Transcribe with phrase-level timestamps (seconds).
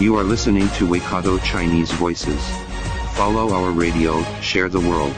[0.00, 2.40] You are listening to Waikato Chinese Voices.
[3.12, 5.12] Follow our radio, share the world.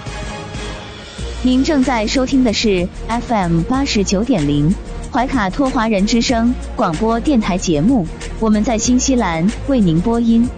[1.45, 4.75] 您正在收听的是 FM 八十九点零
[5.12, 8.05] 怀卡托华人之声广播电台节目，
[8.41, 10.48] 我们在新西兰为您播音。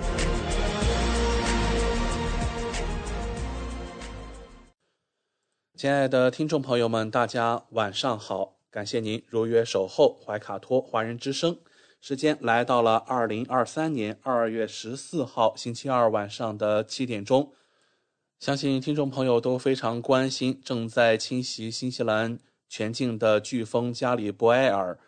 [5.77, 8.55] 亲爱的听众朋友们，大家晚上好！
[8.71, 11.59] 感谢您如约守候怀卡托华人之声。
[12.07, 17.55] 时间来到了二零二三年二月十四号星期二晚上的七点钟。
[18.39, 24.99] 相信听众朋友都非常关心正在侵袭新西兰全境的飓风加里博埃尔。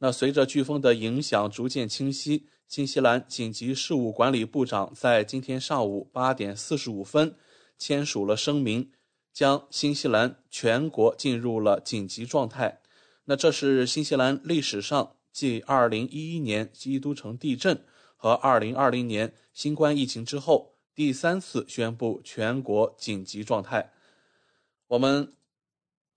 [0.00, 7.34] 那随着飓风的影响逐渐清晰，新西兰紧急事务管理部长在今天上午八点四十五分
[7.78, 8.90] 签署了声明，
[9.32, 12.82] 将新西兰全国进入了紧急状态。
[13.24, 17.82] 那这是新西兰历史上继2011年基督城地震
[18.16, 23.92] 和2020年新冠疫情之后，第三次宣布全国紧急状态。
[24.88, 25.32] 我们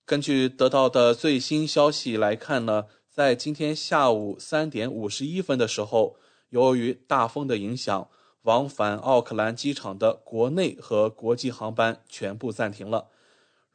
[0.05, 6.17] 根据得到的最新消息来看呢，在今天下午三点五十一分的时候，
[6.49, 8.09] 由于大风的影响，
[8.41, 13.07] 往返奥克兰机场的国内和国际航班全部暂停了。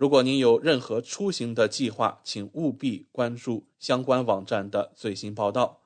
[0.01, 5.83] 如果您有任何出行的计划，请务必关注相关网站的最新报道。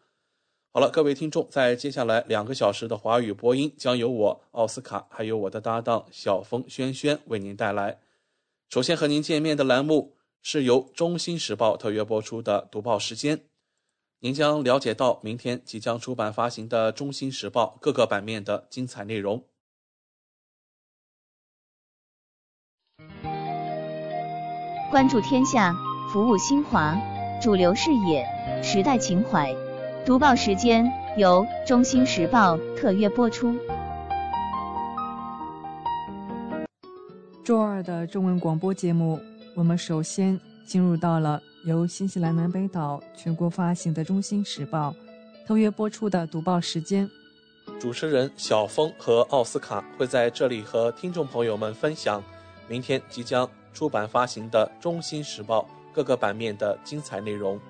[0.70, 7.98] 好了，各位听众，在接下来两个小时的华语播音将由我奥斯卡还有我的搭档小峰轩轩为您带来。
[8.69, 13.46] 首先和您见面的栏目是由《中新时报》特约播出的读报时间，
[14.20, 19.42] 您将了解到明天即将出版发行的《中新时报》各个版面的精彩内容。
[24.95, 25.75] 关注天下，
[26.09, 26.97] 服务新华，
[27.43, 28.25] 主流视野，
[28.63, 29.53] 时代情怀。
[30.07, 33.53] 读报时间由《中新时报》特约播出。
[37.43, 39.19] 周二的中文广播节目，
[39.57, 44.95] 我们首先进入到了由新西兰南北岛全国发行的《中新时报》
[45.45, 47.11] 特约播出的读报时间。
[47.81, 52.23] 主持人小峰和奥斯卡会在这里和听众朋友们分享
[52.69, 55.62] 明天即将出版发行的《中新时报》
[55.92, 57.61] 各个版面的精彩内容。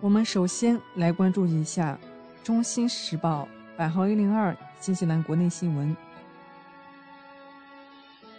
[0.00, 1.98] 我们首先来关注一下
[2.46, 5.96] 《中新时报》版号一零二新西兰国内新闻。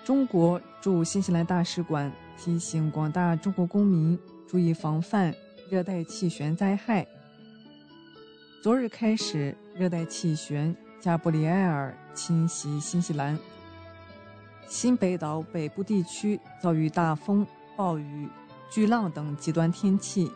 [0.06, 4.18] 中国驻新西兰大使馆提醒广大中国公民
[4.48, 5.34] 注意防范
[5.70, 7.06] 热带气旋灾害。
[8.64, 13.38] 昨日开始，热带气旋加布里埃尔侵袭新西兰，
[14.68, 18.28] 新北岛北部地区遭遇大风、暴雨、
[18.70, 20.32] 巨浪等极端天气。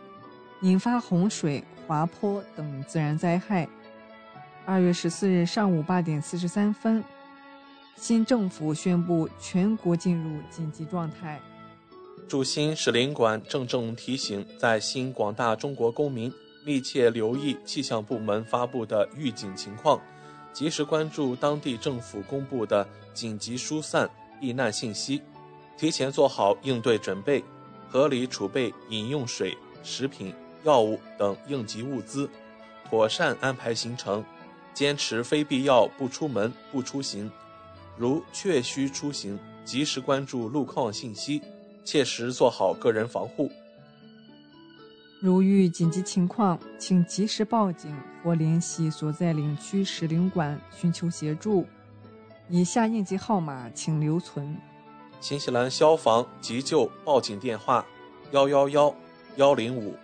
[0.61, 3.67] 引发洪水、滑坡等自然灾害。
[4.63, 7.03] 二月十四日上午八点四十三分，
[7.95, 11.41] 新政府宣布全国进入紧急状态。
[12.27, 16.31] 驻新使领馆郑重提醒在新广大中国公民，
[16.63, 19.99] 密切留意气象部门发布的预警情况，
[20.53, 24.07] 及时关注当地政府公布的紧急疏散
[24.41, 25.21] 避难信息，
[25.77, 27.41] 提前做好应对准备，
[27.87, 30.33] 合理储备饮用水、食品。
[30.63, 32.29] 药物等应急物资，
[32.87, 34.23] 妥善安排行程，
[34.75, 37.31] 坚持非必要不出门、不出行。
[37.97, 41.41] 如确需出行，及时关注路况信息，
[41.83, 43.49] 切实做好个人防护。
[45.19, 51.65] 如遇紧急情况，请及时报警或联系所在领区使领馆寻求协助。
[52.53, 54.57] 以下应急号码请留存：
[55.21, 57.85] 新西兰消防急救报警电话：
[58.31, 58.93] 幺幺幺
[59.37, 59.95] 幺零五。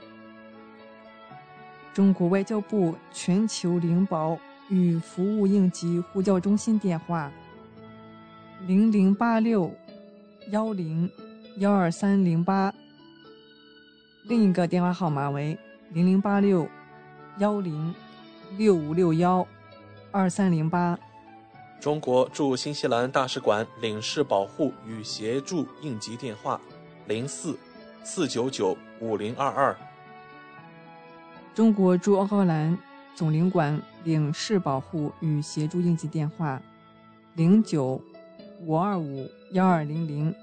[1.93, 4.39] 中国外交部全球灵保
[4.69, 7.29] 与服务应急呼叫中心电话：
[8.65, 9.69] 零零八六
[10.49, 11.11] 幺零
[11.57, 12.73] 幺二三零八。
[14.23, 15.57] 另一个电话号码为
[15.91, 16.65] 零零八六
[17.39, 17.93] 幺零
[18.55, 19.45] 六五六幺
[20.11, 20.97] 二三零八。
[21.79, 26.59] 中国驻新西兰大使馆领事保护与协助应急电话：
[27.05, 27.57] 零四
[28.03, 29.77] 四九九五零二二。
[31.53, 32.77] 中国驻奥克兰
[33.15, 36.59] 总领馆领事保护与协助应急电话：
[37.35, 38.01] 零九
[38.65, 40.33] 五二五幺二零零。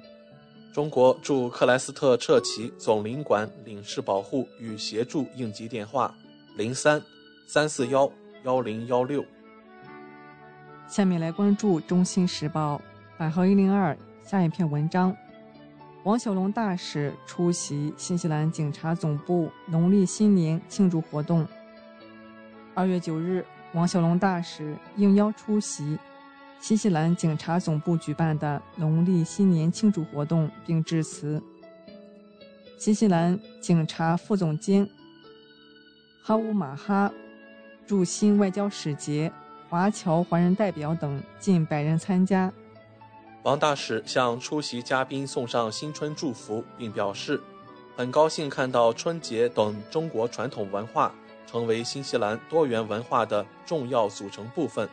[0.73, 6.15] 中国驻克莱斯特彻奇总领馆领事保护与协助应急电话：
[6.57, 7.03] 零三
[7.49, 8.11] 三四幺
[8.45, 9.25] 幺零幺六。
[10.87, 12.77] 下面来关注《中新时报》
[13.19, 15.17] 百号一零二下一篇文章：
[16.05, 21.47] 王小龙大使出席新西兰警察总部农历新年庆祝活动。
[22.75, 25.99] 二月九日，王小龙大使应邀出席
[26.61, 31.43] 新西兰警察总部举办的农历新年庆祝活动，并致辞。
[32.79, 34.87] 新西兰警察副总监
[36.23, 37.11] 哈乌马哈
[37.87, 39.33] 驻新外交使节。
[39.75, 42.53] 华侨华人代表等近百人参加。
[43.43, 47.41] 王大使向出席嘉宾送上新春祝福，并表示，
[47.97, 51.13] 很高兴看到春节等中国传统文化
[51.45, 54.89] 成为新西兰多元文化的重要组成部分。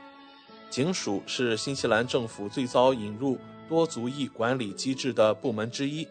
[0.72, 3.38] 警署是新西兰政府最早引入
[3.70, 6.08] 多族裔管理机制的部门之一。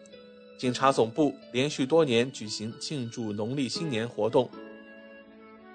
[0.57, 4.49] 警察总部连续多年举行庆祝农历新年活动。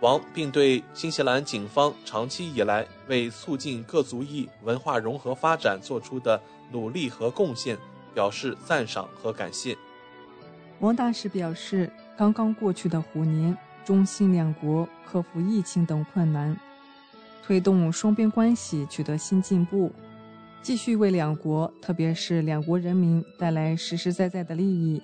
[0.00, 6.40] 王并对新西兰警方长期以来为促进各族裔文化融合发展做出的
[6.70, 7.78] 努力和贡献
[8.14, 9.76] 表示赞赏和感谢。
[10.81, 13.56] 王大使表示，刚刚过去的虎年，
[13.87, 16.54] 中新两国克服疫情等困难，
[17.43, 19.90] 推动双边关系取得新进步，
[20.60, 25.00] 继续为两国，特别是两国人民带来实实在在的利益，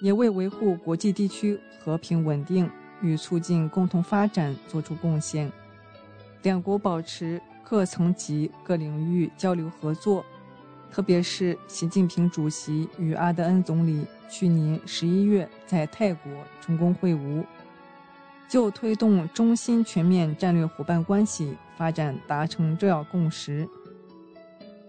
[0.00, 2.70] 也为维护国际地区和平稳定。
[3.02, 5.50] 与促进共同发展作出贡献，
[6.42, 10.24] 两国保持各层级、各领域交流合作，
[10.90, 17.44] 特别是习近平主席与阿德恩总理去年十一月在泰国成功会晤，
[18.48, 23.68] 就推动中新全面战略伙伴关系发展达成重要共识。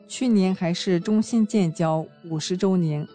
[0.08, 3.08] 去年还是中新建交五十周年，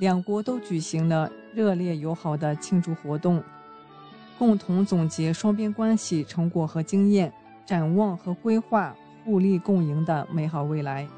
[0.00, 3.42] 两国都举行了热烈友好的庆祝活动。
[4.38, 7.32] 共同总结双边关系成果和经验，
[7.64, 11.08] 展望和规划互利共赢的美好未来。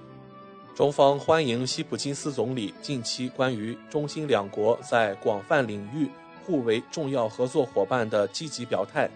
[0.74, 6.10] 中方欢迎西普金斯总理近期关于中新两国在广泛领域
[6.44, 9.08] 互为重要合作伙伴的积极表态，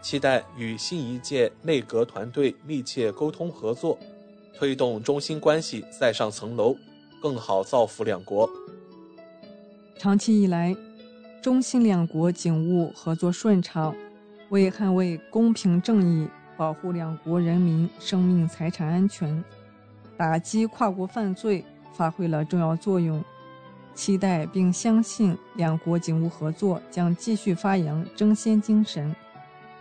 [0.00, 3.98] 期待与新一届内阁团队密切沟通合作，
[4.54, 6.74] 推动中新关系再上层楼，
[7.20, 8.48] 更好造福两国。
[9.98, 10.74] 长期以来。
[11.42, 13.92] 中新两国警务合作顺畅，
[14.50, 19.42] 为捍卫公平正义、保护两国人民生命财产安全、
[20.16, 23.22] 打击跨国犯罪发挥了重要作用。
[23.92, 29.12] 期待并相信两国警务合作将继续发扬争先精神，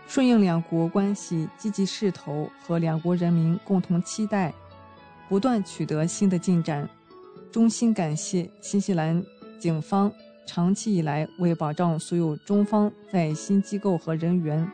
[0.08, 4.52] 顺应两国关系积极势头和两国人民共同期待，
[5.30, 6.90] 不断取得新的进展。
[7.52, 9.24] 衷心感谢新西兰
[9.60, 10.12] 警方。
[10.54, 14.70] 长期以来，为保障所有中方在新机构和人员、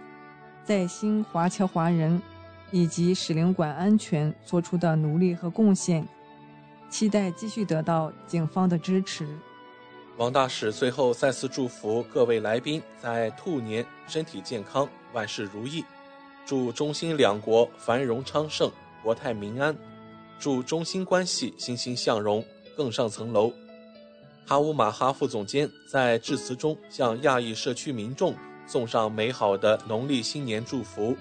[0.63, 2.19] 在新华侨华人
[2.71, 6.03] 以及使领馆安全做出的努力和贡献，
[6.89, 9.27] 期待继续得到警方的支持。
[10.17, 15.85] 王大使最后再次祝福各位来宾在兔年身体健康，万事如意，
[16.43, 18.71] 祝中新两国繁荣昌盛，
[19.03, 19.77] 国泰民安，
[20.39, 22.43] 祝中新关系欣欣向荣，
[22.75, 23.53] 更上层楼。
[24.49, 28.33] 哈乌马哈副总监在致辞中向亚裔社区民众
[28.65, 31.17] 送上美好的农历新年祝福，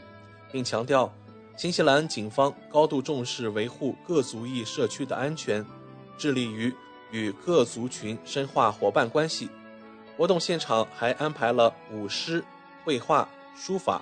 [0.52, 1.12] 并强调，
[1.56, 5.66] 新西兰警方高度重视维护各族裔社区的安全，
[6.16, 6.72] 致力于
[7.10, 9.50] 与各族群深化伙伴关系。
[10.16, 12.44] 活动现场还安排了舞狮、
[12.84, 14.00] 绘画、书法、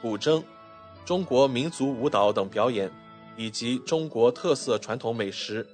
[0.00, 0.42] 古筝、
[1.04, 2.90] 中国民族舞蹈等表演，
[3.36, 5.66] 以及中国特色传统美食。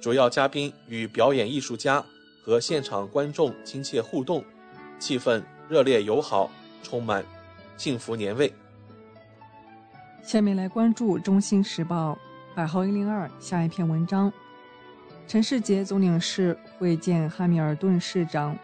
[0.00, 2.04] 主要嘉宾与表演艺术家。
[2.48, 4.42] 和现场观众亲切互动，
[4.98, 6.50] 气氛热烈友好，
[6.82, 7.22] 充满
[7.76, 8.50] 幸福年味。
[10.22, 12.18] 下面来关注《中新时报》
[12.56, 14.32] 百号一零二下一篇文章：
[15.26, 18.56] 陈世杰总领事会见汉密尔顿市长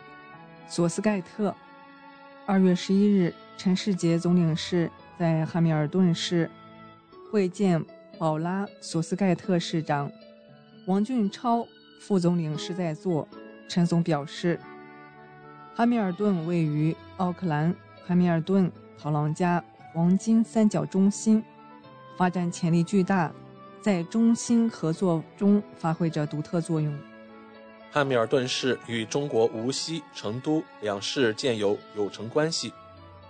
[0.67, 1.55] 索斯盖特。
[2.47, 6.51] 二月十一日，陈世杰总领事在汉密尔顿市
[7.31, 7.85] 会见
[8.19, 10.11] 保拉索斯盖特市长，
[10.87, 11.69] 王俊超
[12.01, 13.29] 副总领事在座。
[13.69, 14.59] 陈总表示，
[15.75, 17.75] 哈密尔顿位于奥克兰、
[18.07, 21.43] 哈密尔顿、陶朗加黄金三角中心，
[22.17, 23.33] 发展潜力巨大，
[23.81, 26.97] 在中新合作中发挥着独特作用。
[27.91, 32.73] 汉密尔顿市与中国无锡、成都两市建有友城关系，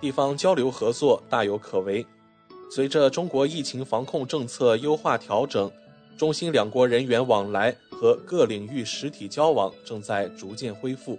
[0.00, 2.07] 地方交流合作大有可为。
[2.71, 5.71] 随着中国疫情防控政策优化调整，
[6.17, 11.18] 中新两国人员往来和各领域实体交往正在逐渐恢复。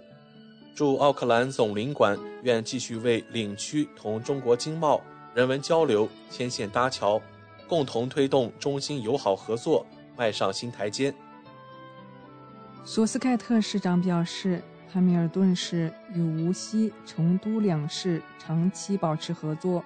[0.74, 5.00] 驻奥克兰总领馆愿继续为领区同中国经贸、
[5.34, 7.20] 人文交流牵线搭桥，
[7.66, 11.12] 共同推动中新友好合作迈上新台阶。
[12.84, 19.82] 索斯盖特市长表示，汉密尔顿市与无锡、成都两市长期保持合作。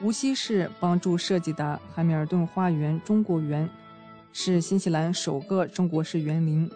[0.00, 3.68] 无锡市帮助设计的汉密尔顿花园中国园，
[4.32, 6.68] 是新西兰首个中国式园林。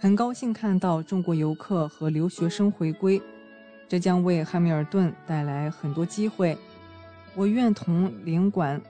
[0.00, 3.20] 很高兴看到中国游客和留学生回归，
[3.88, 6.56] 这将为汉密尔顿带来很多机会。
[7.34, 8.80] 我愿同领馆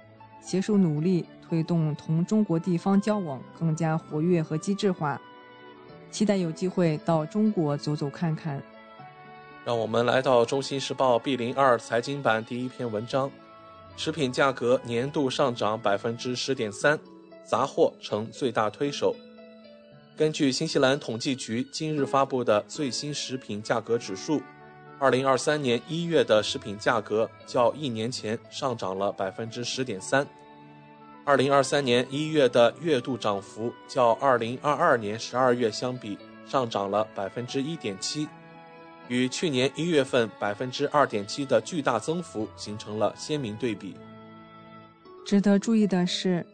[0.41, 5.21] 携手努力，推动同中国地方交往更加活跃和机制化。
[6.11, 8.63] 期待有机会到中国走走看看。
[9.65, 13.31] 让我们来到《中新时报》B 零二财经版第一篇文章：
[13.97, 16.99] 食品价格年度上涨百分之十点三，
[17.49, 19.17] 杂货成最大推手。
[20.15, 24.43] 根据新西兰统计局今日发布的最新食品价格指数，
[24.99, 30.27] 二零二三年一月的食品价格较一年前上涨了百分之十点三。
[31.25, 38.29] 二零二三年一月的月度涨幅较二零二二年十二月相比上涨了百分之一点七，
[39.09, 43.95] 与去年一月份百分之二点七的巨大增幅形成了鲜明对比。
[45.25, 46.45] 值得注意的是，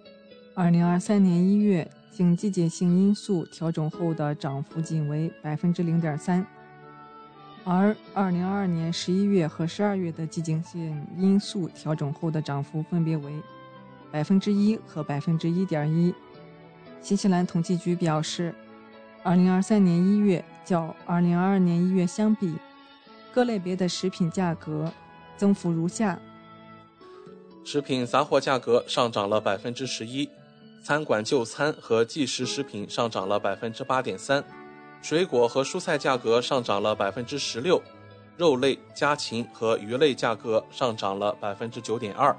[0.56, 1.90] 二零二三年一月。
[2.12, 6.46] 经季节性因素调整后的涨幅仅为百分之零点三，
[7.64, 13.32] 而二零二二年十一月和十二月的季节性因素调整后的涨幅分别为
[14.12, 16.14] 百分之一和百分之一点一。
[17.00, 18.54] 新西兰统计局表示，
[19.24, 22.54] 二零二三年一月较二零二二年一月相比，
[23.32, 24.92] 各类别的食品价格
[25.36, 26.16] 增幅如下：
[27.64, 30.30] 食品杂货价格上涨了百分之十一。
[30.84, 34.44] 餐馆就餐和即食食品上涨了百分之八点三，
[35.00, 37.82] 水果和蔬菜价格上涨了百分之十六，
[38.36, 42.36] 肉类、家禽和鱼类价格上涨了百分之九点二，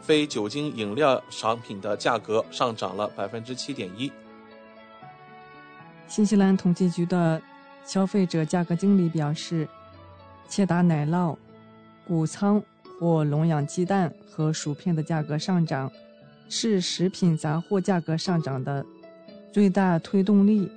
[0.00, 4.10] 非酒精饮料商品的价格上涨了百分之七点一。
[6.08, 7.42] 新西兰统计局的
[7.84, 9.68] 消费者价格经理表示，
[10.48, 11.36] 切达奶酪、
[12.08, 12.62] 谷仓
[12.98, 15.92] 或笼养鸡蛋和薯片的价格上涨。
[16.54, 18.84] 是食品杂货价格上涨的
[19.50, 20.70] 最大推动力。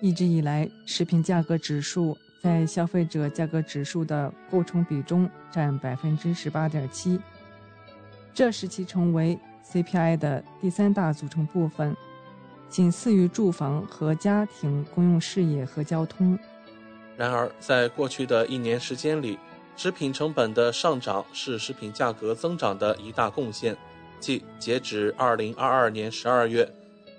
[0.00, 7.20] 一直以来，食品价格指数在消费者价格指数的构成比中占百分之十八点七，
[8.32, 9.38] 这使其成为
[9.70, 11.94] CPI 的第三大组成部分，
[12.70, 16.38] 仅次于住房和家庭公用事业和交通。
[17.18, 19.38] 然而，在过去的一年时间里，
[19.76, 23.76] 食品成本的上涨是食品价格增长的一大贡献。
[24.20, 26.72] 即截止二零二二年十二月，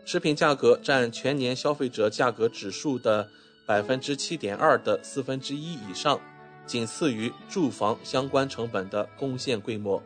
[0.06, 3.30] 食品价格占全年消费者价格指数的
[3.66, 6.20] 百分之七点二的四分之一以上，
[6.66, 10.02] 仅次于住房相关成本的贡献规模。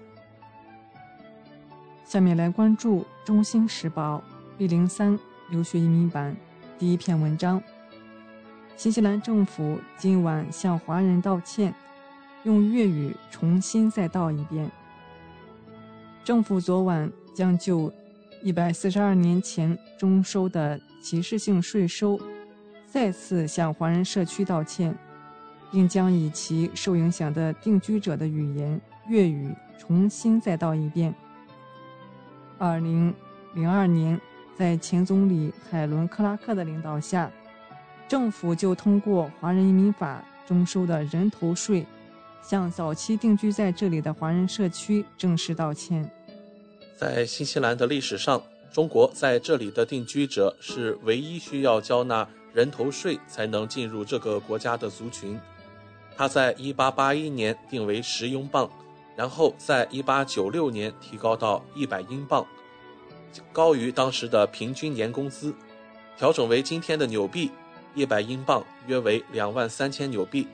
[2.06, 4.24] 下面来关注《中新时报》
[4.58, 5.18] B 零三
[5.50, 6.36] 留学移民版
[6.78, 7.62] 第一篇文章：
[8.76, 11.74] 新西兰政府今晚向华人道歉，
[12.44, 14.70] 用粤语重新再道一遍。
[16.24, 17.92] 政府昨晚将就
[18.42, 22.18] 一百四十二年前征收的歧视性税收
[22.88, 24.96] 再次向华人社区道歉，
[25.70, 31.13] 并将以其受影响的定居者的语言粤语重新再道一遍。
[32.58, 33.13] 二零
[33.53, 34.20] 零二年，
[34.56, 37.30] 在前总理海伦·克拉克的领导下，
[38.08, 41.86] 政府就通过华人移民法征收的人头税。
[42.44, 46.08] 向早期定居在这里的华人社区正式道歉。
[46.96, 55.40] 在新西兰的历史上，中国在这里的定居者是唯一需要交纳人头税才能进入这个国家的族群。
[56.16, 58.70] 它在1881年定为十英镑，
[59.16, 62.46] 然后在1896年提高到一百英镑，
[63.52, 65.54] 高于当时的平均年工资。
[66.16, 67.50] 调整为今天的纽币，
[67.96, 70.48] 一百英镑约为两万三千纽币。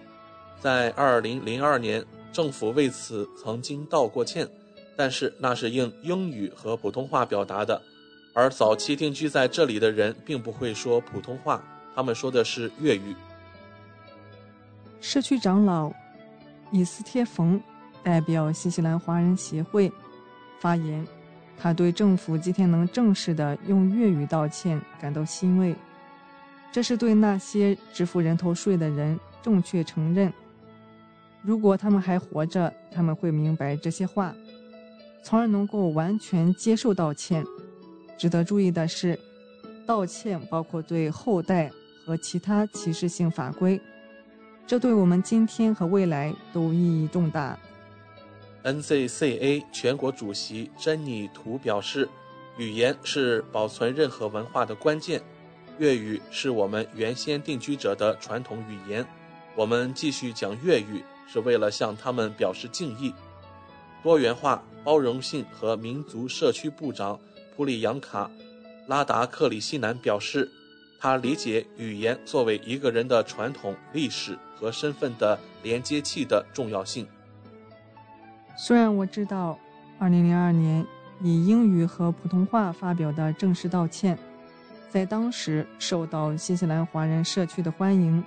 [0.59, 4.47] 在二零零二年，政府为此曾经道过歉，
[4.97, 7.81] 但是那是用英语和普通话表达的，
[8.33, 11.63] 而早期定居在这里的人并不会说普通话，
[11.95, 13.15] 他们说的是粤语。
[14.99, 15.89] 社区长老
[16.71, 17.61] 伊斯帖冯
[18.03, 19.89] 代表新西兰华人协会
[20.59, 21.07] 发言，
[21.57, 25.73] 他对政府今天能正式的用粤语道歉感到欣慰，
[26.69, 30.31] 这是对那些支付人头税的人正确承认。
[31.41, 34.35] 如果他们还活着，他们会明白这些话，
[35.23, 37.45] 从而能够完全接受道歉。
[38.17, 39.17] 值得注意的是，
[39.85, 41.71] 道歉包括对后代
[42.05, 43.79] 和其他歧视性法规，
[44.67, 47.57] 这对我们今天和未来都意义重大。
[48.63, 52.09] NZCA 全国主席珍妮图表示
[52.59, 55.21] ：“语言是保存任何文化的关键。
[55.77, 59.05] 粤语是我们原先定居者的传统语言，
[59.55, 63.13] 我们继续讲粤语是为了向他们表示敬意。”
[64.01, 67.19] 多元化、包容性和民族社区部长。
[67.55, 68.25] 普里扬卡·
[68.87, 70.49] 拉达克里西南表示，
[70.97, 77.05] 他理解语言作为一个人的传统历史和身份的连接器的重要性。
[78.57, 79.59] 虽然我知道
[79.99, 80.85] ，2002年
[81.21, 84.17] 以英语和普通话发表的正式道歉，
[84.89, 88.23] 在当时受到新西兰华人社区的欢迎，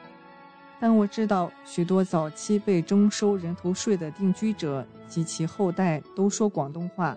[0.82, 7.16] 但我知道许多早期被征收人头税的定居者及其后代都说广东话。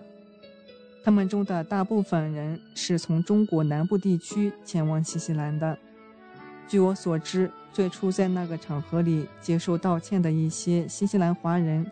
[1.02, 5.76] 他们中的大部分人是从中国南部地区前往新西兰的。
[6.68, 11.84] 据我所知，最初在那个场合里接受道歉的一些新西兰华人，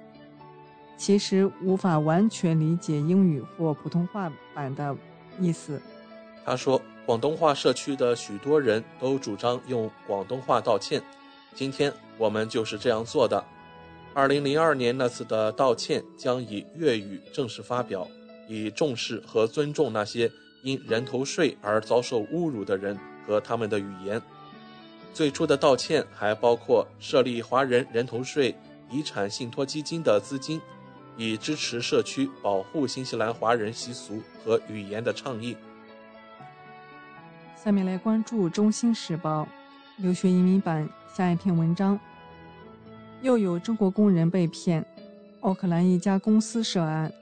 [0.96, 4.96] 其实无法完全理解英语或普通话版的
[5.40, 5.82] 意思。
[6.44, 11.02] 他说，广东话社区的许多人都主张用广东话道歉。
[11.54, 13.44] 今天我们就是这样做的。
[14.12, 18.06] 二零零二年那次的道歉将以粤语正式发表。
[18.46, 20.30] 以重视和尊重那些
[20.62, 22.94] 因人头税而遭受侮辱的人
[23.26, 24.20] 和他们的语言。
[25.14, 28.54] 最初的道歉还包括设立华人人头税
[28.90, 30.61] 遗产信托基金的资金，
[31.16, 35.56] 以支持社区保护新西兰华人习俗和语言的倡议。
[37.56, 39.42] 下面来关注《中新时报》
[39.96, 41.98] 留学移民版下一篇文章：
[43.22, 44.84] 又有中国工人被骗，
[45.40, 47.12] 奥克兰一家公司涉案。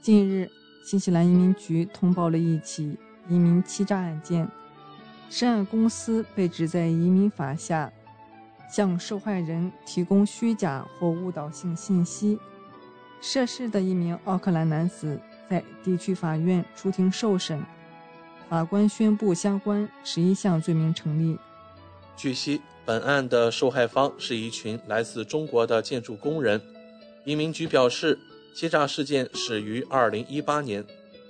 [0.00, 0.48] 近日，
[0.84, 2.96] 新西兰移民局通报了一起
[3.28, 4.48] 移民欺诈案件。
[5.28, 7.92] 涉案公司被指在移民法下
[8.70, 12.38] 向受害人提供虚假或误导性信息。
[13.20, 17.60] 涉事的一名奥克兰男子在地区法院出庭受审，
[18.48, 21.36] 法官宣布相关十一项罪名成立。
[22.20, 26.60] 据悉，本案的受害方是一群来自中国的建筑工人。
[27.24, 28.18] 移民局表示。
[28.52, 30.84] 欺诈事件始于2018年，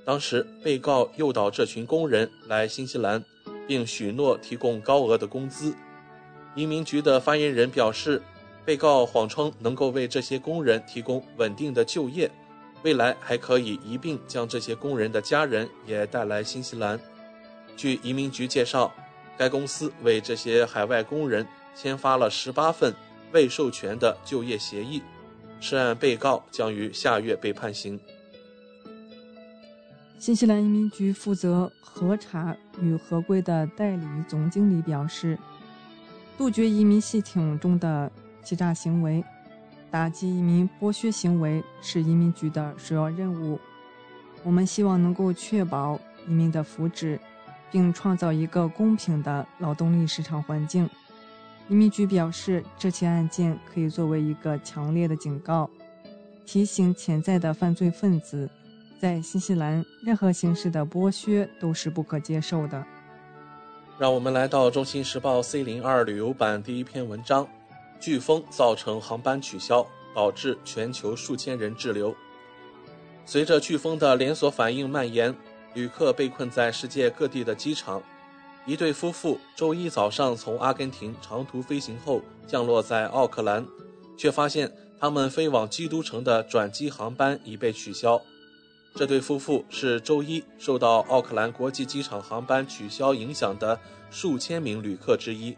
[0.06, 3.22] 当时被告诱导这群工人来新西兰，
[3.68, 5.74] 并许诺提供高额的工资。
[6.54, 8.22] 移民局的发言人表示，
[8.64, 12.30] 被告谎称能够为这些工人提供稳定的就业，
[12.82, 16.98] 未来还可以一并将这些工人的家人也带来新西兰。
[17.76, 18.92] 据移民局介绍，
[19.40, 22.94] 该公司为这些海外工人签发了18份
[23.32, 25.02] 未授权的就业协议。
[25.60, 27.98] 涉案被告将于下月被判刑。
[30.18, 35.38] 新西兰移民局负责核查与合规的代理总经理表示，
[36.36, 39.24] 杜绝移民系统中的欺诈行为，
[39.90, 43.58] 打击移民剥削行为是移民局的首要任务。
[44.44, 45.98] 我们希望能够确保
[46.28, 47.18] 移民的福祉，
[47.70, 50.88] 并创造一个公平的劳动力市场环境。
[51.68, 55.70] 移民局表示，这起案件可以作为一个强烈的警告，
[56.44, 58.50] 提醒潜在的犯罪分子，
[59.00, 62.84] 在新西兰任何形式的剥削都是不可接受的。
[63.98, 67.46] 让我们来到《中新时报》C 零二旅游版第一篇文章：
[68.00, 72.12] 飓风造成航班取消，导致全球数千人滞留。
[73.26, 75.32] 随着飓风的连锁反应蔓延，
[75.74, 78.02] 旅客被困在世界各地的机场。
[78.66, 83.66] 一对夫妇周一早上从阿根廷长途飞行后降落在奥克兰，
[84.16, 88.20] 却发现他们飞往基督城的转机航班已被取消。
[88.94, 93.78] 这对夫妇是周一受到奥克兰国际机场航班取消影响的
[94.10, 95.56] 数千名旅客之一。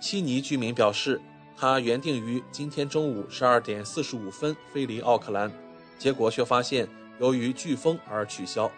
[0.00, 1.20] 悉尼居民表示，
[1.56, 5.50] 他原定于今天中午十二点四十五分飞离奥克兰，
[5.98, 6.88] 结果却发现
[7.18, 8.70] 由于飓风而取消。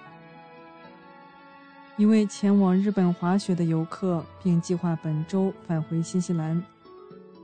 [1.98, 6.62] 一位前往日本滑雪的游客，并计划本周返回新西兰。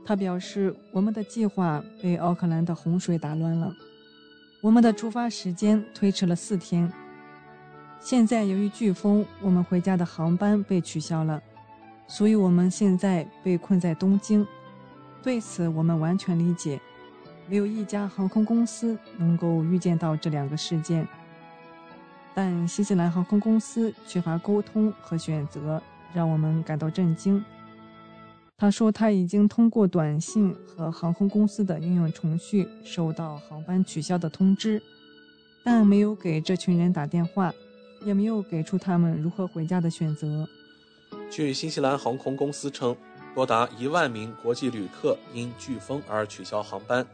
[0.03, 3.71] 他表示：“我们的计划被奥克兰的洪水打乱了，
[4.59, 6.91] 我们的出发时间推迟了四天。
[7.99, 11.39] 现在由于飓风，我们回家的航班被取消了，
[12.07, 14.45] 所以我们现在被困在东京。
[15.21, 16.81] 对此，我们完全理解。
[17.47, 21.07] 没有一家航空公司能够预见到这两个事件。”
[22.33, 25.81] 但新西兰航空公司缺乏沟通和选择，
[26.13, 27.43] 让我们感到震惊。
[28.57, 34.81] 他说，他已经通过短信和航空公司的应用程序收到航班取消的通知，
[35.63, 37.53] 但没有给这群人打电话。
[38.05, 40.47] 也没有给出他们如何回家的选择。
[41.29, 42.95] 据新西兰航空公司称，
[43.35, 47.05] 多达一万名国际旅客因飓风而取消航班。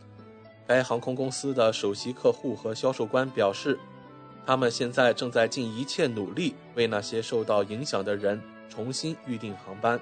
[0.68, 3.80] 该航空公司的首席客户和销售官表示，
[4.46, 10.00] 他们现在正在尽一切努力为那些受到影响的人重新预订航班。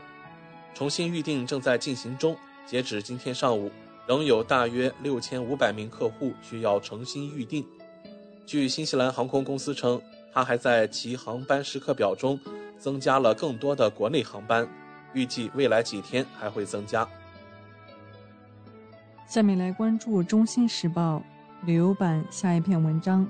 [0.74, 3.72] 重新预订正在进行中，截止今天上午，
[4.08, 7.66] 仍有大约六千五百名客户需要重新预订。
[8.46, 10.02] 据新西兰航空公司称，
[10.34, 12.38] 它还在其航班时刻表中
[12.78, 14.68] 增加了更多的国内航班，
[15.14, 17.08] 预计未来几天还会增加。
[19.26, 21.24] 下面来关注《中新时报》
[21.66, 23.26] 旅游版下一篇文章：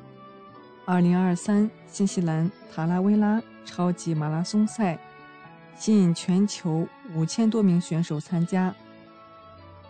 [0.86, 5.00] 二零二三新西兰塔拉维拉超级马拉松赛
[5.78, 8.76] 吸引全球五千多名选手参加。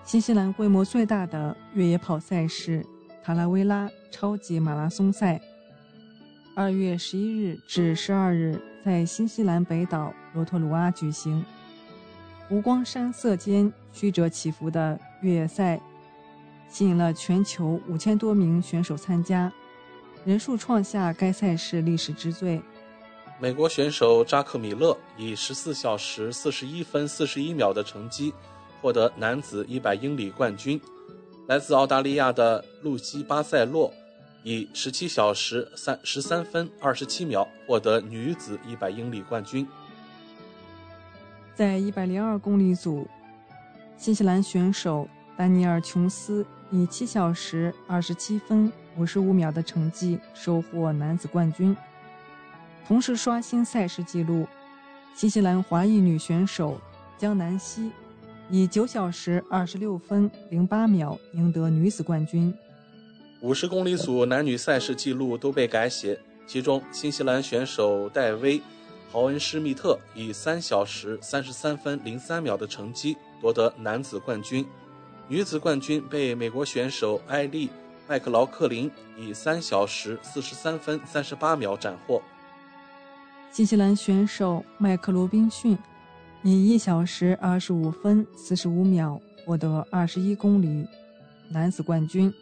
[0.04, 2.86] 新西兰规模最大的越野跑赛事
[3.24, 5.42] 塔拉维拉超级马拉松赛，
[6.56, 11.44] 二月十一日至十二日在新西兰北岛罗托鲁阿举行。
[12.48, 15.82] 湖光山色间曲折起伏的越野赛。
[16.70, 19.52] 吸引了全球五千多名选手参加，
[20.26, 22.62] 人数创下该赛事历史之最。
[23.40, 28.34] 美国选手扎克·米勒以十四小时四十一分四十一秒的成绩
[28.82, 30.80] 获得男子一百英里冠军。
[31.48, 33.94] 来自澳大利亚的露西·巴塞洛
[34.44, 39.68] 以十七小时三十三分二十七秒获得女子一百英里冠军。
[41.54, 43.08] 在一百零二公里组，
[43.98, 46.46] 新西兰选手丹尼尔·琼斯。
[46.76, 51.76] 以七小时二十七分五十五秒的成绩收获男子冠军，
[52.88, 54.48] 同时刷新赛事纪录。
[55.16, 56.80] 新西兰华裔女选手
[57.20, 57.92] 江南希
[58.50, 62.54] 以九小时二十六分零八秒赢得女子冠军。
[63.42, 68.60] 五十公里组男女赛事纪录都被改写，其中新西兰选手戴维·
[69.12, 74.66] 豪恩施密特以三小时三十三分零三秒的成绩夺得男子冠军。
[75.28, 77.68] 女子冠军被美国选手艾丽·
[78.08, 82.22] 麦克劳克林以三小时四十三分三十八秒斩获。
[83.52, 85.78] 新西兰选手麦克罗宾逊
[86.42, 90.88] 以一小时二十五分四十五秒获得二十一公里
[91.50, 92.34] 男子冠军。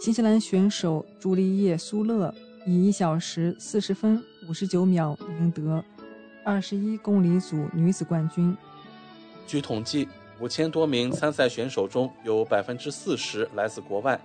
[0.00, 2.32] 新西兰选手朱丽叶·苏勒
[2.66, 5.84] 以一小时四十分五十九秒赢得
[6.44, 8.56] 二十一公里组女子冠军。
[9.46, 10.08] 据统计。
[10.38, 14.20] 五千多名参赛选手中有百分之四十来自国外。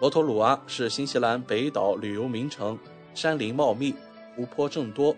[0.00, 2.78] 罗托鲁阿是新西兰北岛旅游名城，
[3.14, 3.94] 山林茂密，
[4.34, 5.14] 湖泊众多，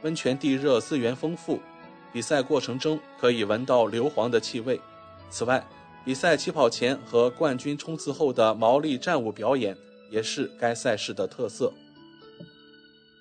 [0.00, 1.60] 温泉地热资源丰富。
[2.14, 4.80] 比赛过程中可以闻到硫磺的气味。
[5.28, 5.62] 此外，
[6.02, 9.76] 比赛起跑前和冠军冲刺后的毛利战舞表演
[10.10, 11.70] 也是该赛事的特色。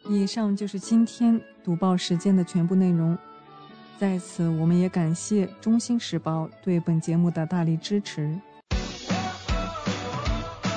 [0.07, 3.17] 以上就是今天读报时间的全部内容。
[3.99, 8.21] 在此，我们也感谢《中新时报》对本节目的大力支持。《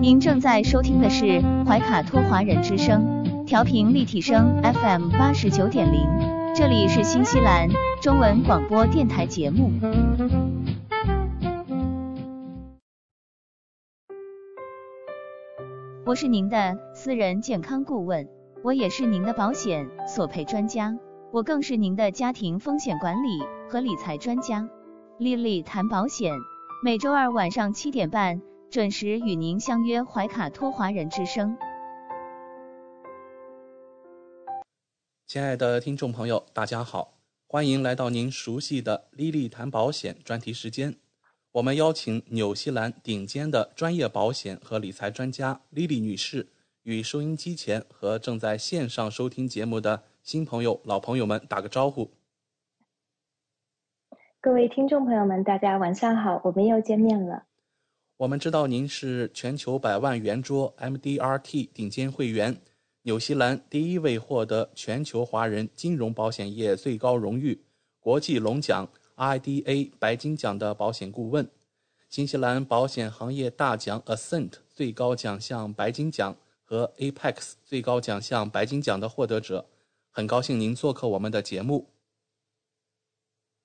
[0.00, 6.08] 您正在收听的是怀卡托华人之声，调频立体声 FM 八十九点零，
[6.56, 7.68] 这里是新西兰
[8.00, 9.70] 中文广播电台节目。
[16.06, 18.26] 我是您的私人健康顾问。
[18.64, 20.96] 我也是您的保险索赔专家，
[21.30, 24.66] 我更是您的家庭风险管理和理财专家。
[25.18, 26.32] 丽丽谈保险，
[26.82, 31.58] 每周二晚上七点半准时与您相约怀卡托华人之声。
[35.26, 40.94] 亲爱的听众朋友，大家好，欢迎来到您熟悉的丽丽谈保险专题时间。
[41.50, 46.50] 我们邀请纽西兰顶尖的专业保险和理财专家丽丽女士。
[46.84, 52.10] 与收音机前和正在线上收听节目的新朋友、老朋友们打个招呼。
[54.40, 57.44] 各位听众朋友们，大家晚上好，我们又见面了。
[58.20, 62.60] 我们知道您是全球百万圆桌 MDRT 顶尖会员，
[63.04, 67.64] 纽西兰第一位获得全球华人金融保险业最高荣誉
[67.98, 71.50] 国际龙奖 IDA 白金奖的保险顾问，
[72.10, 76.36] 新西兰保险行业大奖 Ascent 最高奖项白金奖。
[76.62, 79.66] 和 Apex 最高奖项白金奖的获得者。
[80.08, 81.88] 很高兴您做客我们的节目。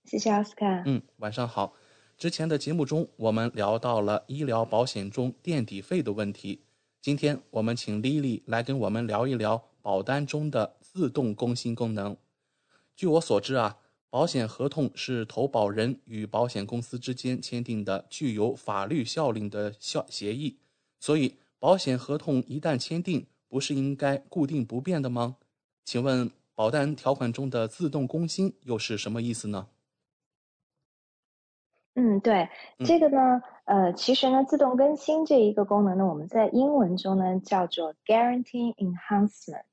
[0.06, 0.82] 谢谢奥斯卡。
[0.88, 1.76] 嗯，晚上好。
[2.18, 6.62] 之前的节目中，我们聊到了医疗保险中垫底费的问题。
[7.02, 12.16] 今天我们请 Lily 来跟我们聊一聊保单中的自动更新功能。
[12.96, 20.58] 据我所知啊，保险合同是投保人与保险公司之间签订的具有法律效力的效协议，
[20.98, 25.36] 所以保险合同一旦签订，不是应该固定不变的吗？
[25.84, 29.68] 请问保单条款中的自动更新又是什么意思呢？
[31.98, 32.50] 嗯，对，
[32.86, 39.64] 这个呢，呃，其实呢，自动更新这一个功能呢，我们在英文中呢叫做 Guarantee Enhancement，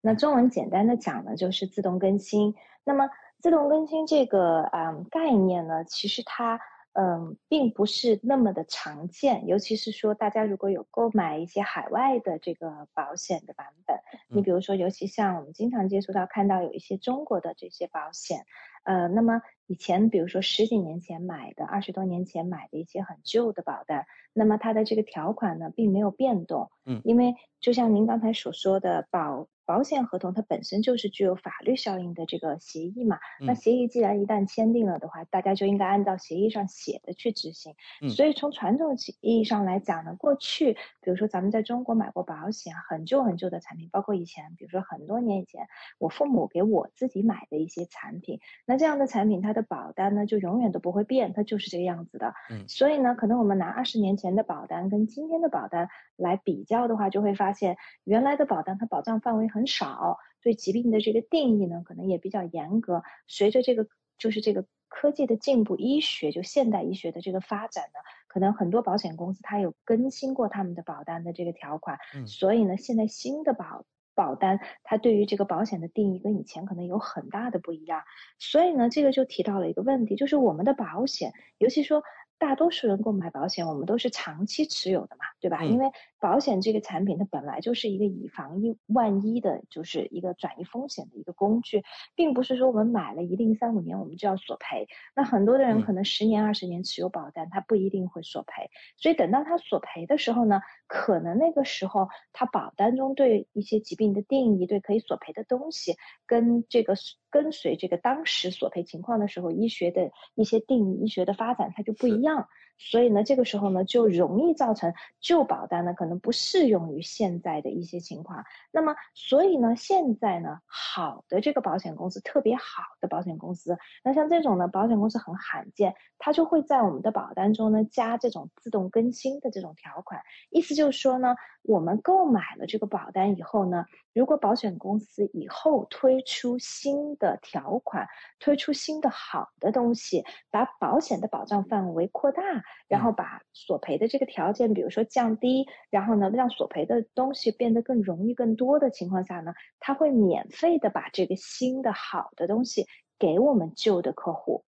[0.00, 2.54] 那中文简单的讲呢就是自动更新。
[2.84, 6.58] 那么自动更新这个啊概念呢，其实它
[6.94, 18.46] 嗯并不是那么的常见，尤其是说大家如果有购买一些海外的这个保险的版本，你比如说，尤其像我们经常接触到看到有一些中国的这些保险。
[18.88, 29.46] 呃，那么以前比如说十几年前买的，二十多年前买的一些很旧的保单，那么它的这个条款呢并没有变动，嗯，因为就像您刚才所说的保。
[29.68, 37.74] 保险合同它本身就是具有法律效应的这个协议嘛，那协议既然一旦签订了的话，大家就应该按照协议上写的去执行。
[38.08, 40.72] 所以从传统意义上来讲呢，过去
[41.02, 52.34] 比如说咱们在中国买过保险，很旧很旧的产品，包括以前比如说很多年以前我父母给我自己买的一些产品，那这样的产品它的保单呢就永远都不会变，它就是这个样子的。
[52.50, 59.68] 嗯所以呢，可能我们拿二十年前的保单跟今天的保单来比较的话，就会发现原来的保单它保障范围很。
[59.68, 63.02] 少对疾病的这个定义呢，可能也比较严格。
[63.26, 63.86] 随着这个
[64.16, 71.98] 就是这个科技的进步，医学就现代医学的这个发展呢，可能很多保险公司它有更新过他们的保单的这个条款。
[72.14, 73.84] 嗯所以呢，现在新的保
[74.18, 78.02] 保单它对于这个保险的定义跟以前可能有很大的不一样。
[78.38, 82.02] 所以呢，这个就提到了一个问题，就是我们的保险，尤其说。
[82.40, 85.64] 大多数人购买保险，我们都是长期持有的嘛，对吧？
[85.64, 94.88] 因为保险这个产品，它本来就是一个以防一万一的，就是一个转移风险的一个工具，并不是说我们买了一定三五年我们就要索赔。
[95.14, 98.70] 那很多的人可能十年、二十年持有保单，他不一定会索赔。
[98.96, 106.94] 所以等到他索赔的时候呢，可能那个时候他保单中对一些疾病的定义、对可以索赔的东西，跟这个
[107.30, 112.48] 跟随这个当时索赔情况的时候，医学的一些定义、医学的发展，它就不一样。
[112.78, 118.44] 所以呢，这个时候呢，就容易造成旧保单呢可能不适用于现在的一些情况。
[118.70, 130.22] 那么，所以呢，现在呢，好的这个保险公司，特别好的保险公司，那像这种呢，保险公司很罕见，它就会在我们的保单中呢加这种自动更新的这种条款。
[130.50, 131.34] 意思就是说呢，
[131.68, 138.08] 我们购买了这个保单以后呢，如果保险公司以后推出新的条款，
[138.40, 142.08] 推出新的好的东西，把保险的保障范围。
[142.10, 142.42] 扩大，
[142.88, 152.86] 然后把索赔的这个条件，比如说降低，然后呢，让索赔的东西变得更容易、更多的情况下呢，他会免费的把这个新的好的东西
[153.18, 154.64] 给我们旧的客户。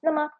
[0.00, 0.30] 那么，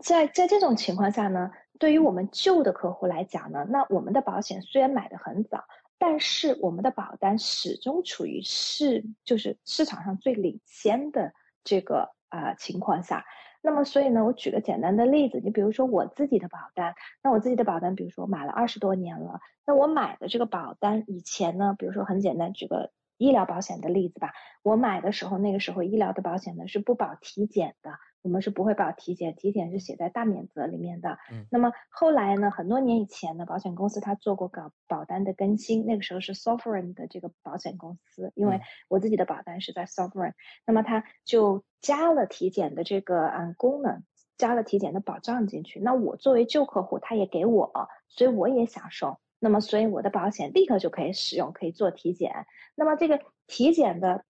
[0.00, 5.64] 在在这种情况下呢，对于我们旧的客户来讲呢，那我们的保险虽然买的很早，
[5.98, 11.32] 但是我们的保单始终处于市就是市场上最领先的
[11.64, 13.24] 这个啊情况下。
[13.62, 27.92] 那么，所以呢，我举个简单的例子，你比如说我自己的保单，那我自己的保单，比如说我买了二十多年了，那我买的这个保单以前呢，比如说很简单，举个医疗保险的例子吧，我买的时候，那个时候医疗的保险呢是不保体检的。
[28.22, 31.16] 我们是不会保体检，体检是写在大免责里面的。
[31.30, 32.50] 嗯，那么后来呢？
[32.50, 40.32] 很多年以前呢，保险公司它做过搞保单的更新，那个时候是 Sovereign 的这个保险公司，因为我自己的保单是在 Sovereign，
[40.66, 44.02] 那么它就加了体检的这个嗯功能，
[44.36, 45.78] 加了体检的保障进去。
[45.78, 49.18] 那我作为旧客户，他也给我，所以我也享受。
[49.38, 52.46] 那么所以我的保险立刻就可以使用，可以做体检。
[52.74, 54.24] 那么这个体检的。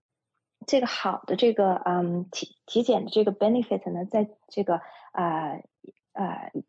[0.66, 4.80] 这个好的这个嗯体体检的这个 benefit 呢，在这个
[5.12, 5.50] 啊。
[5.50, 5.64] 呃，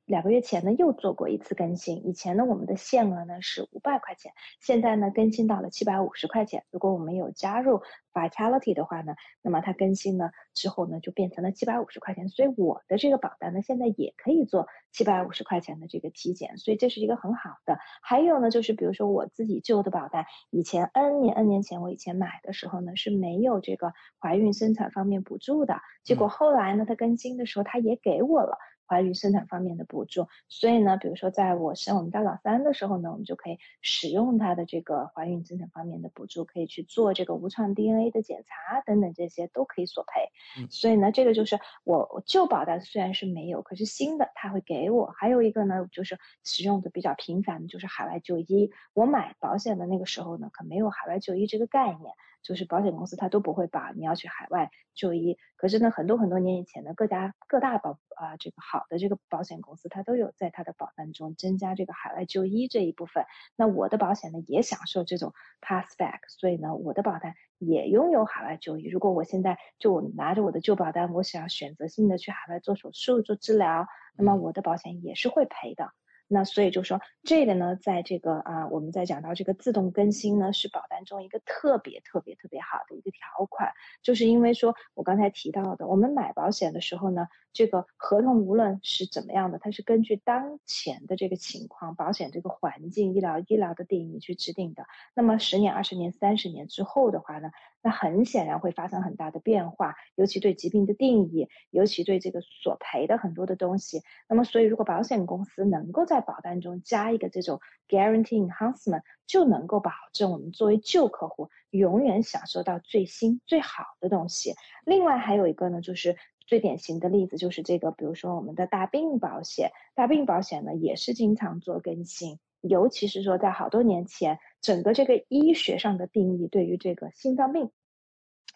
[0.05, 2.05] 两个月前呢又做过一次更新。
[2.05, 6.65] 以前呢我们的限额呢是五百块钱，现在呢更新到了七百五十块钱。
[6.69, 7.81] 如果我们有加入
[8.13, 12.27] Vitality 的话呢，那么它更新呢之后呢就变成了七百五十块钱。
[12.29, 17.79] 所以我的这个保单呢现在也可以做七百五十块钱的这个体检，所以这是一个很好的。
[18.01, 28.57] 还有呢就是比如说我自己旧的保单，以前 N 年 N 年前我以前买的时候呢是没有这个怀孕生产方面补助的，结果后来呢它更新的时候它也给我了。
[28.87, 30.27] 怀孕生产方面的补助。
[30.47, 40.31] 所以呢，比如说在我生我们家老三的时候呢，我们就可以使用它的这个怀孕生产方面的补助，可以去做这个无创 DNA 的检查等等，这些都可以索赔。
[40.59, 45.13] 嗯，所以呢，这个就是我旧保单虽然是没有，可是新的他会给我。
[45.17, 48.71] 还有一个呢，就是使用的比较频繁的就是海外就医。
[48.93, 52.13] 我买保险的那个时候呢，可没有海外就医这个概念。
[52.41, 63.25] 就是保险公司它都不会把你要去海外就医，可是呢，很多很多年以前呢，各家各大保啊这个好的这个保险公司它都有在它的保单中增加这个海外就医这一部分。
[63.55, 68.87] 那我的保险呢也享受这种 passback，所以呢，我的保单也拥有海外就医。
[68.87, 75.91] 如果我现在就我拿着我的旧保单，我想要选择性的去海外做手术做治疗，那么我的保险也是会赔的。
[76.27, 94.85] 那所以就说这个呢，在这个啊，我们在讲到这个自动更新呢，是保单中一个特别特别特别好的一个条款，就是因为说我刚才提到的，我们买保险的时候呢，这个合同无论是怎么样的，它是根据当前的这个情况、保险这个环境、医疗医疗的定义去制定的。
[95.13, 97.51] 那么十年、二十年、三十年之后的话呢？
[97.87, 104.01] 那很显然会发生很大的变化，尤其对疾病的定义，尤其对这个索赔的很多的东西。
[104.27, 114.53] 那么，所以如果保险公司能够在保单中加一个这种 guarantee enhancement，就能够保证我们作为旧客户永远享受到最新最好的东西。
[114.83, 122.37] 另外还有一个呢，就是最典型的例子就是这个，比如说我们的大病保险，大病保险呢也是经常做更新。
[122.67, 127.71] 尤其是说，在好多年前，整个这个医学上的定义对于这个心脏病，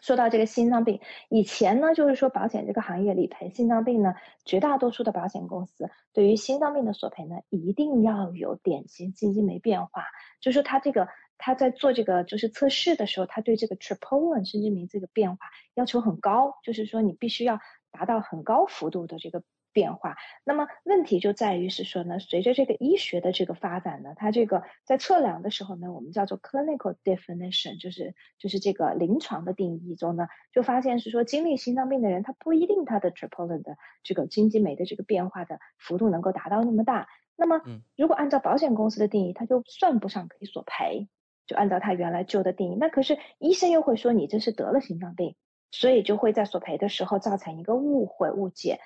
[0.02, 4.14] 说到这个心脏病，以前呢，就是说保险这个行业理赔心脏病呢，
[4.46, 10.06] 绝大多数的保险公司对于心脏病的索赔呢，一定要有典型心肌酶变化，
[10.40, 17.60] 就是说他这个他在做这个就是测试的时候，他对这个 troponin 心肌酶这个变化要求很高，就是说你必须要
[17.92, 19.44] 达到很高幅度的这个。
[19.74, 37.08] 变化，那么问题就在于是说呢，随着这个医学的这个发展呢，它这个在测量的时候呢，我们叫做 clinical definition，就是就是这个临床的定义中呢，就发现是说经历心脏病的人，他不一定他的 troponin 的这个经肌酶的这个变化的幅度能够达到那么大。
[37.38, 37.62] 那么，
[37.96, 41.08] 如果按照保险公司的定义，它就算不上可以索赔，
[41.48, 42.76] 就按照他原来旧的定义。
[42.76, 45.36] 那可是医生又会说你这是得了心脏病，
[45.72, 48.80] 所以就会在索赔的时候造成一个误会误解。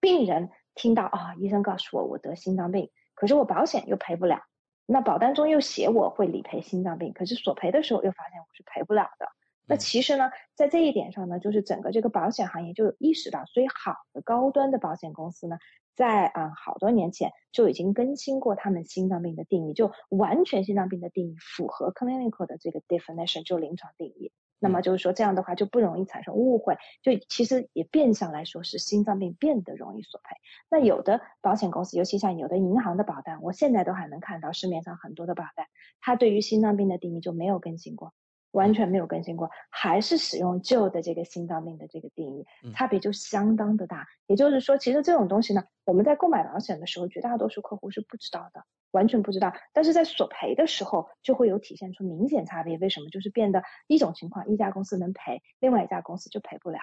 [0.00, 4.42] 病人听到啊，医生告诉我我得心脏病，可是我保险又赔不了，
[4.86, 9.26] 那保单中又写我会理赔心脏病，可是索赔的时候又发现我是赔不了的。
[9.68, 15.58] 那其实呢，在这一点上呢，就是整个这个保险行业就意识到，所以好的高端的保险公司呢，
[15.96, 24.30] 在啊好多年前就已经更新过他们心脏病的定义，就完全心脏病的定义符合 clinical 的这个 definition，就临床定义。
[24.58, 30.36] 那么就是说，这样的话就不容易产生误会，就其实也变相来说是心脏病变得容易索赔。
[30.70, 35.66] 那有的保险公司，尤其像有的银行的保单，我现在都还能看到市面上很多的保单，
[36.00, 38.12] 它对于心脏病的定义就没有更新过，
[38.56, 44.06] 完全没有更新过，还是使用旧的这个心脏病的这个定义，差别就相当的大。
[44.26, 48.64] 也就是说，其实这种东西呢，我们在购买保险的时候，绝大多数客户是不知道的。
[48.92, 52.78] 完全不知道，但是在索赔的时候就会有体现出明显差别。
[52.78, 53.10] 为什么？
[53.10, 56.78] 就是变得一种情况，一家公司能赔，另外一家公司就赔不了。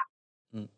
[0.52, 0.70] 嗯，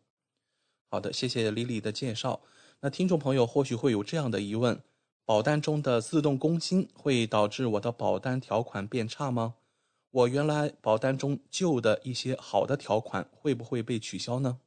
[0.90, 2.40] 好的，谢谢李李的介绍。
[2.80, 4.80] 那听众朋友或许会有这样的疑问：
[5.26, 9.56] 保单中的自动更新会导致我的保单条款变差吗？
[10.16, 14.60] 我原来保单中旧的一些好的条款会不会被取消呢？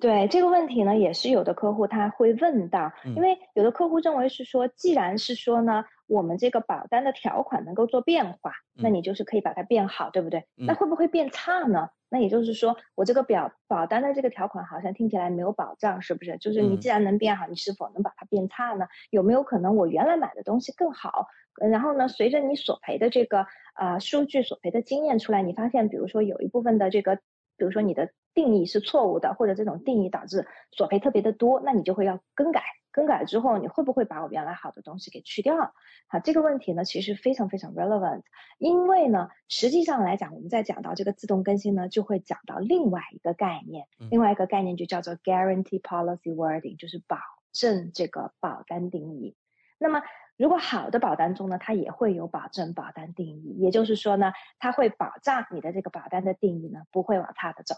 [0.00, 10.44] 对这个问题呢，也是有的客户他会问到，因为有的客户认为是说，既然是说呢，我们这个保单的条款能够做变化，那你就是可以把它变好，对不对？
[10.66, 11.88] 那会不会变差呢？
[12.10, 16.36] 那也就是说，我这个表保单的这个条款好像听起来没有保障，是不是？
[16.38, 18.86] 就是你既然能变好，你是否能把它变差呢？
[19.10, 21.28] 有没有可能我原来买的东西更好？
[21.70, 27.14] 然后呢，随着你索赔的这个啊数据索赔的经验出来，你发现比如说有一部分的这个，
[27.56, 28.10] 比如说你的。
[28.34, 32.62] 定义是错误的，或者这种定义导致索赔特别的多，那你就会要更改。
[32.90, 35.74] 更改之后，你会不会把我原来好的东西给去掉？
[36.06, 38.22] 好，这个问题呢，其实非常非常 relevant。
[38.58, 47.18] 因为呢，实际上来讲，我们在讲到这个自动更新呢，就会讲到另外一个概念，另外一个概念就叫做 guarantee policy wording，就是保
[47.52, 49.34] 证这个保单定义。
[49.76, 50.00] 那么，
[50.36, 57.74] 如果好的保单中呢，它也会有保证保单定义，也就是说呢，它会保障你的这个保单的定义呢，不会往差的走。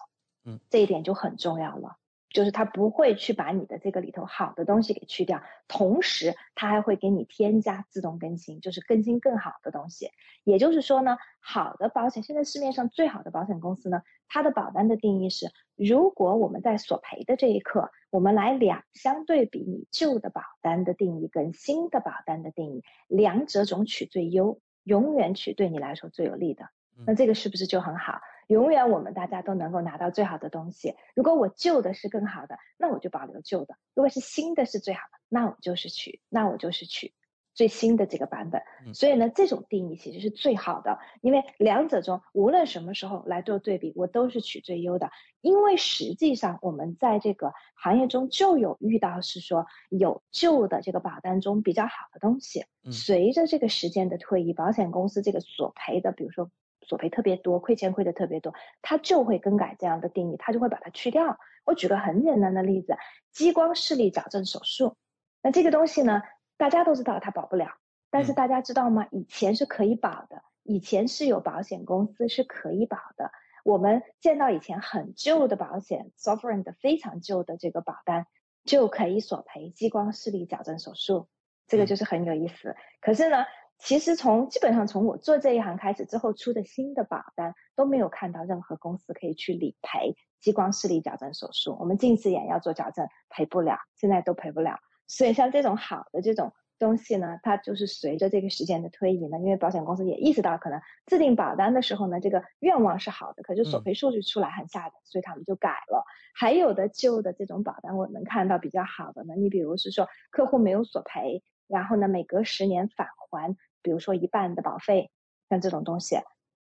[0.46, 1.96] 嗯，这一点就很重要了。
[2.28, 10.10] 就是它不会去把你的这个里头好的东西给去掉，同时它还会给你添加自动更新，就是更新更好的东西。
[10.44, 26.68] 也就是说呢，好的保险，现在市面上最好的保险公司呢，它的保单的定义是，如果我们在索赔的这一刻，我们来两相对比你旧的保单的定义跟新的保单的定义，两者总取最优，永远取对你来说最有利的。
[27.06, 28.20] 那这个是不是就很好？
[28.48, 30.94] 永远我们大家都能够拿到最好的东西。
[31.14, 37.12] 如果我旧的是更好的，那我就保留旧的；如果是新的是最好的，那我就是取，那我就是取
[37.54, 38.62] 最新的这个版本。
[38.94, 45.10] 所以呢，这种定义其实是最好的，因为两者中无论什么时候来做对比，我都是取最优的。
[45.40, 56.48] 因为实际上我们在这个行业中就有遇到是说有旧的这个保单中比较好的东西，随着这个时间的推移，保险公司这个索赔的，比如说。
[56.86, 61.38] 索赔特别多，亏钱亏的特别多，他就会更改这样的定义，他就会把它去掉。
[61.64, 62.96] 我举个很简单的例子，
[63.32, 64.96] 激光视力矫正手术，
[65.42, 66.22] 那这个东西呢，
[66.56, 67.66] 大家都知道它保不了，
[68.08, 69.08] 但是大家知道吗？
[69.10, 73.32] 以前是可以保的，以前是有保险公司是可以保的。
[73.64, 78.26] 我们见到以前很旧的保险，Sovereign 的非常旧的这个保单
[78.64, 81.26] 就可以索赔激光视力矫正手术，
[81.66, 82.76] 这个就是很有意思。
[83.00, 83.44] 可是呢？
[83.78, 91.76] 其实从基本上从我做这一行开始之后出的新的保单都没有看到任何公司可以去理赔激光视力矫正手术。
[91.78, 94.78] 我们近视眼要做矫正赔不了，现在都赔不了。
[95.06, 106.04] 所以像这种好的这种东西呢，它就是随着这个时间的推移呢，因为保险公司也意识到可能制定保单的时候呢，这个愿望是好的，可是索赔数据出来很吓人，所以他们就改了。
[106.34, 111.42] 还有的旧的这种保单，我们看到比较好的呢，你比如是说客户没有索赔。
[111.68, 113.56] 然后呢，每隔十年返还，
[113.86, 115.12] 比如说一半的保费，
[115.48, 116.16] 像这种东西。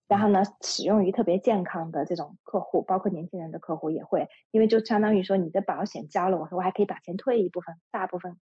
[0.06, 8.36] 然后呢，使用于特别健康的这种客户，包括年轻人的客户也会，因为就相当于说你的保险交了，我说我还可以把钱退一部分，大部分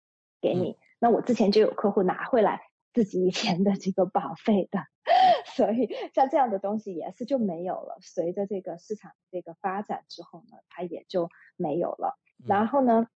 [0.41, 0.79] 给你。
[0.97, 2.61] 那我之前就有客户拿回来
[2.91, 4.79] 自己以前的这个保费的，
[5.55, 7.99] 所以像这样的东西也是就没有了。
[8.01, 12.17] 随着这个市场这个发展之后呢，它也就没有了。
[12.43, 13.07] 然后呢？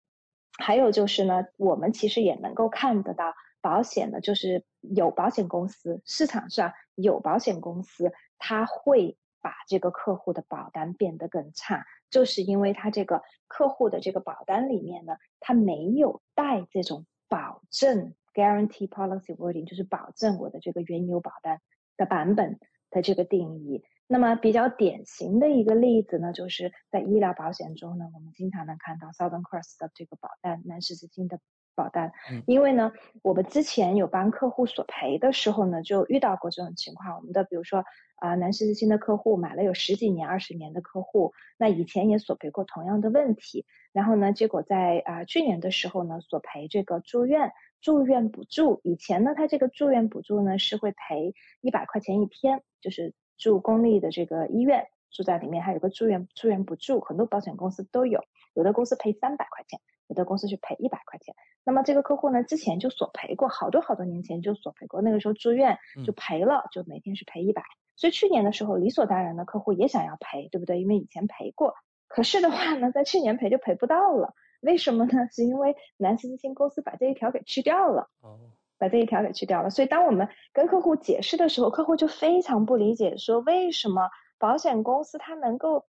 [0.56, 3.34] 还有就是呢，我们其实也能够看得到，
[3.64, 21.62] 保险呢，就是有保险公司，市场上有保险公司，它会把这个客户的保单变得更差，就是因为它这个客户的这个保单里面呢，它没有带这种保证 （guarantee policy wording），就是保证我的这个原有保单
[21.96, 22.60] 的版本
[22.90, 23.82] 的这个定义。
[24.06, 31.40] 那么比较典型的一个例子呢，就是在医疗保险中呢，我们经常能看到 Southern Cross 的这个保单，南十字星的
[31.74, 32.12] 保单。
[32.46, 37.16] 因为呢，我们之前有帮客户索赔的时候呢，就遇到过这种情况。
[37.16, 37.84] 我们的比如说
[38.16, 43.66] 啊，南十字星的客户买了有十几年、二十年的客户，那以前也索赔过同样的问题。
[43.92, 48.80] 然后呢，结果在啊去年的时候呢，索赔这个住院住院补助。
[48.84, 53.12] 以前呢，他这个住院补助呢是会赔一百块钱一天，就是。
[53.36, 58.22] 住公立的这个医院，住在里面还有个住院住院补助，很多保险公司都有，
[58.54, 61.34] 有的公司赔三百块钱，有的公司去赔一百块钱。
[61.64, 67.62] 那么这个客户呢，之前就索赔过，好多好多年前就索赔过，那个时候住院就赔了，就每天是赔一百。
[67.96, 70.80] 所以去年的时候，理所当然的客户也想要赔，对不对？
[70.80, 71.74] 因为以前赔过，
[72.08, 75.28] 可是的话呢，在去年赔就赔不到了，为什么呢？
[75.30, 78.08] 是因为南斯基金公司把这一条给去掉了。
[78.20, 78.38] 哦。
[78.76, 85.86] 把这一条给去掉了，所以当我们跟客户解释的时候，客户就非常不理解，说为什么保险公司它能够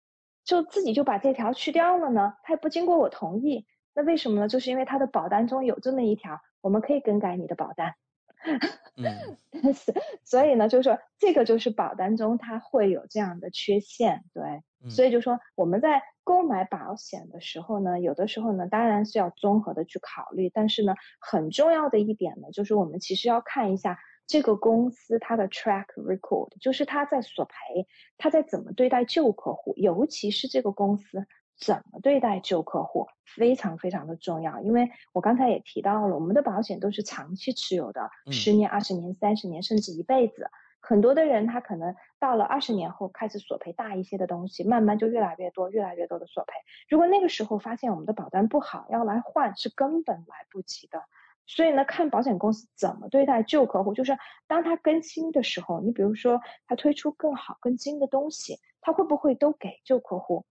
[0.44, 2.32] 就自己就把这条去掉了呢？
[2.42, 4.48] 它也不经过我同意，那为什么呢？
[4.48, 7.94] 就是因为它的保单中有这么一条，我们可以更改你的保单。
[8.96, 9.36] 嗯，
[9.74, 9.92] 是，
[10.24, 14.62] 所以呢，就是说这个就是保单中它会有这样的缺陷，对。
[14.88, 20.48] 所以就说我们在购买保险的时候呢，有的时候呢，当然是要综合的去考虑。
[20.48, 27.52] 但是呢，很重要的一点呢，就是我们其实要看一下这个公司它的 track record，就是它在索赔，
[28.16, 31.26] 它在怎么对待旧客户，尤其是这个公司
[31.60, 34.60] 怎么对待旧客户，非常非常的重要。
[34.60, 40.50] 因为我刚才也提到了，我们的保险都是长期持有的，十年、二十年、三十年，甚至一辈子。
[40.82, 46.54] 很多的人他可能到了二十年后开始索赔大一些的东西，慢慢就越来越多、越来越多的索赔。
[46.88, 51.02] 如果那个时候发现我们的保单不好，要来换是根本来不及的。
[51.46, 60.46] 所以呢，看保险公司怎么对待旧客户，就是当他更新的时候，你比如说他推出更好、更新的东西，他会不会都给旧客户？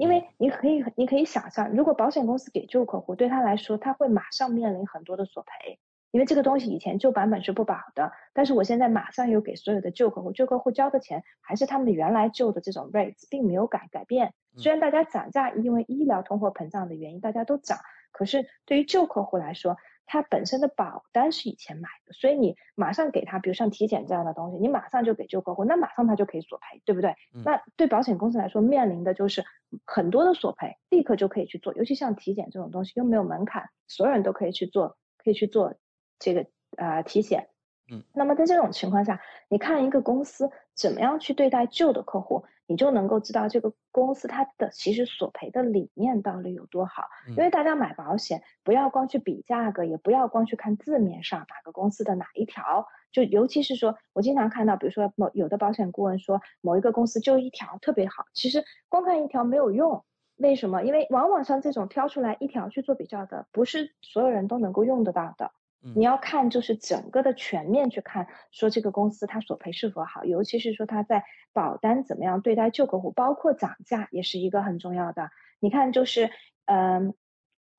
[0.00, 5.78] 因为你可以，你可以想象，如果保险公司给旧客户，对他来说，他会马上面临很多的索赔。
[6.10, 17.76] 因为这个东西以前旧版本是不保的，但是我现在马上又给所有的旧客户，旧客户交的钱还是他们原来旧的这种 rates，并没有改改变，虽然大家涨价，因为医疗通货膨胀的原因，大家都涨，
[18.10, 19.76] 可是对于旧客户来说，
[20.12, 27.14] 他本身的保单是以前买的，所以你马上给他，比如像体检这样的东西，你马上就给旧客户，那马上他就可以索赔，对不对？
[27.44, 29.44] 那对保险公司来说，面临的就是
[29.86, 35.74] 很多的索赔，立刻就可以去做，尤其像体检这种东西又没有门槛，所有人都可以去做，可以去做
[36.18, 36.44] 这个
[36.76, 37.48] 呃体检。
[37.92, 47.08] 嗯，那么在这种情况下，你看一个公司怎么样去对待旧的客户，你就能够知道这个公司它的其实索赔的理念到底有多好。
[47.30, 60.04] 因为大家买保险，不要光去比价格，也不要光去看字面上哪个公司的哪一条，就尤其是说我经常看到，比如说某有的保险顾问说某一个公司就一条特别好，其实光看一条没有用。
[60.36, 60.84] 为什么？
[60.84, 65.50] 因为往往像这种挑出来一条去做比较的，不是所有人都能够用得到的。
[65.82, 71.24] 你要看就是整个的全面去看，说这个公司它索赔是否好，尤其是说它在
[71.54, 75.30] 保单怎么样对待旧客户，包括涨价也是一个很重要的。
[75.58, 76.30] 你看就是，
[76.66, 77.14] 嗯，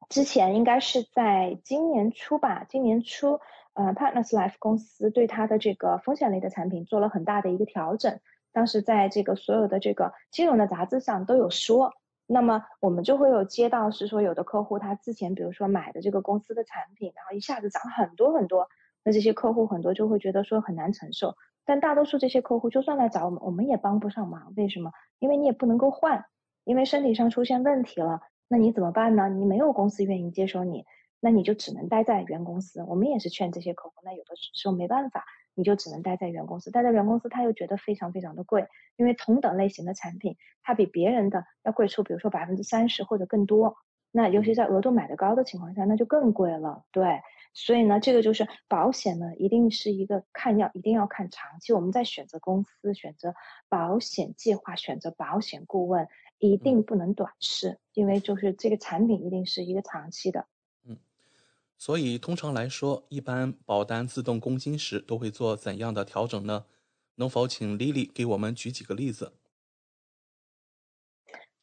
[0.09, 3.39] 之前应该是在今年初吧，今年初，
[3.73, 8.19] 呃，Partners Life 公司对它的这个风险类的产品做了很大的一个调整，
[8.51, 11.93] 当时在这个所有的这个金融的杂志上都有说。
[12.33, 18.69] 那么我们就会有接到是说有的客户他之前比如说买的这个公司的产品，然后一下子涨很多很多，
[19.03, 21.35] 那这些客户很多就会觉得说很难承受。
[21.65, 24.53] 但大多数这些客户就算来找我们，我们也帮不上忙。
[24.55, 24.91] 为什么？
[25.19, 26.23] 因为你也不能够换，
[26.63, 29.27] 因为身体上出现问题了，那你怎么办呢？
[29.27, 30.85] 你没有公司愿意接收你，
[31.19, 32.81] 那你就只能待在原公司。
[32.87, 35.25] 我们也是劝这些客户，那有的时候没办法。
[35.55, 43.75] 你就只能待在原公司，待在原公司，他又觉得非常非常的贵，因为同等类型的产品，它比别人的要贵出，比如说百分之三十或者更多。
[44.13, 46.83] 那尤其在额度买的高的情况下，那就更贵了。
[46.91, 47.21] 对，
[47.53, 51.71] 所以呢，这个就是保险呢，一定是一个看要一定要看长期。
[51.71, 53.33] 我们在选择公司、选择
[53.69, 60.45] 保险计划、选择保险顾问，一定不能短视，因为就是这个产品一定是一个长期的。
[61.83, 66.65] 所以，通常来说，一般保单自动更新时都会做怎样的调整呢？
[67.15, 69.33] 能否请 Lily 给我们举几个例子？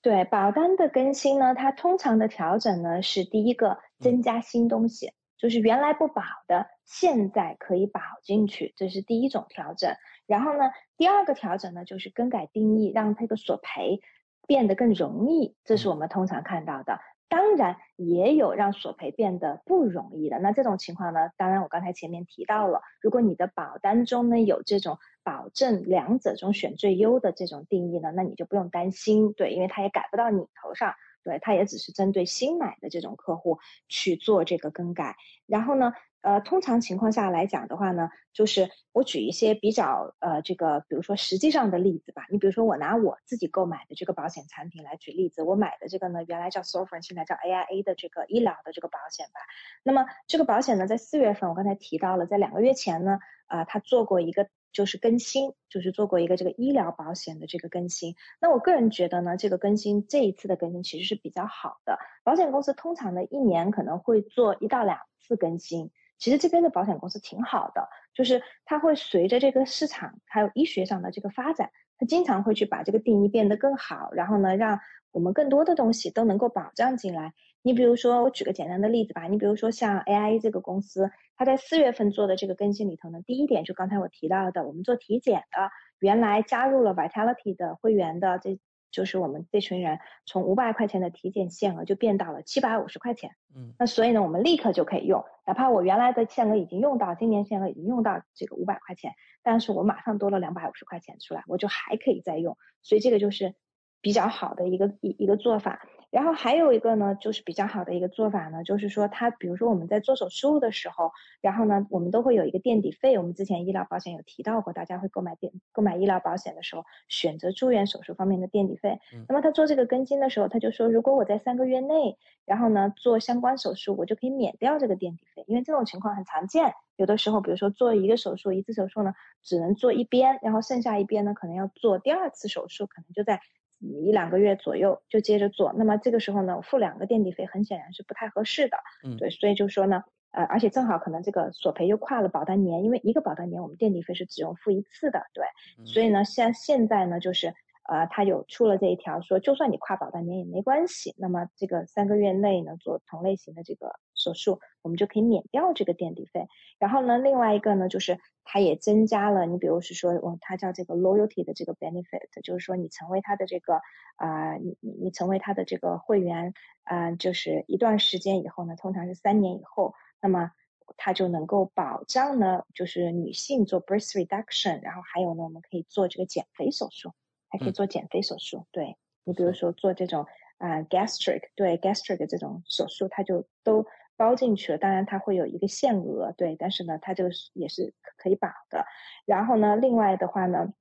[0.02, 9.94] 对，保单的更新呢，它通常的调整呢是第一个增加新东西，就是原来不保的，现在可以保进去，这是第一种调整。
[10.26, 10.64] 然后呢，
[10.96, 14.00] 第二个调整呢就是更改定义，让这个索赔
[14.48, 16.98] 变得更容易，这是我们通常看到的。
[17.28, 20.38] 当然也有让索赔变得不容易的。
[20.38, 21.30] 那这种情况呢？
[21.36, 33.58] 当然我刚才前面提到了，如果你的保单中呢有这种保证两者中选最优的这种定义呢，那你就不用担心，对，因为它也改不到你头上，对，它也只是针对新买的这种客户
[33.88, 35.16] 去做这个更改。
[35.46, 35.92] 然后呢？
[36.28, 42.26] 呃，通常情况下来讲的话呢，就是我举一些比较呃这个，比如说实际上的例子吧。
[42.30, 49.40] 你比如说我拿我自己购买的这个保险产品来举例子，我买的这个呢，原来叫 s o f r e n 现在叫 AIA 的这个医疗的这个保险吧。
[49.82, 58.16] 那么这个保险呢，在四月份我刚才提到了，在两个月前呢，啊，它做过一个就是更新，就是做过一个这个医疗保险的这个更新。
[58.38, 61.98] 那我个人觉得呢，这个更新这一次的更新其实是比较好的。
[62.22, 64.98] 保险公司通常呢一年可能会做一到两
[65.28, 65.90] 次更新。
[66.18, 74.80] 其实这边的保险公司挺好的，就是它会随着这个市场还有医学上的这个发展，它经常会去把这个定义变得更好，然后呢，让
[75.12, 77.34] 我们更多的东西都能够保障进来。
[77.62, 85.70] 你比如说，我举个简单的例子吧，你比如说像 AI 这个公司，它在四月份做的这个更新里头呢，第一点就刚才我提到的，我们做体检的，
[86.00, 88.58] 原来加入了 Vitality 的会员的这。
[88.90, 99.12] 就是我们这群人从五百块钱的体检限额就变到了七百五十块钱，嗯，那所以呢，我们立刻就可以用，哪怕我原来的限额已经用到，今年限额已经用到这个五百块钱，
[99.42, 103.54] 但是我马上多了两百五十块钱出来，我就还可以再用，所以这个就是
[104.00, 105.86] 比较好的一个一一个做法。
[106.10, 113.18] 然后还有一个呢，就是比较好的一个做法呢，就是说它，比如说我们在做手术的时候，然后呢，我们都会有一个垫底费。
[113.18, 118.98] 我们之前医疗保险有提到过，大家会购买垫购买医疗保险的时候，选择住院手术方面的垫底费。
[119.28, 126.72] 那么他做这个更新的时候，他就说，如果我在三个月内，然后呢做相关手术，我就可以免掉这个垫底费，因为这种情况很常见。
[126.96, 133.42] 有的时候，比如说做一个手术，一次手术呢只能做一边，然后剩下一边呢可能要做第二次手术，可能就在。
[133.80, 138.76] 一两个月左右就接着做，那么这个时候呢，付两个垫底费很显然是不太合适的。
[139.04, 140.02] 嗯，对，所以就说呢，
[140.32, 145.44] 呃，而且正好可能这个索赔又跨了保单年，因为一个保单年我们垫底费是只用付一次的，对。
[145.86, 147.54] 所以呢，像现在呢，就是
[147.88, 156.48] 呃，他有出了这一条，说就算你跨保单年也没关系，那么这个三个月内呢做同类型的这个手术，我们就可以免掉这个垫底费。
[156.78, 163.80] 然后呢，另外一个呢，就是它也增加了，你比如是说，哦，它叫这个 loyalty 的这个 benefit，就是说你成为它的这个
[164.16, 166.54] 啊，你你你成为它的这个会员
[166.84, 170.52] 啊，就是一段时间以后呢，通常是三年以后，那么
[170.96, 177.12] 它就能够保障呢，就是女性做 breast reduction，然后还有呢，我们可以做这个减肥手术，
[177.48, 178.66] 还可以做减肥手术。
[178.70, 180.26] 对你比如说做这种
[180.58, 183.84] 啊 gastric，对 gastric 这种手术，它就都。
[184.18, 188.84] 包进去了，当然它会有一个限额，对，但是呢，它这个也是可以保的。
[189.24, 190.74] 然后呢，另外的话呢，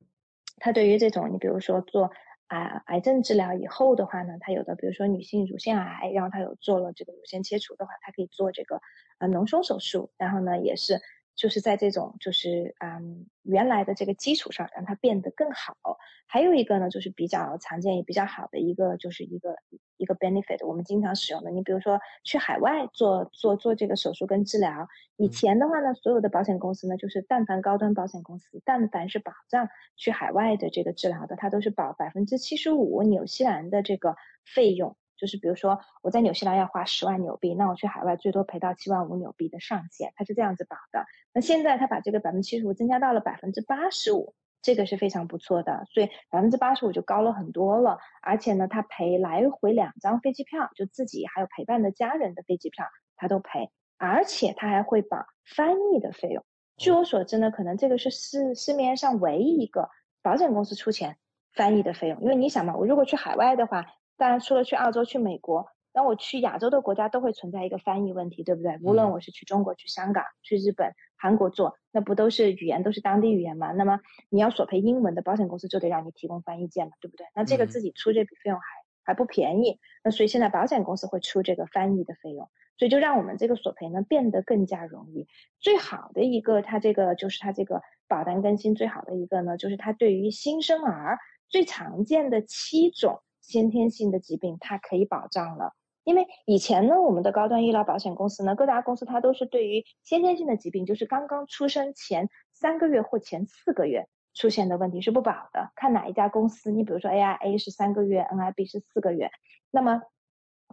[0.57, 2.11] 它对于这种你比如说做
[2.47, 8.81] 啊癌症治疗以后的话呢，它有的比如说女性乳腺癌，然后它有做了这个乳腺切除的话，它可以做这个
[9.19, 10.99] 啊脓胸手术，然后呢也是。
[11.38, 15.77] 就是在这种就是嗯原来的这个基础上，让它变得更好。
[16.25, 19.55] 还有一个呢，就是比较常见也比较好的一个，就是一个
[19.95, 21.51] 一个 benefit，我们经常使用的。
[21.51, 34.97] 你比如说去海外做做做这个手术跟治疗，以前的话呢，所有的保险公司呢，就是但凡高端保险公司，但凡是保障去海外的这个治疗的，它都是保百分之七十五纽西兰的这个费用。
[35.18, 41.05] 就是比如说我在纽西兰要花十万纽币，那我去海外最多赔到七万五纽币的上限，它是这样子保的。
[41.34, 47.99] 那现在它把这个百分之七十五增加到了百分之八十五，这个是非常不错的，所以百分之八十五就高了很多了。
[48.22, 56.43] 而且呢，它赔来回两张飞机票，就自己还有陪伴的家人的飞机票，它都赔，而且它还会保翻译的费用。
[56.78, 59.89] 据我所知呢，可能这个是市市面上唯一一个
[60.22, 61.18] 保险公司出钱
[61.53, 63.88] 翻译的费用，因为你想嘛，我如果去海外的话。
[64.18, 68.78] 当然，除了去澳洲、去美国，那我去亚洲的国家都会存在一个翻译问题，对不对？
[68.82, 73.72] 无论我是去中国、去香港、去日本、韩国做，那不都是语言都是当地语言吗？
[73.72, 73.99] 那么
[74.30, 77.26] 你要索赔英文的保险公司就得让你提供翻译件嘛，对不对？
[77.36, 78.65] 那这个自己出这笔费用还
[79.03, 85.28] 还不便宜，那所以现在保险公司会出这个翻译的费用，所以就让我们这个索赔呢变得更加容易。
[85.59, 91.18] 最好的一个，它这个就是它这个保单更新最好的一个呢，就是它对于新生儿
[91.49, 93.22] 最常见的七种。
[93.48, 95.74] 先天性的疾病，它可以保障了，
[96.04, 106.72] 因为以前呢，我们的高端医疗保险公司呢，各大公司它都是对于先天性的疾病，就是刚刚出生前三个月或前四个月出现的问题是不保的，看哪一家公司。
[106.72, 109.32] 你比如说 AIA 是三个月，NIB 是四个月，
[109.72, 110.02] 那么。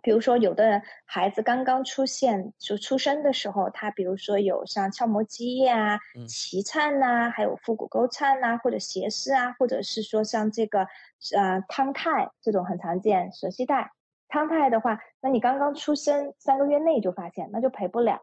[0.04, 5.98] 比如说，有的孩子刚刚出现就出生的时候，他比如说有像鞘膜积液啊、
[6.28, 10.86] 脐颤呐，还有腹股沟颤呐，或者斜视啊，或者是说像这个
[11.34, 13.92] 呃汤太这种很常见，舌系带
[14.28, 18.20] 汤太的话，那你刚刚出生三个月内就发现，那就赔不了。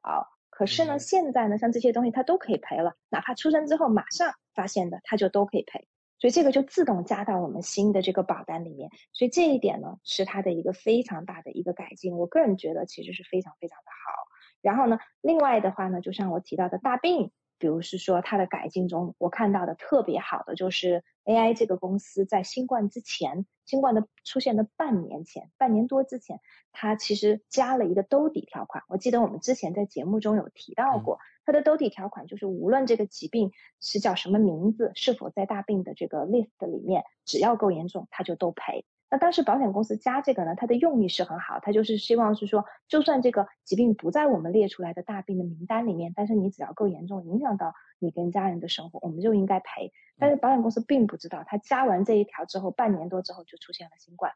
[0.52, 5.88] 可是呢，现在呢，像这些东西它都可以赔了，哪怕出生之后马上发现的，它就都可以赔。
[6.22, 14.14] 所以这个就自动加到我们新的这个保单里面，所以这一点呢是它的一个非常大的一个改进，我个人觉得其实是非常非常的好。
[14.62, 26.42] 然后呢，另外的话呢，就像我提到的大病，比如是说它的改进中，我看到的特别好的就是 AI 这个公司在新冠之前，新冠的出现的半年前，半年多之前，
[26.74, 28.84] 它其实加了一个兜底条款。
[28.90, 31.20] 我记得我们之前在节目中有提到过。
[31.46, 38.84] 它的兜底条款就是，无论这个疾病是叫什么名字，是否在大病的这个 list 里面，只要够严重，它就都赔。
[39.12, 49.92] 那当时保险公司加这个呢，它的用意是很好，它就是希望是说，就算这个疾病不在我们列出来的大病的名单里面，但是你只要够严重，影响到你跟家人的生活，我们就应该赔。
[50.18, 54.32] 但是保险公司并不知道，他加完这一条之后，半年多之后就出现了新冠。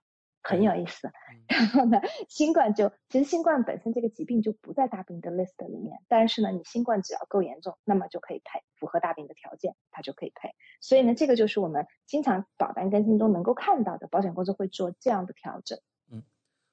[0.47, 1.11] 很有意思，
[1.47, 10.49] 然后呢，新冠就其实新冠本身这个疾病就不在大病的 list 里面，但是呢，你新冠只要够严重，那么就可以赔，符合大病的条件，它就可以赔。
[10.79, 15.79] 所以呢，这个就是我们经常保单更新中能够看到的，保险公司会做这样的调整。
[16.11, 16.21] 嗯，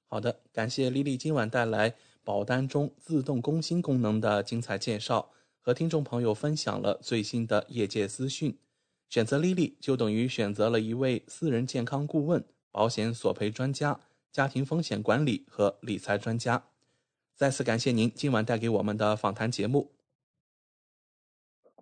[0.07, 5.31] 好的，感谢丽丽今晚带来保单中自动更新功能的精彩介绍，
[5.63, 8.59] 和听众朋友分享了最新的业界资讯。
[9.09, 12.45] 选择丽丽就等于选择了一位私人健康顾问。
[12.73, 14.01] 保险索赔专家、
[14.33, 16.65] 家庭风险管理和理财专家，
[17.37, 19.93] 再次感谢您今晚带给我们的访谈节目。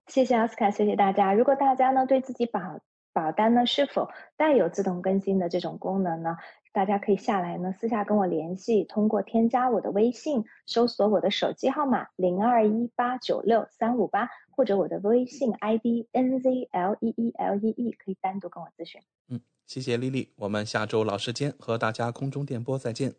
[0.08, 1.32] 谢谢奥斯卡，谢谢大家。
[1.32, 2.80] 如果大家呢对自己保
[3.12, 6.36] 保单呢是否带有自动更新的这种功能呢，
[6.72, 14.28] 大家可以下来呢私下跟我联系，通过添加我的微信，搜索我的手机号码零二一八九六三五八，
[14.60, 19.00] 或者我的微信 ID N Z L E E L E E，可以单独跟我咨询。
[19.28, 19.40] 嗯。
[19.66, 23.14] 谢谢丽丽，我们下周老时间和大家空中电波再见。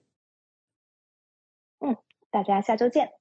[1.80, 1.98] 嗯，
[2.30, 3.14] 大家下周见。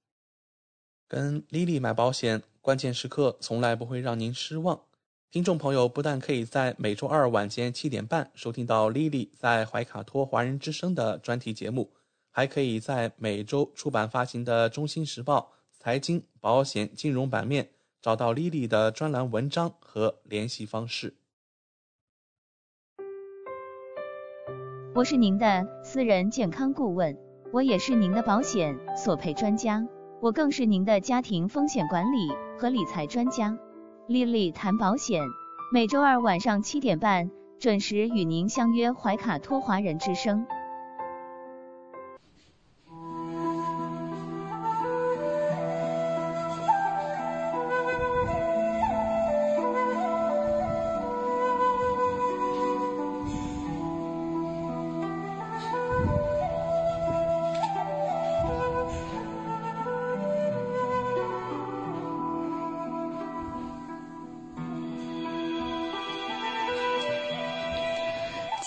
[1.09, 4.83] 跟丽丽买保险，关键时刻从来不会让您失望。
[5.31, 11.91] 听众朋友不但可以在每周二晚间七点半收听到丽丽在怀卡托华人之声的专题节目，
[12.31, 17.71] 还可以在每周出版发行的《中新时报》财经、保险、金融版面
[18.03, 21.15] 找到 Lily 的专栏文章和联系方式。
[24.95, 27.17] 我是您的私人健康顾问，
[27.53, 29.87] 我也是您的保险索赔专家，
[30.21, 33.57] 我更是您的家庭风险管理和理财专家。
[34.09, 35.23] 丽丽谈保险，
[35.73, 40.47] 每周二晚上七点半准时与您相约怀卡托华人之声。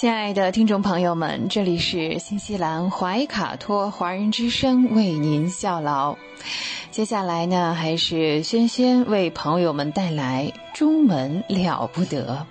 [0.04, 6.18] 亲爱的听众朋友们，这里是新西兰怀卡托华人之声为您效劳。
[6.92, 12.46] 接下来呢，还是轩轩为朋友们带来中文了不得。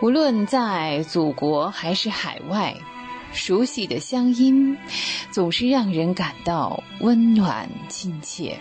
[0.00, 2.76] 无论在祖国还是海外，
[3.32, 4.78] 熟悉的乡音
[5.32, 8.56] 总是让人感到温暖亲切。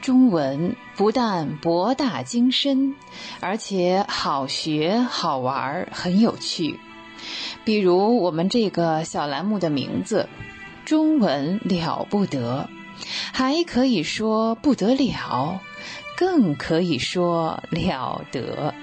[0.00, 2.94] 中文不但博大精深，
[3.40, 6.80] 而且好学好玩，很有趣。
[7.64, 10.28] 比如我们这个小栏目的名字
[10.86, 12.70] “中文了不得”，
[13.32, 15.60] 还可以说不得了，
[16.16, 18.74] 更可以说了得。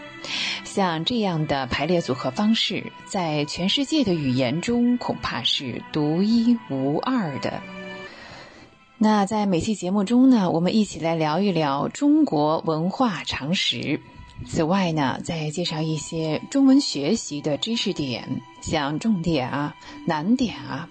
[0.64, 7.62] 像这样的排列组合方式，在全世界的语言中恐怕是独一无二的。
[9.00, 14.02] 那在每期节目中呢，我们一起来聊一聊中国文化常识。
[14.46, 19.76] 此外呢，再介绍一些中文学习的知识点，像重点啊、
[20.06, 20.90] 难点啊，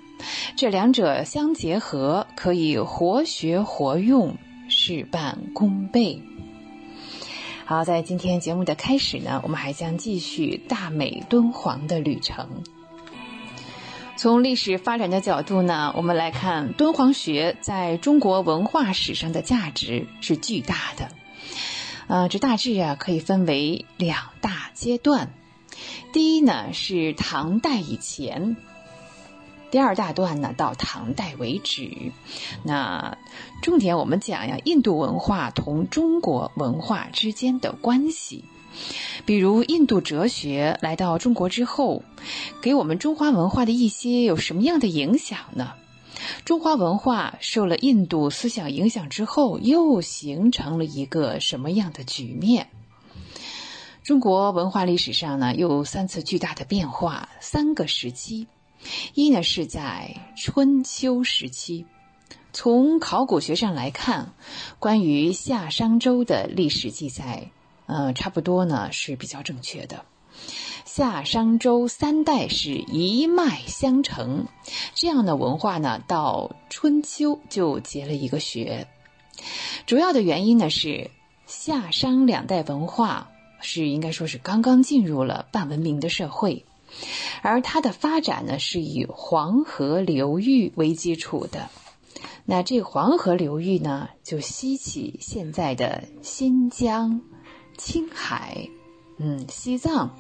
[0.56, 4.36] 这两者相结合，可以活学活用，
[4.68, 6.22] 事半功倍。
[7.64, 12.62] 好，在今天节目的开始呢，我们还将继续大美敦煌的旅程。
[14.16, 21.10] 从历史发展的角度呢，我们来看敦煌学在中国文化史上的价值是巨大的。
[22.06, 25.34] 呃，这大致啊可以分为两大阶段。
[26.14, 28.56] 第一呢是唐代以前，
[29.70, 32.12] 第二大段呢到唐代为止。
[32.62, 33.18] 那
[33.60, 38.44] 重点我们讲呀，印度文化同中国文化之间的关系。
[39.26, 42.04] 比如印度哲学来到中国之后，
[42.62, 45.74] 给我们中华文化的一些有什么样的影响呢？
[46.44, 52.68] 中华文化受了印度思想影响之后，又形成了一个什么样的局面？
[54.04, 58.46] 中国文化历史上呢，有三次巨大的变化，三个时期。
[59.14, 61.84] 一呢是在春秋时期，
[62.52, 64.34] 从考古学上来看，
[64.78, 67.50] 关于夏商周的历史记载。
[67.86, 70.04] 呃，差不多呢是比较正确的。
[70.84, 74.46] 夏商周三代是一脉相承，
[74.94, 78.86] 这样的文化呢，到春秋就结了一个穴。
[79.86, 81.10] 主要的原因呢是
[81.46, 83.30] 夏商两代文化
[83.60, 86.64] 是应该说是刚刚进入了半文明的社会，
[87.42, 91.68] 而它的发展呢是以黄河流域为基础的。
[92.44, 97.20] 那这黄河流域呢，就西起现在的新疆。
[97.76, 98.68] 青海，
[99.18, 100.16] 嗯，西藏，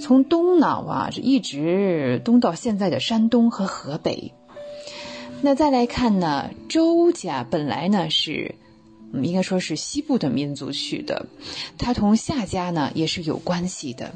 [0.00, 4.32] 从东脑啊，这一直东到现在的山东和河北。
[5.40, 8.56] 那再来看呢，周家本来呢是，
[9.12, 11.26] 嗯应该说是西部的民族去的，
[11.78, 14.14] 它同夏家呢也是有关系的。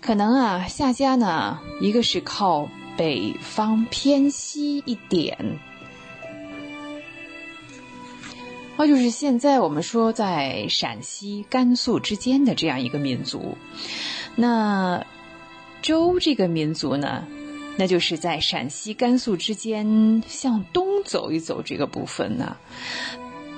[0.00, 5.58] 可能啊，夏家呢，一个是靠北方偏西一点。
[8.76, 13.56] 那就是现在我们说在陕西、甘肃之间的这样一个民族，
[14.34, 15.06] 那
[15.80, 17.24] 周这个民族呢，
[17.76, 22.56] 那就是在陕西、甘肃之间向东走一走这个部分呢，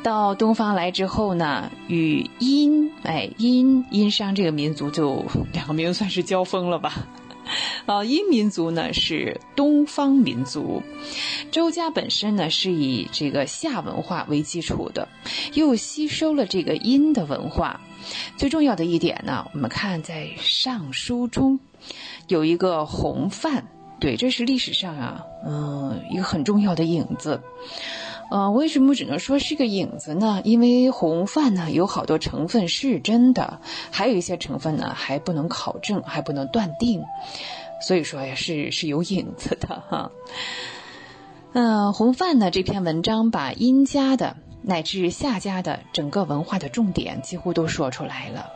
[0.03, 7.07] 到东方来之后呢，与殷哎殷殷商这个民族就两个民族算是交锋了吧。
[7.87, 10.83] 啊， 殷民族呢是东方民族，
[11.51, 15.09] 周家本身呢是以这个夏文化为基础的，
[15.55, 17.81] 又吸收了这个殷的文化。
[18.37, 21.59] 最重要的一点呢，我们看在《尚书》中
[22.29, 23.65] 有一个洪范，
[23.99, 27.41] 对，这是历史上啊，嗯，一个很重要的影子。
[28.29, 30.41] 呃，为什么只能说是个影子呢？
[30.45, 33.61] 因为红饭呢有好多成分是真的，
[33.91, 37.05] 还有一些成分呢还不能考证，还不能断定。
[37.81, 40.11] 所以说呀，是是有影子的哈。
[41.53, 48.51] 嗯，红范呢这篇文章把殷家的乃至夏家的整个文化的重点几乎都说出来了。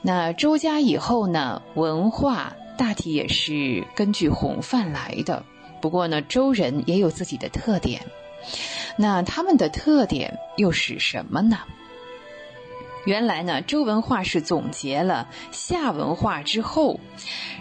[0.00, 5.44] 那周家以后呢，文化大体也是根据红范来的。
[5.80, 8.02] 不过呢，周人也有自己的特点。
[8.96, 11.58] 那他们的特点又是什么呢？
[13.04, 17.00] 原来呢，周文化是总结了夏文化之后，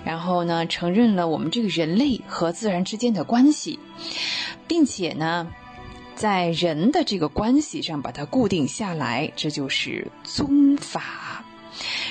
[0.06, 3.80] 然后呢，承认了我们这个人类和自然之间的关系，
[4.68, 5.48] 并且呢，
[6.14, 11.44] 在人的这个关系上把它固定下来，这就是宗法。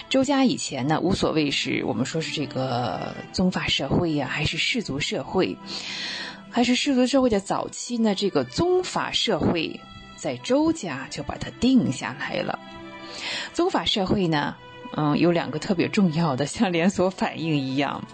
[0.09, 5.57] 周家以前呢，无所谓是我们说是这个宗法社会呀，还是氏族社会，
[6.51, 8.15] 还是氏族社会的早期呢？
[8.15, 9.81] 这个宗法社会
[10.17, 12.59] 在周家就把它定下来了。
[13.53, 14.57] 宗法社会呢，
[14.97, 18.05] 嗯，有两个特别重要的，像连锁反应一样，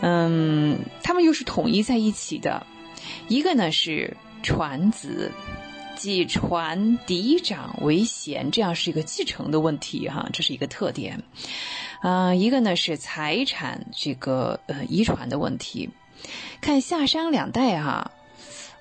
[0.00, 2.66] 嗯，他们又是统一在一起的。
[3.28, 5.30] 一个呢是传子，
[5.96, 11.22] 即传嫡长为贤，这样是一个继承的问题哈，这是一个特点。
[12.00, 15.90] 啊，一个呢是财产这个呃遗传的问题。
[16.60, 18.12] 看夏商两代哈。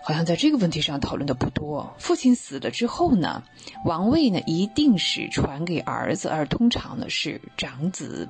[0.04, 1.94] 好像在这个问题上讨论的不多。
[2.00, 3.44] 父亲死了之后呢，
[3.84, 8.30] 王位呢一定是传给儿子，而通常呢是长子。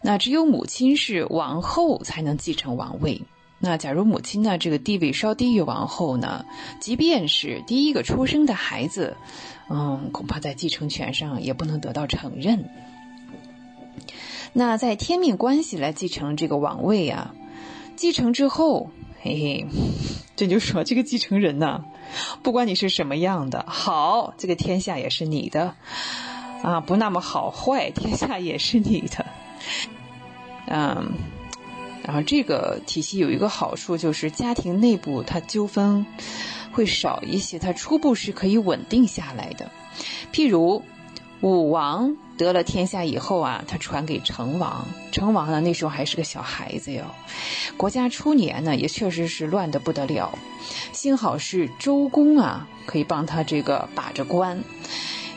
[0.00, 3.20] 那只有母亲是王后才能继承王位。
[3.58, 6.46] 那假如母亲呢这个地位稍低于王后呢，
[6.80, 9.18] 即便是第一个出生的孩子，
[9.68, 12.64] 嗯，恐怕在继承权上也不能得到承认。
[14.54, 17.34] 那在天命关系来继承这个王位啊，
[17.98, 18.90] 继承之后。
[19.20, 19.66] 嘿嘿，
[20.36, 21.84] 这就说这个继承人呢，
[22.40, 25.74] 不管你是什么样的，好，这个天下也是你的，
[26.62, 29.26] 啊，不那么好坏，天下也是你的，
[30.68, 31.14] 嗯，
[32.04, 36.06] 然后这个体系有一个好处，就是家庭内部它纠纷
[36.70, 39.68] 会少一些，它初步是可以稳定下来的，
[40.32, 40.84] 譬如
[41.40, 42.16] 武王。
[42.38, 44.86] 得了天下以后啊，他传给成王。
[45.12, 47.04] 成王呢，那时候还是个小孩子哟。
[47.76, 50.38] 国家初年呢，也确实是乱得不得了。
[50.92, 54.62] 幸好是周公啊，可以帮他这个把着关。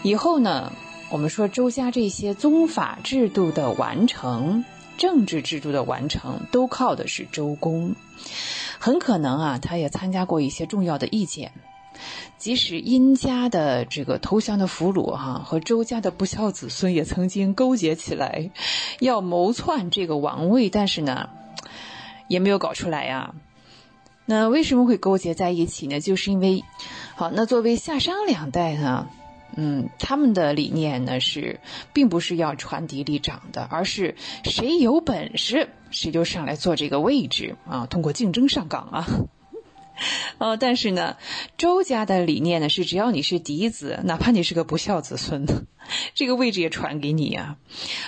[0.04, 0.72] 以后呢，
[1.10, 4.64] 我们说周家这些宗法制度的完成、
[4.97, 7.95] 政治制度的完成，都靠的是周公。
[8.80, 11.52] 很可能啊，他也参加过一些重要的意见。
[12.41, 18.49] 即使殷家的这个投降的俘虏哈，和周家的不孝子孙也曾经勾结起来，
[18.99, 21.29] 要谋篡这个王位，但是呢，
[22.27, 23.35] 也没有搞出来呀。
[24.25, 25.99] 那为什么会勾结在一起呢？
[25.99, 26.63] 就是因为，
[27.15, 29.07] 好，那作为夏商两代呢，
[29.55, 31.59] 嗯，他们的理念呢是，
[31.93, 34.15] 并不是要传嫡立长的，而是
[34.45, 39.07] 谁有本事谁就上来坐这个位置啊，通过竞争上岗啊。
[40.38, 41.18] 哦， 但是呢，
[41.58, 45.45] 周家的理念呢是，只要你是嫡子，哪怕你是个不孝子孙，
[46.16, 47.58] 这个位置也传给你啊。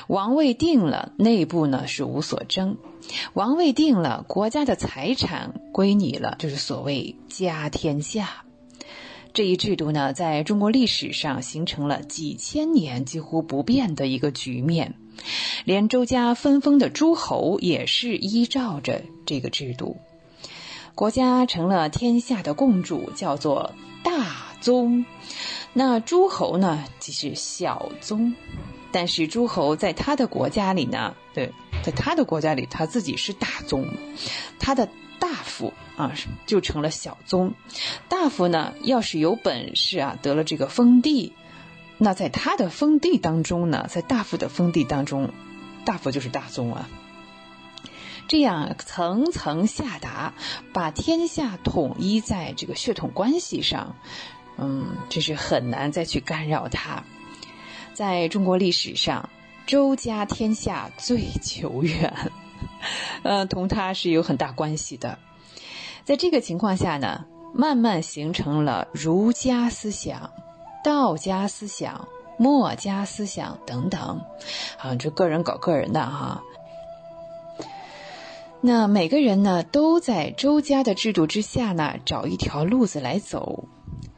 [0.07, 2.75] 王位定了，内部呢是无所争；
[3.33, 8.43] 王位定了，国家的财产归你了，就是所谓家天下。
[9.33, 14.93] 这一制度呢，在中国历史上形成了几千年几乎不变的一个局面，
[15.65, 19.97] 连周家分封的诸侯也是依照着这个制度。
[20.95, 23.73] 国家成了天下的共主，叫做
[24.03, 24.27] 大
[24.61, 25.05] 宗。
[25.73, 28.35] 那诸侯呢，即是小宗。
[28.91, 33.87] 但是诸侯在他的国家里呢，对，在他的国家里，他自己是大宗，
[34.59, 34.87] 他的
[35.17, 36.13] 大夫啊
[36.45, 37.53] 就成了小宗。
[38.07, 41.33] 大夫呢，要是有本事啊，得了这个封地，
[41.97, 45.31] 那在他的封地当中呢，在大夫的封地当中，
[45.85, 46.87] 大夫就是大宗啊。
[48.27, 50.33] 这样层层下达，
[50.73, 53.95] 把天下统一在这个血统关系上，
[54.57, 57.03] 嗯，这是很难再去干扰它。
[57.93, 59.29] 在中国历史上，
[59.67, 62.31] 周家天下最久远，
[63.21, 65.19] 呃，同他是有很大关系的。
[66.03, 70.31] 在这个情况下呢，慢慢形成了儒家思想、
[70.83, 72.07] 道家思想、
[72.37, 74.21] 墨家思想等等，
[74.79, 76.41] 啊，这个人搞个人的哈。
[78.65, 83.65] 那每个人呢，都在周家的制度之下呢，找一条路子来走。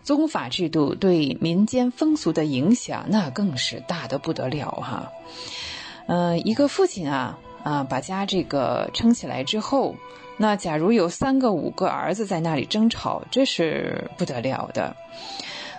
[0.04, 5.12] 宗法制度对民间风俗的影响，那更是大的不得了哈。
[6.06, 9.96] 呃，一个父亲啊啊，把家这个撑起来之后，
[10.38, 14.96] 那假如有三个、五个儿子在那里争吵，这是不得了的。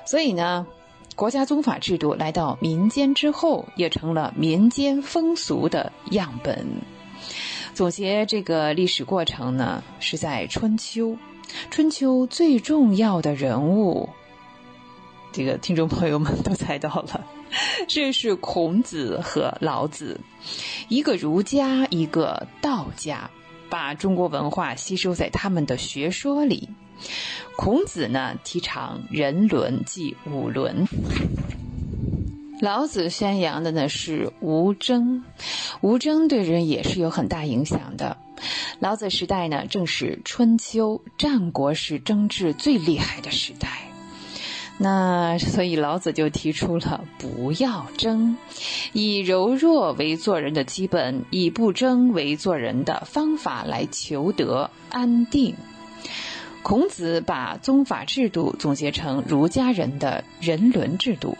[0.04, 0.66] 所以呢，
[1.14, 6.66] 国家宗法制度来到民间之后，也成了民间风俗的样本。
[7.76, 11.18] 总结这个历史过程呢，是在春秋。
[11.70, 14.08] 春秋最重要的人物，
[15.30, 17.26] 这个听众朋友们都猜到了，
[17.86, 20.18] 这是孔子和老子，
[20.88, 23.30] 一个儒家，一个道家，
[23.68, 26.70] 把中国文化吸收在他们的学说里。
[27.58, 30.88] 孔子呢，提倡人伦，即五伦。
[32.60, 35.24] 老子宣扬的呢是无争，
[35.82, 38.16] 无争对人也是有很大影响的。
[38.78, 43.68] 老子时代呢，正是春秋战国时争执最厉害的时代。
[44.78, 48.36] 那所以老子就提出了不要争，
[48.92, 55.54] 以柔弱为做人的基本，以不争为做人的方法来求得安定。
[56.62, 61.36] 孔子把宗法制度总结成儒家人的人伦制度。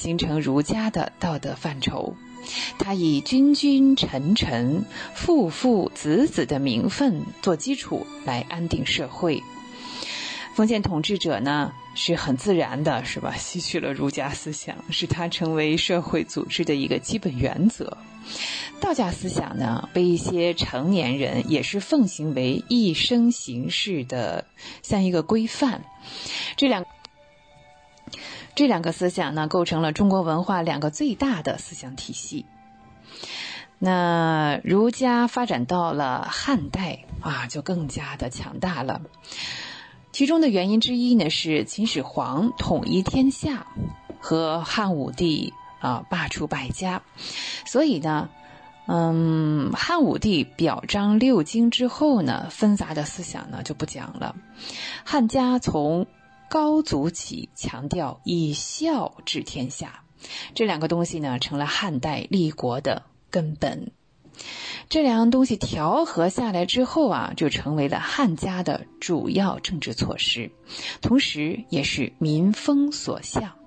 [0.00, 2.14] 形成儒家的道德范畴，
[2.78, 4.82] 他以君君臣臣、
[5.14, 9.42] 父父子子的名分做基础来安定社会。
[10.54, 13.36] 封建统治者呢是很自然的，是吧？
[13.36, 17.98] 吸取了儒家思想，使它成为社会组织的一个基本原则。
[18.80, 24.46] 道家思想呢，被一些成年人也是奉行为一生行事的
[24.80, 25.84] 像一个规范。
[26.56, 26.86] 这两。
[28.54, 32.44] 这两个思想呢，构成了中国文化两个最大的思想体系。
[33.78, 39.00] 那儒家发展到了汉代啊，就更加的强大了。
[40.12, 43.66] 其中的原因之一呢，是秦始皇统一天下，
[44.20, 47.00] 和汉武帝啊罢黜百家。
[47.64, 48.28] 所以呢，
[48.86, 54.36] 嗯，汉武帝表彰六经之后呢，纷杂的思想呢就不讲了。
[55.04, 56.06] 汉家从
[56.50, 60.02] 高祖起强调以孝治天下，
[60.52, 63.92] 这两个东西呢，成了汉代立国的根本。
[64.88, 70.50] 这两样东西调和下来之后啊，就成为了汉家的主要政治措施，
[71.00, 73.59] 同时也是民风所向。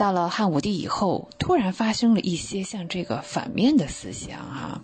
[0.00, 4.80] 到了汉武帝以后，突然发生了一些像这个反面的思想啊，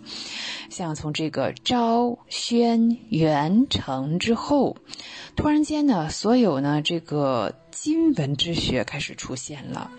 [0.69, 4.77] 像从这个昭、宣、元、成之后。
[5.35, 9.89] 突然间呢，所有呢这个今文之学开始出现了。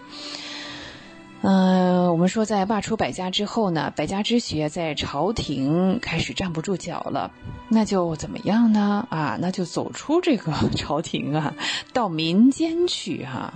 [1.41, 7.31] 嗯，我们说在罢黜百家之后呢，百家之学在朝廷开始站不住脚了，
[7.69, 9.07] 那就怎么样呢？
[9.09, 11.55] 啊，那就走出这个 朝廷啊，
[11.93, 13.55] 到民间去哈。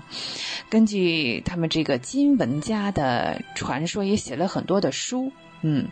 [0.71, 5.89] 根据他们这个金文家的传说，也写了很多的书，嗯。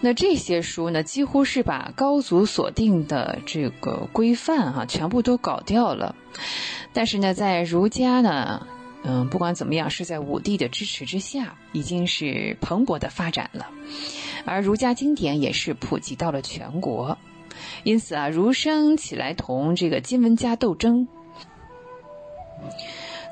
[0.00, 6.14] 那这些书呢，几乎是把高祖所定的这个规范哈，全部都搞掉了。
[6.92, 8.66] 但是呢，在儒家呢，
[9.02, 13.70] 嗯，不管怎么样，是在武帝的支持之下，已经是蓬勃的发展了。
[14.44, 17.16] 而儒家经典也是普及到了全国，
[17.82, 21.08] 因此啊，儒生起来同这个金文家斗争。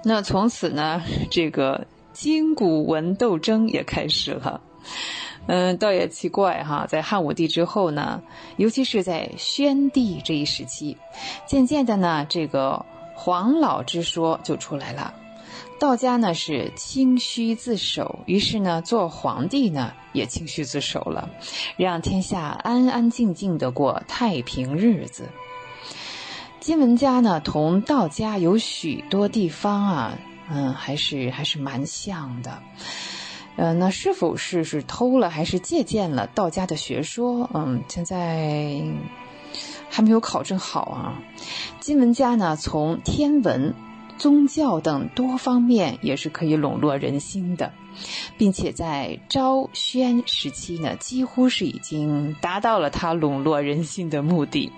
[0.04, 4.62] 那从此呢，这个金古文斗争也开始了。
[5.46, 8.22] 嗯，倒也奇怪哈，在汉武帝之后呢，
[8.56, 10.96] 尤其是在宣帝这一时期，
[11.46, 15.14] 渐渐的呢，这个黄老之说就出来了。
[15.80, 21.28] 道家呢是清虚自守，于是呢，做皇帝呢也清虚自守了，
[21.76, 25.28] 让天下安安静静的过太平日子。
[26.60, 30.18] 金文家呢同道家有许多地方啊，
[30.48, 32.62] 嗯，还是还是蛮像的。
[33.54, 37.50] 呃，那是否是是偷了还是借鉴了道家的学说？
[37.52, 38.82] 嗯，现在
[39.90, 41.22] 还没有考证好啊。
[41.78, 43.74] 金文家呢，从天文、
[44.16, 47.72] 宗教等多方面也是可以笼络人心的，
[48.38, 54.72] 并且在昭宣时期呢，几乎是已经达到了他笼络人心的目的，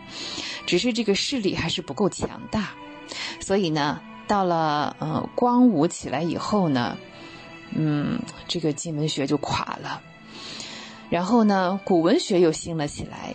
[0.66, 2.70] 只是这个势力还是不够强大。
[3.38, 6.96] 所以呢，到了呃光武起来以后呢。
[7.74, 10.00] 嗯，这个金文学就垮了，
[11.10, 13.34] 然后呢，古文学又兴了起来，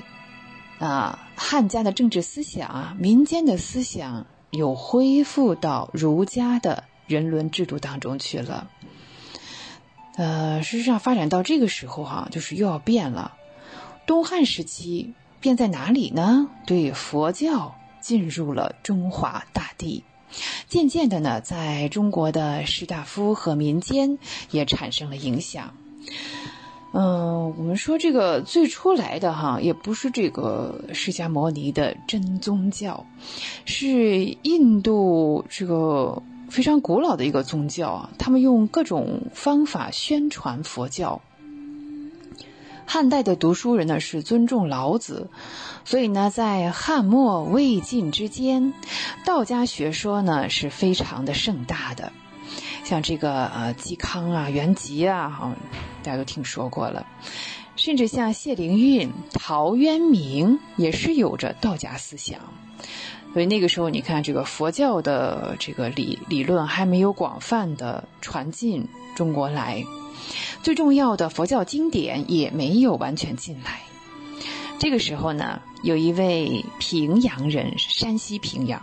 [0.79, 8.69] 啊，汉家的政治思想啊，民间的思想又恢复到儒家的人伦制度当中去了。
[10.15, 13.35] 呃，事实上发展到这个时候哈，就是又要变了。
[14.05, 16.49] 东汉时期变在哪里呢？
[16.65, 20.03] 对，佛教进入了中华大地。
[20.67, 24.17] 渐渐的呢，在中国的士大夫和民间
[24.51, 25.73] 也产生了影响。
[26.91, 33.05] 嗯，我们说这个最初来的哈，也不是这个释迦牟尼的真宗教，
[33.65, 41.21] 是印度这个非常古老的一个宗教啊，他们用各种方法宣传佛教。
[42.91, 45.29] 汉代的读书人呢是尊重老子，
[45.85, 48.73] 所以呢，在汉末魏晋之间，
[49.23, 52.11] 道家学说呢是非常的盛大的。
[52.83, 55.55] 像这个呃嵇康啊、元吉啊，哈，
[56.01, 57.05] 大家都听说过了。
[57.75, 62.39] 甚至像谢灵运、陶渊明也是有着道家思想。
[63.33, 69.83] 所以那个时候，你看这个佛教的这个理理论还没有广泛的传进中国来，
[70.61, 73.81] 最重要的佛教经典也没有完全进来。
[74.79, 78.79] 这个时候呢，有一位平阳人，山西平阳，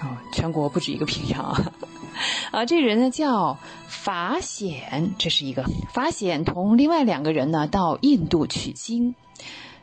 [0.00, 1.64] 啊，全国不止一个平阳。
[2.50, 9.14] 啊，这人呢叫法显，这是一个法显同另外两个人呢到印度取经。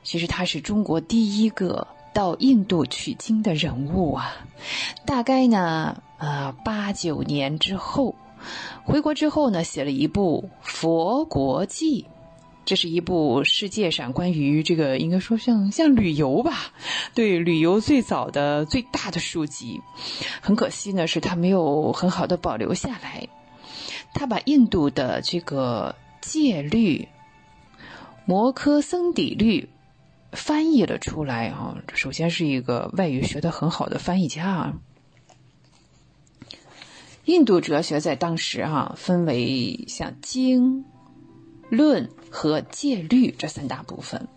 [0.04, 4.36] 其实他是中国第一个到印度取经的人物啊。
[5.06, 8.16] 大概呢，呃，八九年之后，
[8.84, 12.04] 回国之后呢，写了一部《佛国记》。
[12.66, 16.74] 这是一部世界上关于这个应该说像像旅游吧，
[17.14, 19.80] 对旅游最早的最大的书籍。
[20.42, 23.28] 很可惜呢，是他没有很好的保留下来。
[24.16, 27.08] 他把印度的这个戒律、
[28.26, 29.70] 摩诃僧底律
[30.32, 31.78] 翻译了出来啊。
[31.94, 34.74] 首先是一个外语学的很好的翻译家啊。
[37.26, 40.86] 印度哲学在当时哈分为像经。
[41.68, 44.28] 论和戒律这三大部分，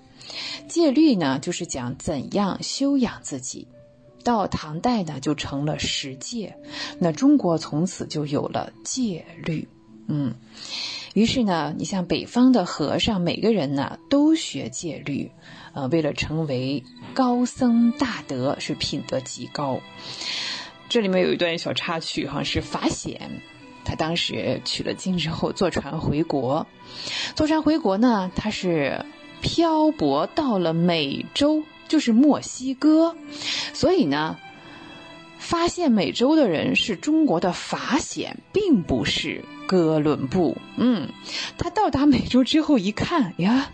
[0.66, 3.68] 戒律呢就是讲怎样修养自己，
[4.24, 6.56] 到唐代呢就成了十戒，
[6.98, 9.68] 那中国从此就有了戒律。
[10.06, 10.34] 嗯，
[11.12, 15.30] 于是呢，你像北方的和尚，每个人呢都学戒律，
[15.74, 16.82] 呃，为了成为
[17.12, 19.80] 高僧大德，是品德极高。
[20.88, 23.42] 这里面有一段小插曲哈，是法显。
[23.84, 26.66] 他当时取了经之后，坐船回国。
[27.34, 29.04] 坐船回国呢，他是
[29.40, 33.16] 漂泊到了美洲，就是墨西哥。
[33.72, 34.38] 所以呢，
[35.38, 40.58] 发现美洲的人是中国的法显，并不是哥伦布。
[40.76, 41.08] 嗯，
[41.56, 43.70] 他到达美洲之后一看呀，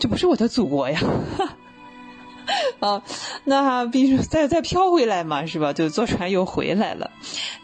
[0.00, 1.00] 这不是我的祖国呀。
[1.36, 1.56] 哈
[2.80, 3.02] 啊，
[3.44, 5.72] 那比如再再飘回来嘛，是吧？
[5.72, 7.10] 就坐船又回来了。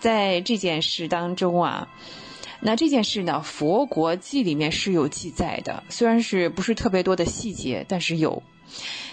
[0.00, 1.88] 在这件事当中啊，
[2.60, 8.42] 那这件事呢，《佛国记》里面是有记载的，虽然是不是特别多的细节，但是有。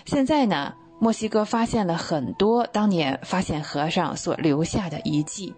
[0.06, 5.54] 现在呢，墨西哥发现了很多当年发现和尚所留下的遗迹。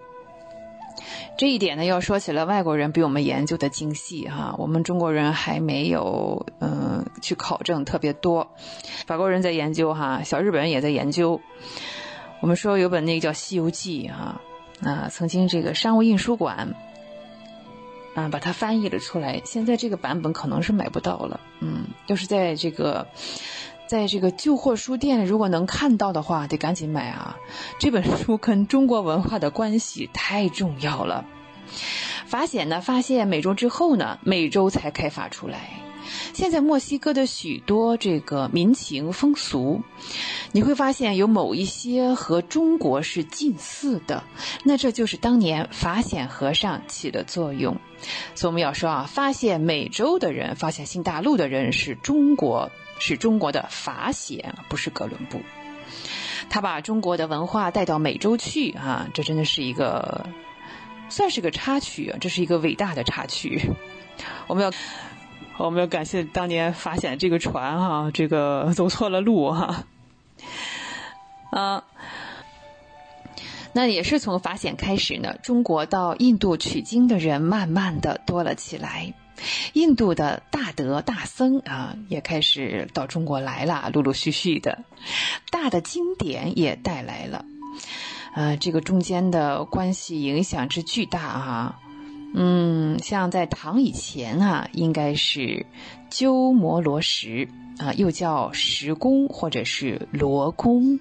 [1.37, 8.47] 这一点呢，要说起来，外国人比我们研究的精细哈，我们中国人还没有嗯去考证特别多。
[9.05, 11.41] 法国人在研究哈，小日本也在研究。
[12.41, 14.41] 我们说有本那个叫《西游记》哈
[14.83, 16.75] 啊，曾经这个商务印书馆
[18.15, 21.39] 啊把它翻译了出来，现在这个版本可能是买不到了。
[21.59, 23.07] 嗯，要是在这个。
[23.87, 27.37] 在这个旧货书店，如果能看到的话，得赶紧买啊！
[27.79, 31.25] 这本书跟中国文化的关系太重要了。
[32.25, 35.69] 法显呢，发现美洲之后呢，美洲才开发出来。
[36.33, 39.81] 现在墨西哥的许多这个民情风俗，
[40.51, 44.23] 你会发现有某一些和中国是近似的。
[44.63, 47.77] 那这就是当年法显和尚起的作用。
[48.35, 52.71] 所以我们要说啊，发现美洲的人，发现新大陆的人是中国。
[52.99, 55.41] 是中国的法显，不是哥伦布。
[56.49, 60.27] 他把中国的文化带到美洲去啊，这真的是一个，
[61.09, 63.71] 算是个插曲，这是一个伟大的插曲。
[64.47, 64.71] 我们要，
[65.57, 69.85] 我们要感谢当年法显这个船哈，这个走错了路哈。
[71.51, 71.83] 啊，
[73.73, 79.13] 那也是从法显开始呢，中国到印度取经的人慢慢的多了起来。
[79.73, 84.83] 印度的大德大僧啊，也开始到中国来了，陆陆续续的，
[85.51, 87.45] 大的经典也带来了，
[88.35, 91.79] 呃，这个中间的关系影响之巨大啊，
[92.33, 95.65] 嗯，像在唐以前啊，应该是
[96.09, 97.47] 鸠摩罗什
[97.77, 100.99] 啊，又叫石公或者是罗公，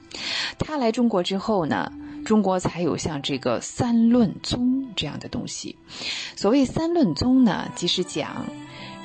[0.58, 1.92] 他来中国之后呢。
[2.24, 5.76] 中国才有像这个三论宗这样的东西。
[6.36, 8.46] 所谓三论宗呢，即是讲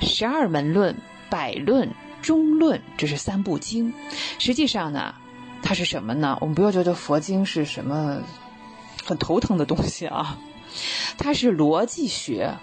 [0.00, 0.96] 十二门论、
[1.28, 3.92] 百论、中论，这是三部经。
[4.38, 5.14] 实际上呢，
[5.62, 6.38] 它是什么呢？
[6.40, 8.22] 我们不要觉得佛经是什么
[9.04, 10.38] 很头疼的东西啊，
[11.18, 12.56] 它是逻辑学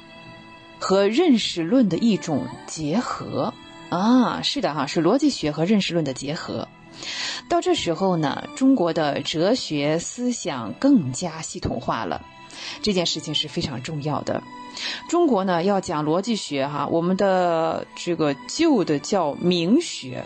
[0.79, 3.53] 和认识论的一种结合
[3.89, 4.41] 啊。
[4.41, 6.67] 是的哈，是逻辑学和认识论的结合。
[7.49, 12.21] 到这时候呢，中国的哲学思想更加系统化了。
[12.81, 14.41] 这件事情是非常重要的。
[15.07, 20.23] 中国呢要讲逻辑学哈，我们的这个旧的叫明学，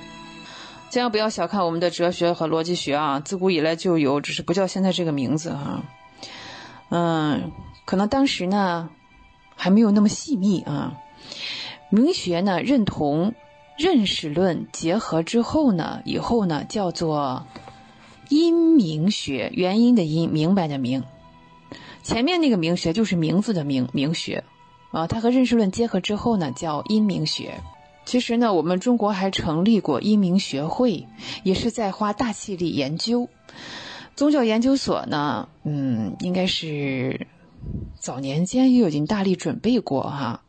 [0.89, 5.84] 千万不要小看我们的哲学和逻辑学啊，自古以来就有，只是不叫现在这个名字哈。
[6.89, 7.52] 嗯，
[7.85, 8.89] 可能当时呢
[9.56, 10.93] 还没有那么细密啊。
[11.89, 13.34] 明学呢认同
[13.82, 17.48] 认识论结合之后呢，以后呢叫做
[18.30, 21.03] 因明学，原因的因，明白的明。
[22.03, 24.44] 前面那个明学就是名字的名，明学
[24.91, 27.56] 啊，它和认识论结合之后呢叫因明学。
[28.06, 31.08] 其实呢，我们中国还成立过因明学会，
[31.44, 33.30] 也是在花大气力研究。
[34.16, 37.26] 宗教研究所呢，嗯，应该是
[37.99, 40.44] 早年间也已经大力准备过哈。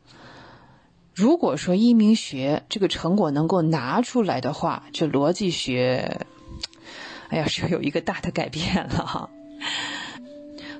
[1.14, 6.26] 如果说一明学这个成果能够拿出来的话，这逻辑学，
[7.28, 9.30] 哎呀，是有一个大的改变了哈。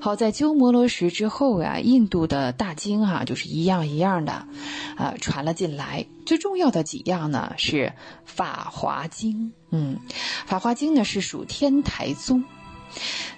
[0.01, 4.47] 好在鸠摩罗什之后呀，印度的大经哈，就是一样一样的，
[4.97, 6.07] 啊，传了进来。
[6.27, 7.77] 最重要的几样呢，是
[8.25, 9.37] 《法华经》。
[9.71, 9.99] 嗯，
[10.47, 12.43] 《法华经》呢是属天台宗，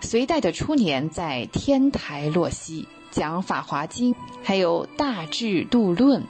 [0.01, 6.23] 隋代的初年在天台洛溪讲《法华经》，还有《大智度论》。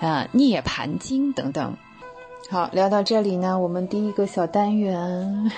[0.00, 1.76] 啊，《涅盘经》等等。
[2.50, 5.50] 好，聊到这里呢，我们第一个小单元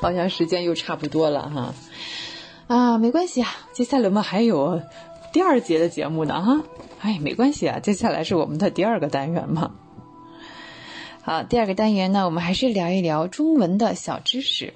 [0.00, 1.74] 好像时间又差不多了哈。
[2.66, 4.80] 啊，没关系啊，接下来我们还有
[5.32, 6.62] 第二节的节目呢哈。
[7.00, 9.72] 哎，没关系啊，接下来是我们的第二个单元嘛。
[11.20, 14.72] 好，第二个单元呢，我们还是聊一聊中文的小知识。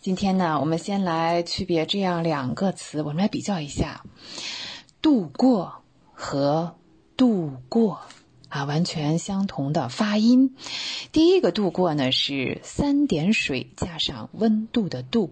[0.00, 4.02] 今天呢，我们先来区别这样两个词，我们来比较一下
[5.00, 6.74] “度过”和。
[7.16, 8.00] 度过
[8.48, 10.54] 啊，完全相同的发音。
[11.12, 15.30] 第一个度过呢是三点水加上温度的度，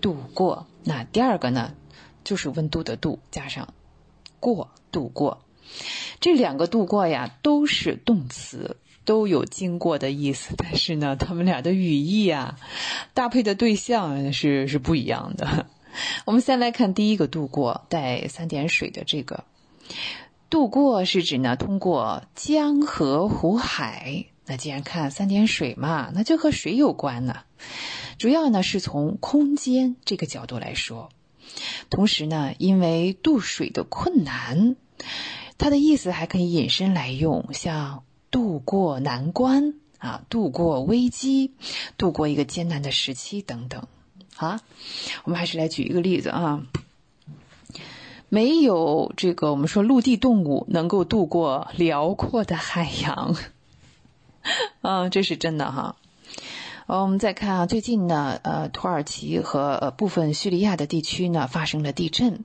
[0.00, 0.66] 度过。
[0.84, 1.74] 那第二个呢
[2.22, 3.72] 就是温度的度加上
[4.38, 5.42] 过，度过。
[6.20, 12.58] 这两个度过呀都是动词，都有经过的意思，但是呢，他们俩的语义啊，
[13.14, 15.66] 搭配的对象是是不一样的。
[16.24, 19.44] 我们先来看第一个度过带三点水的这个。
[20.50, 24.26] 渡过是指呢，通过江河湖海。
[24.46, 27.42] 那既然看三点水嘛，那就和水有关呢。
[28.18, 31.10] 主要呢是从空间这个角度来说。
[31.88, 34.74] 同时呢，因为渡水的困难，
[35.56, 38.02] 它的意思还可以引申来用，像
[38.32, 41.54] 渡过难关啊，渡过危机，
[41.96, 43.86] 渡过一个艰难的时期等等。
[44.34, 44.58] 好，
[45.22, 46.66] 我们还是来举一个例子啊。
[48.32, 53.34] 没有这个，我们说陆地动物能够渡过辽阔的海洋，
[54.82, 55.96] 嗯， 这是真的哈。
[56.86, 62.44] 我们再看啊，最近呢，呃，土耳其和呃部分叙利亚的地区呢发生了地震，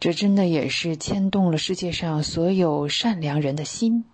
[0.00, 4.06] 这真的也是牵动了世界上所有善良人的心。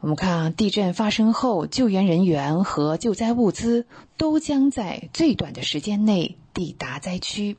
[0.00, 3.86] 我们看啊，地震发生后，救援人员和救灾物资
[4.16, 7.58] 都将在最短的时间内抵达灾区。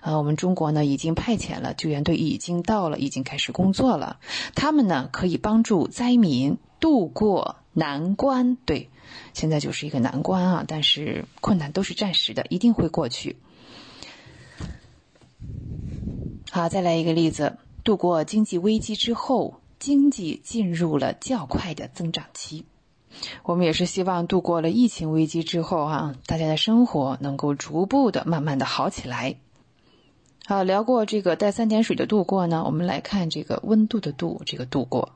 [0.00, 4.18] 呃，我们中国呢已经派遣了救援队，已经到了，已经开始工作了。
[4.54, 8.56] 他们呢可以帮助灾民渡过难关。
[8.56, 8.88] 对，
[9.34, 13.36] 现在就是一个难关啊，但是困难都是暂时的，一定会过去。
[16.50, 19.60] 好，再来一个例子，度过经济危机之后。
[19.80, 22.64] 经济进入了较快的增长期，
[23.42, 29.36] 我们也是希望度过了疫情危机之后啊，大家的生活能够逐步的、慢慢的好起来。
[30.46, 35.12] 好，聊过这个带三点水的度过呢，我们来看这个温度的度，这个度过，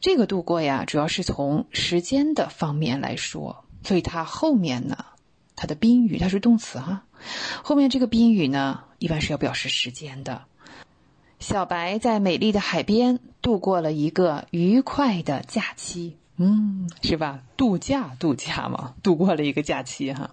[0.00, 5.04] 这个度过呀，主要是从时间的方面来说，所以它后面呢，
[5.54, 7.04] 它的宾语它是动词哈，
[7.62, 10.42] 后面这个宾语呢，一般是要表示时间的。
[11.38, 17.42] 小白在美丽的海边度过了一个愉快的假期，嗯，是吧？
[17.56, 20.30] 度假度假嘛，度过了一个假期哈。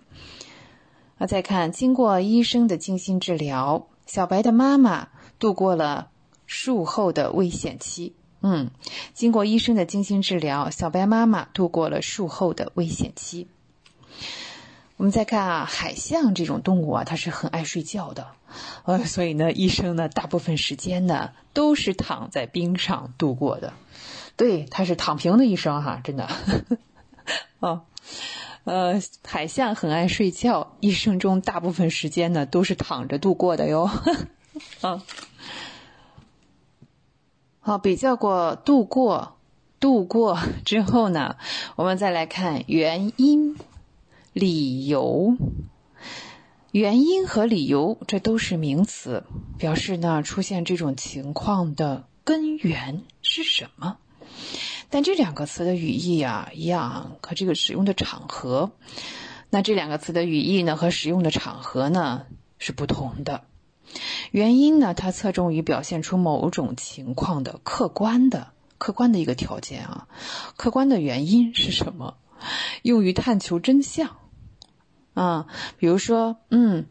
[1.18, 6.10] 啊，再看，经过医生的精心治疗，小白的妈妈度过了
[6.48, 8.14] 术后的危险期。
[8.42, 8.72] 嗯，
[9.14, 13.48] 经过医生的精心治疗，小白妈妈度过了术后的危险期。
[14.96, 18.28] 我们再看啊，海象这种动物啊，它是很爱睡觉的，
[18.86, 23.74] 呃，所以呢，医生呢，大部分时间呢都是躺在冰上度过的。
[24.40, 26.30] 对，他是躺平的一生哈，真的。
[27.60, 27.82] 哦，
[28.64, 33.90] 呃，海象很爱睡觉，一生中大部分时间呢都是躺着度过的哟。
[34.80, 35.04] 啊，
[37.60, 39.36] 好，比较过度过，
[39.82, 41.36] 度过之后呢，
[41.76, 43.58] 我们再来看原因。
[44.32, 45.36] 理由，
[46.72, 49.24] 原因和理由，这都是名词，
[49.58, 53.98] 表示呢出现这种情况的根源是什么？
[54.90, 58.72] 但这两个词的语义啊一样，和这个使用的场合，
[59.50, 62.26] 那这两个词的语义呢和使用的场合呢
[62.58, 63.44] 是不同的。
[64.32, 70.08] 原因呢，它侧重于表现出某种情况的客观的、客观的一个条件啊。
[70.58, 72.18] 客观的原因是什么？
[72.84, 74.18] 用于探求真相
[75.16, 75.48] 啊。
[75.78, 76.86] 比如说，嗯，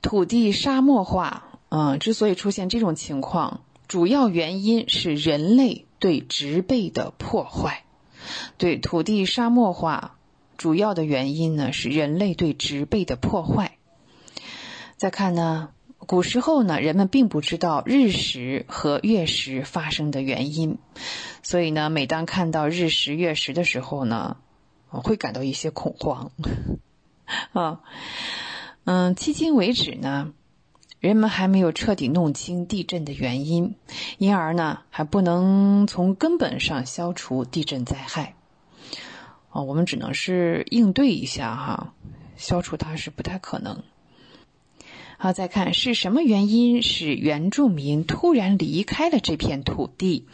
[0.00, 7.84] 土地沙漠化，嗯，之所以出现这种情况，主要原因是人类对植被的破坏。
[8.56, 10.12] 对土地沙漠化，
[10.56, 13.76] 主要的原因呢是人类对植被的破坏。
[14.96, 20.78] 再看呢，古时候呢，人们并不知道日食和月食发生的原因，
[21.42, 24.38] 所以呢，每当看到日食、月食的时候呢，
[24.88, 26.32] 会感到一些恐慌。
[27.52, 27.80] 啊，
[28.84, 30.32] 嗯，迄今为止呢，
[31.02, 33.74] 人们还没有彻底弄清地震的原因，
[34.18, 38.36] 因而呢，还不能从根本上消除地震灾害。
[39.50, 41.92] 啊，我们只能是应对一下哈，
[42.36, 43.82] 消除它是不太可能。
[45.18, 50.28] 好，再看是什么原因使原住民突然离开了这片土地？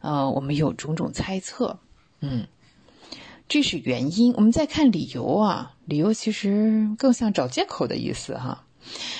[0.00, 1.80] 呃，我们有种种猜测。
[2.20, 2.46] 嗯，
[3.48, 4.32] 这是原因。
[4.34, 8.64] 我们再看理由啊，理由其实更像找借口的意思哈。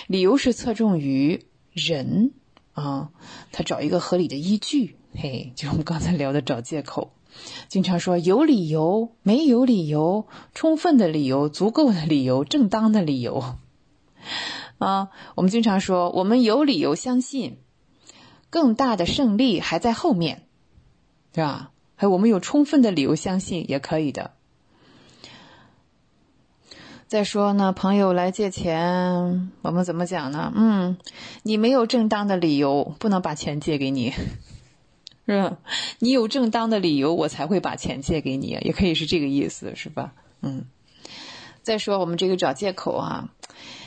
[0.07, 2.33] 理由是侧重于人
[2.73, 3.11] 啊，
[3.53, 4.97] 他找一个合理的依据。
[5.15, 7.13] 嘿，就我们刚才聊的找借口，
[7.69, 13.57] 经常说有理由、没有理由、充分的理由、足够的理由、正当的理由。
[14.79, 17.57] 啊，我们经常说，我们有理由相信，
[18.49, 20.47] 更大的胜利还在后面，
[21.33, 21.73] 对吧？
[21.97, 24.35] 还有，我们有充分的理由相信，也可以的。
[27.09, 30.53] 再说呢，朋友来借钱，我们怎么讲呢？
[30.55, 30.99] 嗯，
[31.43, 34.13] 你没有正当的理由，不能把钱借给你，
[35.27, 35.57] 是吧？
[36.01, 40.13] 你有正当的理由，我才会把钱借给你，也可以是这个意思，是吧？
[40.43, 40.67] 嗯。
[41.63, 43.31] 再说，我们这个找借口啊。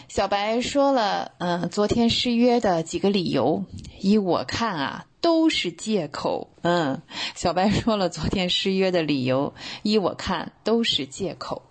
[0.08, 3.66] 小白说了，嗯，昨天失约的几个理由，
[4.00, 6.50] 依我看啊，都是借口。
[6.64, 7.04] 嗯，
[7.36, 9.54] 小白说了昨天失约的理由，
[9.84, 11.62] 依我看都是借口。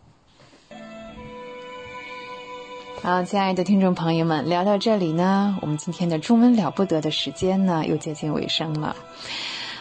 [3.03, 8.95] 好，亲爱的听众朋友们，聊到这里呢，我们今天的中文了不得的时间呢，又接近尾声了。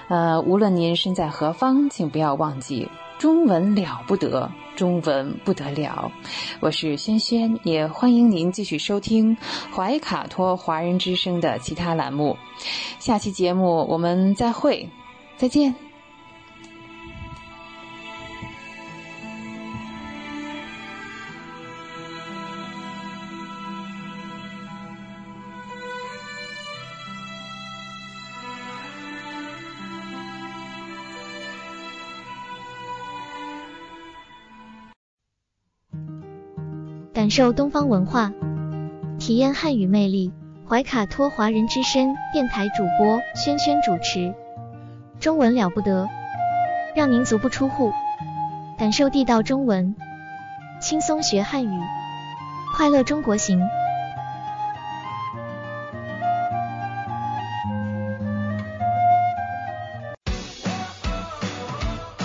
[0.07, 2.89] 呃，无论您身在何方，请不要忘记。
[3.17, 6.09] 中文了不得，中文不得了。
[6.61, 9.35] 我是轩轩，也欢迎您继续收听
[9.75, 12.37] 怀卡托华人之声的其他栏目。
[12.99, 14.89] 下期节目我们再会，
[15.35, 15.88] 再见。
[37.29, 38.33] 感受东方文化，
[39.19, 40.33] 体验汉语魅力。
[40.67, 44.33] 怀卡托华人之声电台主播轩轩主持，
[45.19, 46.09] 中文了不得，
[46.95, 47.93] 让您足不出户，
[48.79, 49.95] 感受地道中文，
[50.81, 51.79] 轻松学汉语，
[52.75, 53.61] 快乐中国行。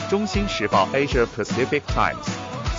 [0.09, 2.44] 中新时报 Asia Pacific Times。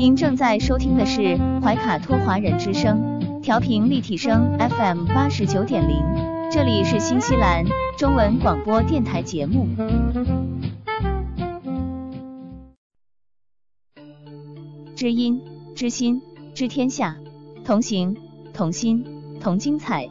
[0.00, 6.02] 您正在收听的是怀卡托华人之声，调频立体声 FM 八十九点零，
[6.50, 7.66] 这里是新西兰
[7.98, 9.68] 中文广播电台节目。
[14.96, 15.38] 知音、
[15.76, 16.22] 知心、
[16.54, 17.18] 知天下，
[17.62, 18.16] 同行、
[18.54, 19.04] 同心、
[19.38, 20.08] 同精彩。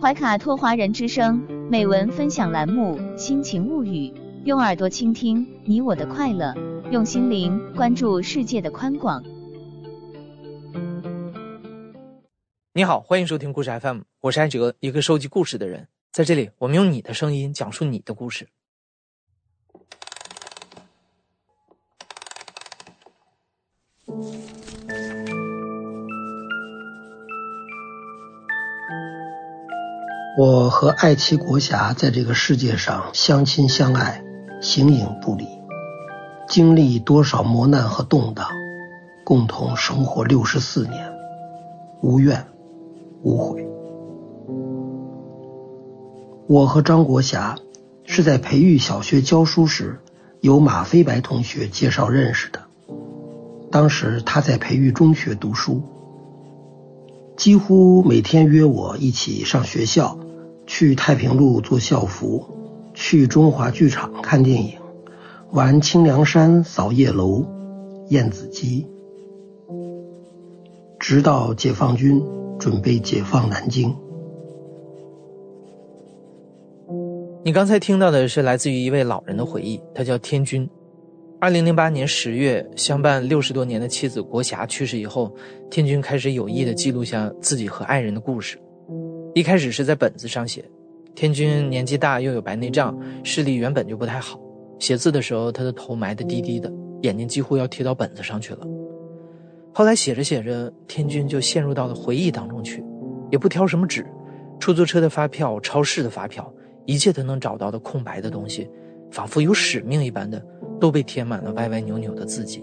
[0.00, 4.06] 怀卡托华人之声美文分享栏目《心情物语》，
[4.44, 6.54] 用耳朵倾听你我的快乐。
[6.92, 9.24] 用心灵关注世界的宽广。
[12.74, 15.88] 你好欢迎收听故事 fm 我是艾哲一个收集故事的人。
[16.10, 18.48] 在这里我们用你的声音讲述你的故事。
[30.38, 34.24] 我和爱妻国霞在这个世界上相亲相爱
[34.62, 35.46] 形影不离
[36.48, 38.48] 经历多少磨难和动荡
[39.26, 41.12] 共同生活六十四年
[42.00, 42.46] 无怨
[43.22, 43.66] 无悔。
[46.48, 47.56] 我和张国霞
[48.04, 50.00] 是在培育小学教书时，
[50.40, 52.60] 由马飞白同学介绍认识的。
[53.70, 55.82] 当时他在培育中学读书。
[57.34, 60.18] 几乎每天约我一起上学校，
[60.66, 62.44] 去太平路做校服，
[62.92, 64.74] 去中华剧场看电影，
[65.50, 67.46] 玩清凉山扫夜楼、
[68.08, 68.84] 燕子矶，
[71.00, 72.22] 直到解放军
[72.62, 73.92] 准备解放南京。
[77.44, 80.68] 你刚才听到的是来自于一位老人的回忆，他叫天军。
[81.40, 85.34] 二零零八年十月，相伴六十多年的妻子国霞去世以后，
[85.72, 88.56] 天君开始有意的记录下自己和爱人的故事。
[89.34, 90.64] 一开始是在本子上写。
[91.16, 94.38] 天君年纪大，又有白内障，视力原本就不太好。
[94.78, 96.72] 写字的时候，他的头埋得低低的，
[97.02, 98.64] 眼睛几乎要贴到本子上去了。
[99.72, 102.84] 后来写着写着，天君就陷入到了回忆当中去，
[103.30, 104.06] 也不挑什么纸，
[104.60, 106.52] 出租车的发票、超市的发票，
[106.86, 108.68] 一切他能找到的空白的东西，
[109.10, 110.42] 仿佛有使命一般的。
[110.80, 112.60] 都被填满了歪歪扭扭的字迹。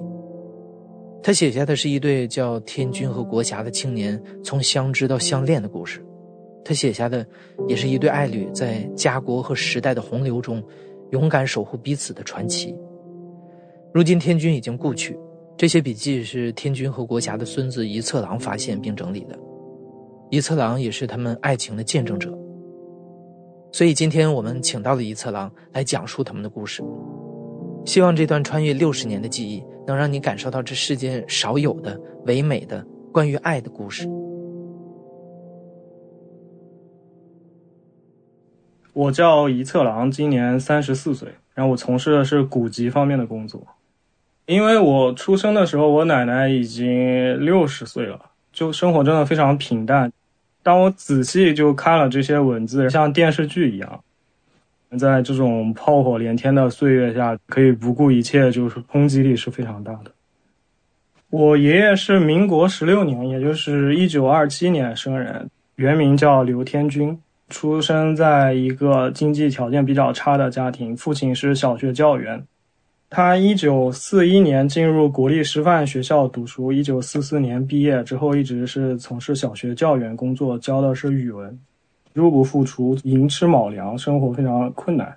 [1.24, 6.06] 他写下的是一对叫天君和国霞的青年从相知到相恋的故事，
[6.66, 7.26] 他写下的
[7.66, 10.62] 也是一对爱侣在家国和时代的洪流中
[11.12, 12.76] 勇敢守护彼此的传奇。
[13.94, 15.18] 如今天君已经故去，
[15.60, 19.38] 这些笔记是天君和国霞的孙子一策郎发现并整理的，
[20.30, 22.34] 一策郎也是他们爱情的见证者。
[23.70, 26.82] 所以今天我们请到了一策郎来讲述他们的故事。
[27.84, 32.82] 希望这段穿越六十年的记忆，能让你感受到这世间少有的唯美的
[33.12, 34.08] 关于爱的故事。
[38.94, 43.62] 我叫一策郎，今年三十四岁，然后我从事的是古籍方面的工作。
[44.50, 48.20] 因为我出生的时候，我奶奶已经六十岁了，
[48.52, 50.12] 就生活真的非常平淡。
[50.64, 54.04] 当我仔细就看了这些文字，像电视剧一样。
[54.98, 60.12] 在这种炮火连天的岁月下，可以不顾一切，就是冲击力是非常大的。
[61.30, 67.16] 我爷爷是民国十六年，也就是一九二七年生人，原名叫刘天军，
[67.50, 72.44] 出生在一个经济条件比较差的家庭，父亲是小学教员。
[73.10, 81.60] 他一九四一年进入国立师范学校读书，一九四四年毕业之后，一直是从事小学教员工作，教的是语文。
[82.14, 85.16] 入不敷出，寅吃卯粮，生活非常困难。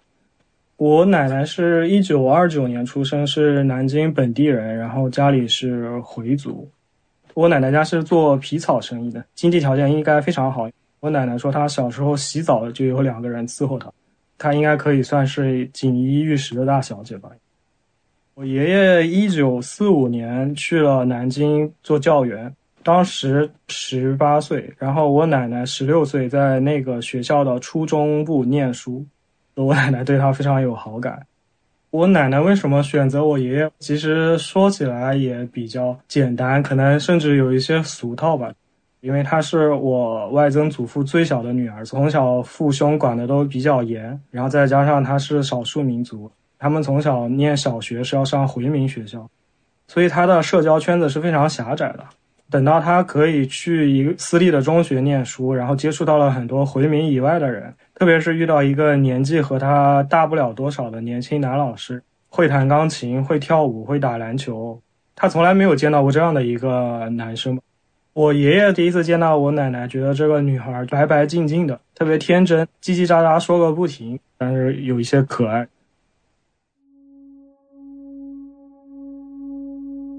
[0.77, 6.69] 我奶奶是一九二九年出生，是南京本地人，然后家里是回族。
[7.35, 10.69] 我奶奶家是做皮草生意的，经济条件应该非常好。
[11.01, 13.93] 我奶奶说，她小时候洗澡就有两个人伺候她，
[14.39, 17.31] 她应该可以算是锦衣玉食的大小姐吧。
[18.34, 22.50] 我爷爷一九四五年去了南京做教员。
[22.82, 29.04] 当时十八岁，然后我奶奶十六岁，在那个学校的初中部念书。
[29.54, 31.26] 我奶奶对她非常有好感。
[31.90, 33.70] 我奶奶为什么选择我爷爷？
[33.78, 38.50] 其实说起来也比较简单，可能甚至有一些俗套吧。
[39.02, 46.30] 因为她是我外曾祖父最小的女儿，从小父兄管的都比较严，然后再加上她是少数民族，
[46.62, 49.28] 他们从小念小学是要上回民学校，
[49.89, 52.05] 所以他的社交圈子是非常狭窄的。
[52.48, 64.80] 等到他可以去一个私立的中学念书，然后接触到了很多回民以外的人，特别是遇到一个年纪和他大不了多少的年轻男老师，会弹钢琴，会跳舞，会打篮球。
[65.16, 67.59] 他从来没有见到过这样的一个男生。
[68.12, 75.66] 我爷爷第一次见到我奶奶，觉得这个女孩白白净净的，特别天真，叽叽喳喳说个不停，但是有一些可爱。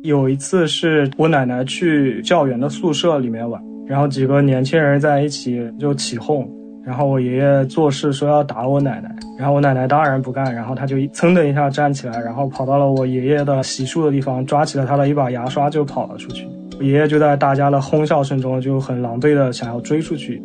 [0.03, 6.45] 有一次是我奶奶去教员的宿舍里面玩，然后几个年轻人在一起就起哄，
[6.85, 9.09] 然后我爷爷做事说要打我奶奶，
[9.39, 16.45] 然后我奶奶当然不干，然后他就噌的一下站起来，然后跑到了我爷爷的洗漱的地方，抓起了他的一把牙刷就跑了出去。
[16.77, 20.43] 我爷爷就在大家的哄笑声中就很狼狈的想要追出去，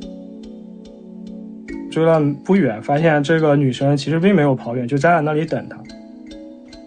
[1.90, 5.76] 追了不远，发现这个女生其实并没有跑远，就站在那里等他。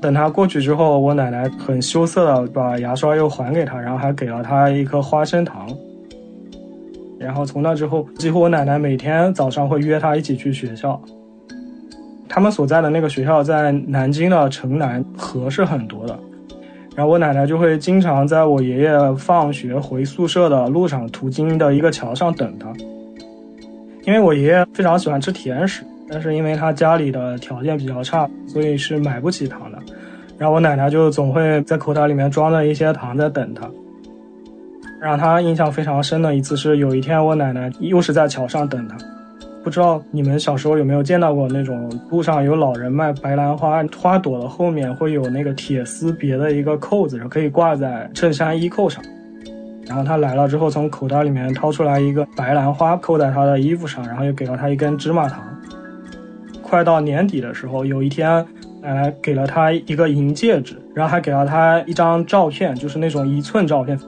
[0.02, 5.68] 等他过去之后，我奶奶很羞涩的把牙刷又还给他，然后还给了他一颗花生糖。
[7.20, 11.00] 然后从那之后，几乎我奶奶每天早上会约他一起去学校。
[12.28, 16.18] 他们所在的那个学校在南京的城南，河是很多的。
[16.96, 22.74] 然后我奶奶就会经常在我爷爷放学回宿舍的路上途经的一个桥上等他。
[24.04, 29.80] 因为我爷爷非常喜欢吃甜食，但是因为他家里的条件比较差，所以是买不起糖的。
[30.38, 33.70] 然后我奶奶就总会在口袋里面装着一些糖在等他。
[35.00, 38.98] 让他印象非常深的一次是，有一天我奶奶又是在桥上等他。
[39.64, 49.04] 不知道你们小时候有没有见到过那种路上有老人卖白兰花，花朵的后面会有那个铁丝别的一个扣子，可以挂在衬衫衣扣上。
[49.88, 55.44] 然后他来了之后，从口袋里面掏出来一个白兰花，扣在他的衣服上，然后又给了他一根芝麻糖。
[56.72, 58.44] 快到年底的时候，有一天
[58.82, 64.00] 奶奶给了他一个银戒指，然后还给了他一张照片，就是那种一寸照片。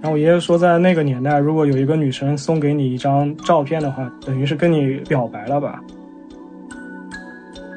[0.00, 5.82] 然后我爷爷说，在那个年代，如果有一个女生送给你一张照片的话，等于是跟你表白了吧。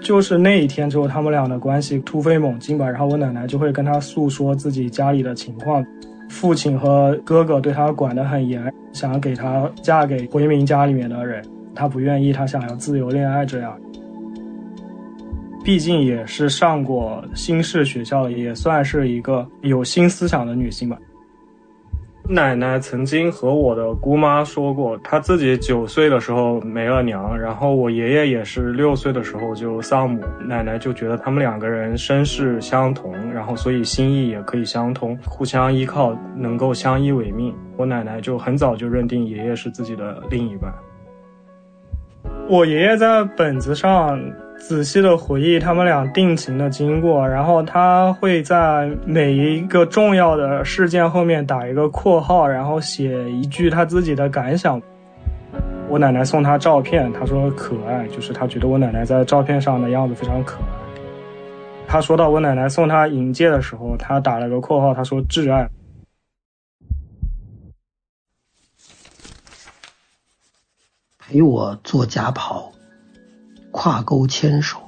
[0.02, 2.90] 就是那一天之后，他们俩的关系突飞猛进吧。
[2.90, 5.86] 然后我奶奶就会跟他诉说自己家里的情况，
[6.30, 11.44] 父亲和哥哥对她管得很严，想要给她嫁给回民家里面的人，
[11.76, 13.78] 她不愿意，她想要自由恋爱这样。
[15.66, 20.96] 毕竟也是上过新式学校，也算是一个有新思想的女性吧。
[22.30, 30.24] 奶奶曾经和我的姑妈说过，她自己九岁的时候没了娘，然后我爷爷也是六岁的时候就丧母。
[30.48, 37.52] 奶奶就觉得他们两个人身世相同，然后所以心意也可以相通，互相依靠，能够相依为命。
[37.76, 40.72] 我奶奶就很早就认定爷爷是自己的另一半。
[42.48, 44.20] 我爷爷在本子上。
[44.68, 54.82] 仔细的回忆他们俩定情的经过，然后他会在每一个重要的事件后面打一个括号，然后写一句他自己的感想。
[55.88, 60.64] 我奶奶送他照片，他说可爱，就是他觉得我奶奶在照片上的样子非常可爱。
[61.88, 65.70] 他说到我奶奶送他银戒的时候，他打了个括号，他说挚爱。
[71.20, 72.72] 陪我做假跑。
[73.78, 74.80] 跨沟牵手，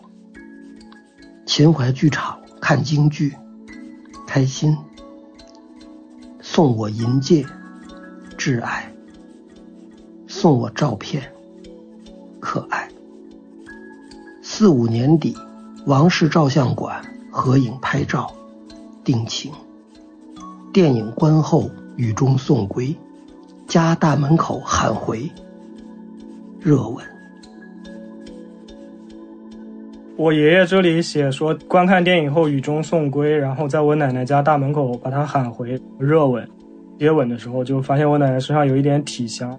[1.45, 3.35] 秦淮剧场看京剧，
[4.26, 4.77] 开心。
[6.39, 7.45] 送我银戒，
[8.38, 8.89] 挚爱。
[10.26, 11.34] 送我照片，
[12.39, 12.88] 可爱。
[14.41, 15.35] 四五年底，
[15.85, 18.34] 王氏照相馆合影拍照，
[19.03, 19.51] 定情。
[20.72, 22.95] 电影观后，雨中送归，
[23.68, 25.30] 家大门口喊回，
[26.61, 27.05] 热吻。
[30.18, 36.44] 我爷爷这里写说，观看电影后雨中送归，然后在我奶奶家大门口把她喊回热吻，
[36.98, 39.56] 接吻的时候就发现我奶奶身上有一点体香。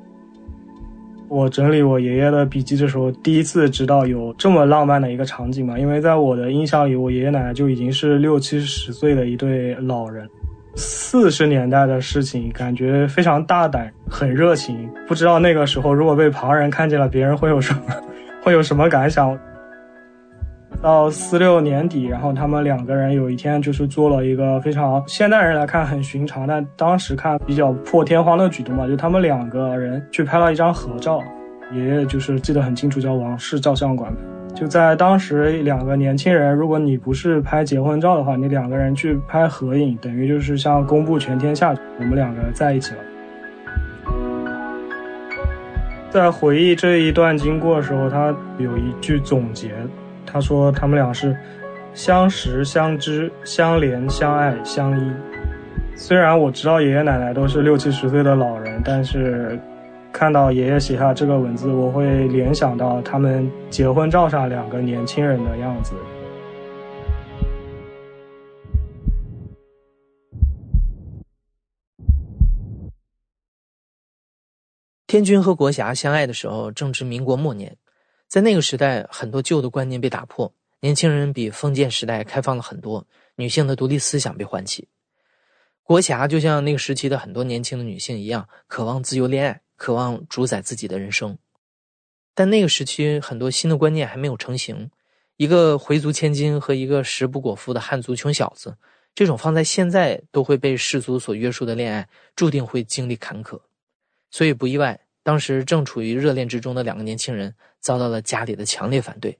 [1.28, 10.28] 我整理我爷爷的笔记的时候，第一次知道有这么浪漫的一个场景嘛，因为在我的印象里，我爷爷奶奶就已经是六七十岁的一对老人。
[10.74, 14.90] 四十年代的事情，感觉非常大胆，很热情。
[15.06, 17.82] 不知道那个时候如果被旁人看见了，别人会有什么，
[18.43, 19.39] 会有什么感想？
[20.80, 31.20] 到四六年底，然后他们两个人有一天就是做了一个非常现代人来看很寻常，但当时看比较破天荒的举动嘛，就他们两个人去拍了一张合照。
[31.72, 34.10] 爷爷就是记得很清楚，叫王氏照相馆。
[34.55, 43.00] 就在当时，两个年轻人，如果你不是拍结婚照的话，你两个人去拍合影，等于就是像公布全天下，我们两个在一起了。
[46.09, 49.72] 在回忆这一段经过的时候，他有一句总结。
[50.30, 51.34] 他说：“他们俩是
[51.94, 55.12] 相识、相知、相怜、相爱、相依。
[55.96, 59.59] 虽然我知道爷爷奶奶都是六七十岁的老人，但是
[60.12, 65.94] 看到爷爷写下这个文字，我会联想到他们结婚照上两个年轻人的样子。”
[75.06, 77.74] 天君和国霞相爱的时候，正值民国末年。
[78.28, 83.06] 在那个时代，很多旧的观念被打破，年轻人比封建时代开放了很多，
[83.36, 84.86] 女性的独立思想被唤起。
[85.82, 91.38] 国霞就像那个时期的很多年轻的女性一样，渴望自由恋爱，渴望主宰自己的人生。
[92.34, 94.90] 但那个时期很多新的观念还没有成型，
[95.38, 98.76] 一个回族千金和一个食不果腹的汉族穷小子，
[99.14, 102.06] 这种放在现在都会被世俗所约束的恋爱，
[102.36, 103.59] 注定会经历坎坷。
[104.30, 105.00] 所以不意外。
[105.28, 109.36] 当时正处于热恋之中的两个年轻人遭到了家里的强烈反对。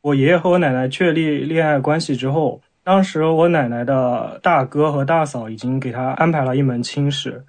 [0.00, 7.44] 我爷爷和我奶奶确立恋爱关系之后，当时我奶奶的大哥和大嫂已经给他安排了一门亲事。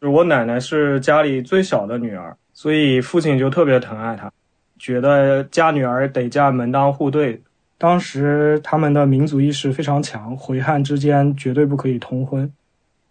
[0.00, 4.30] 我奶奶是家里最小的女儿，所以父亲就特别疼爱她，
[4.78, 7.42] 觉得嫁女儿得嫁门当户对。
[7.78, 12.48] 当时他们的民族意识非常强，回汉之间绝对不可以通婚。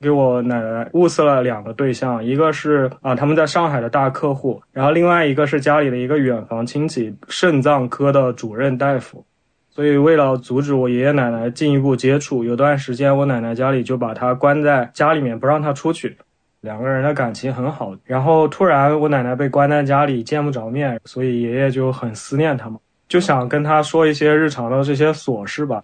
[0.01, 9.25] 给我奶奶物色了两个对象，一个是啊他们在上海的大客户，然后另外一个是家里的一个远房亲戚，肾脏科的主任大夫。
[9.69, 16.15] 所以为了阻止我爷爷奶奶进一步接触，有段时间我奶奶家里就把他关在家里面，不让他出去。
[16.61, 25.83] 两个人的感情很好，然后突然我奶奶被关在家里，见不着面，所以爷爷就很思念他嘛，就想跟他说一些日常的这些琐事吧。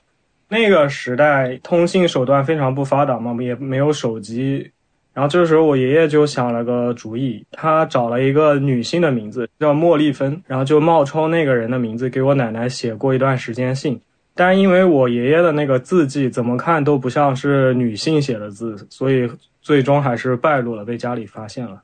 [0.51, 4.69] 那个时代通信手段非常不发达嘛，也没有手机。
[5.13, 14.01] 然后这时候我爷爷就想了个主意，他找了一个女性的名字叫莫丽芬，然后就冒充那个人的名字给我奶奶写过一段时间信。
[14.35, 21.81] 但因为我爷爷的那个字迹怎么看都不像是女性写的字，所以最终还是败露了，被家里发现了。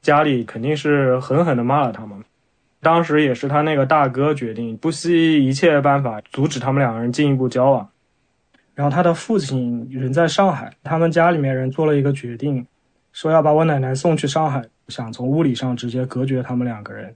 [0.00, 2.24] 家里肯定是狠狠地骂了他们。
[2.86, 7.88] 当时也是他那个大哥决定，不惜一切办法阻止他们两个人进一步交往。
[8.76, 12.64] 然后他的父亲人在上海，他们家里面人做了一个决定，
[13.12, 17.12] 说要把我奶奶送去上海，想从物理上直接隔绝他们两个人。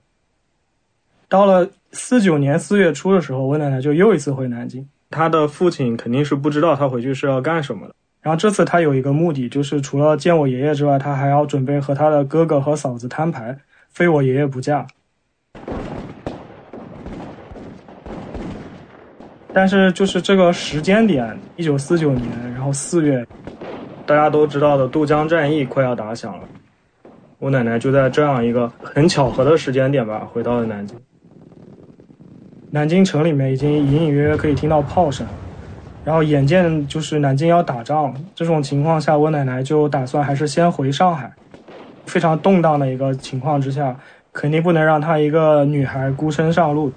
[1.29, 4.85] 到了四九年四月初的时候，我奶奶就又一次回南京。
[5.09, 7.95] 他的父亲肯定是不知道他回去是要干什么的。
[8.21, 13.57] 然后这次他有一个目的，就是除了见我爷爷之外，他还要准备和他的哥哥和嫂子摊牌，
[13.89, 14.85] 非我爷爷不嫁。
[19.53, 23.25] 但是就是这个时间点，一九四九年，然后四月，
[24.05, 26.43] 大家都知道的渡江战役快要打响了。
[27.37, 30.97] 我奶奶就在这样一个很巧合的时间点吧，回到了南京。
[32.69, 35.27] 南京城里面已经隐隐约约可以听到炮声，
[36.05, 41.29] 然后眼见就是南京要打仗，这种情况下，我奶奶就打算还是先回上海。
[42.05, 43.95] 非常动荡的一个情况之下，
[44.31, 46.91] 肯定不能让她一个女孩孤身上路。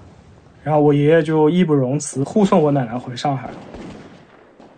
[0.65, 3.47] 然后我爷爷就义不容辞，护送我奶奶回上海。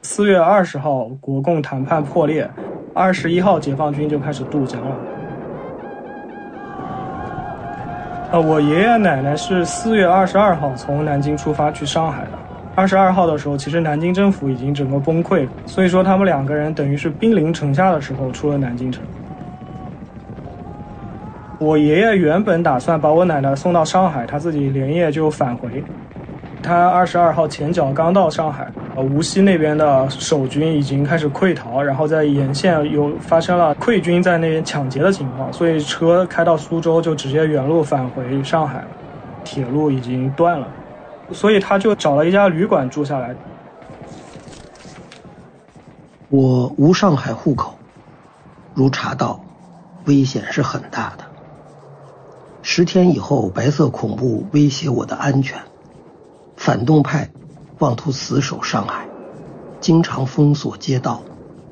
[0.02, 2.46] 四月二十号，国共谈判破裂，
[2.94, 4.96] 二十一号，解放军就开始渡江了。
[8.34, 12.32] 呃，我爷爷奶奶是四月二十二号从南京出发去上海的。
[12.76, 19.02] 二十二号的时候，其实南京政府已经整个崩溃，所以说他们两个人等于是兵临城下的时候出了南京城。
[21.60, 25.84] 我爷爷原本打算把我奶奶送到上海，他自己连夜就返回。
[26.62, 38.84] 他二十二号前脚刚到上海，呃，无锡那边的守军已经开始溃逃，然后在沿线有发生了溃军在那边抢劫的情况，所以车开到苏州就直接原路返回上海，
[39.44, 40.68] 铁路已经断了，
[41.32, 43.36] 所以他就找了一家旅馆住下来。
[46.30, 47.78] 我无上海户口，
[48.74, 49.40] 如查到，
[50.06, 51.24] 危险是很大的。
[52.62, 55.62] 十天以后，白色恐怖威胁我的安全，
[56.56, 57.30] 反动派
[57.80, 59.08] 妄图死守上海，
[59.80, 61.24] 经常封锁街道，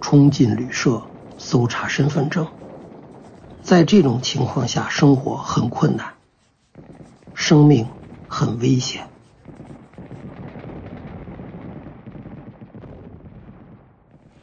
[0.01, 1.01] 冲进旅社，
[1.37, 2.47] 搜查身份证。
[3.61, 6.13] 在这种情况下，生活很困难，
[7.33, 7.87] 生命
[8.27, 9.07] 很危险。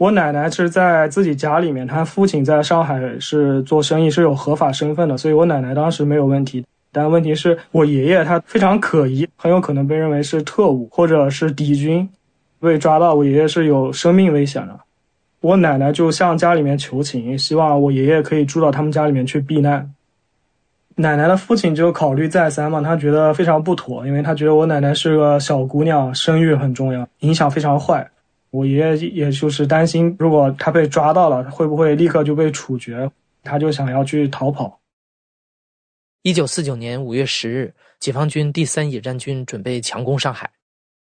[0.02, 6.66] 我奶奶是在自己家里面，她父亲在上海是做生意，是有合法身份的，所以我奶奶当时没有问题。
[6.90, 12.08] 但问题是我爷爷他非常可疑，很有可能被认为是特务或者是敌军，
[12.60, 14.76] 被抓到我爷爷是有生命危险的。
[15.40, 19.88] 我奶奶就向家里面求情，希望我爷爷可以住到他们家里面去避难。
[20.96, 28.04] 奶奶的父亲就考虑再三嘛，他觉得非常不妥，因为他觉得我奶奶是个小姑娘，生育很重要，影响非常坏。
[28.52, 33.10] 我爷爷也就是担心，如果他被抓到了，会不会立刻就被处决？
[33.42, 34.78] 他就想要去逃跑。
[36.20, 40.52] 一九四九年五月十日，解放军第三野战军准备强攻上海，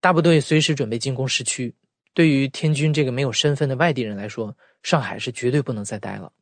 [0.00, 1.74] 大部队随时准备进攻市区。
[2.12, 6.32] 对于天军这个没有身份的外地人来说，上海是绝对不能再待了。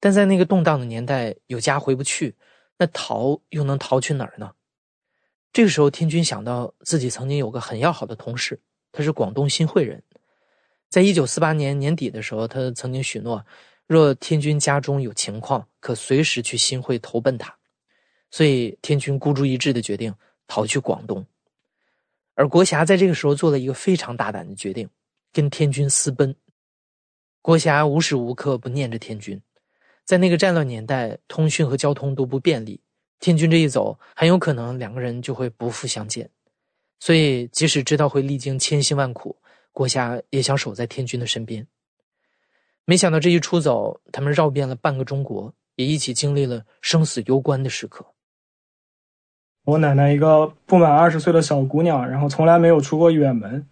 [0.00, 2.34] 但在那个动荡的年代，有家回不去，
[2.76, 4.50] 那逃又能逃去哪儿呢？
[5.52, 8.60] 这个时候，天军想到自己曾经有个很要好的同事。
[8.92, 10.02] 他是广东新会人，
[10.88, 13.44] 在一九四八年年底的时候，他曾经许诺，
[13.86, 17.56] 若天军家中有情况，可随时去新会投奔他。
[18.30, 20.14] 所以天军孤注一掷的决定
[20.46, 21.26] 逃去广东，
[22.34, 24.88] 而国霞在这个时候做了一个非常大胆的决定，
[25.32, 26.34] 跟天军私奔。
[27.42, 29.40] 国霞无时无刻不念着天军，
[30.04, 32.80] 在那个战乱年代，通讯和交通都不便利，
[33.20, 36.30] 天军这一走，很有可能两个人就会不复相见。
[37.04, 39.34] 所以，即使知道会历经千辛万苦，
[39.72, 41.66] 郭霞也想守在天军的身边。
[42.84, 48.06] 没想到这一出走，他们绕遍了半个中国，也一起经历了生死攸关的时刻。
[49.64, 53.66] 我奶奶一个不满二十岁的小姑娘，然后从来没有出过远门，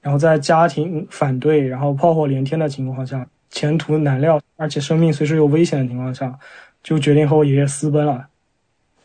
[0.00, 6.36] 然后在家庭反对，然后炮火连天的情况下，前途难料，而且生命随时有危险的情况下，
[6.82, 8.28] 就决定和我爷爷私奔了。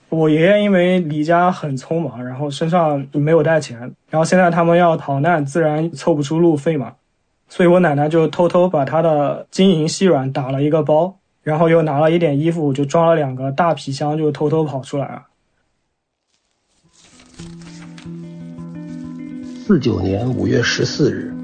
[0.09, 3.77] 我爷爷因为离家很匆忙，然后身上没有带钱，
[4.09, 6.93] 然后现在他们要逃难，自然凑不出路费嘛，
[7.49, 15.23] 所以我奶奶就偷偷把他的金银细软打了一个包，然后又拿了一点衣服，就装了两个大皮箱，就偷偷跑出来了。
[19.65, 21.35] 四九年五月十四日，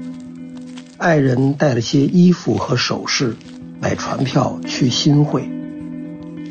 [0.96, 3.36] 爱人带了些衣服和首饰，
[3.78, 5.46] 买船票去新会，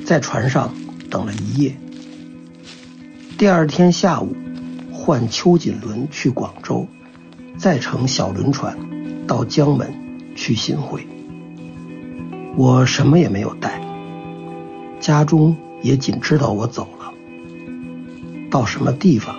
[0.05, 0.71] 在船上
[1.09, 1.75] 等了一夜。
[3.35, 4.35] 第二天下午，
[4.91, 6.85] 换秋锦轮去广州，
[7.57, 8.77] 再乘小轮船
[9.27, 9.91] 到江门
[10.35, 11.05] 去新会。
[12.55, 13.81] 我什么也没有带，
[14.99, 17.11] 家中也仅知道我走了，
[18.51, 19.35] 到什么地方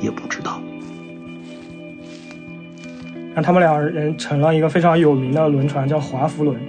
[0.00, 0.60] 也不知道。
[3.34, 6.60] 那他们两人乘了一个非常有名的轮船，叫华福轮，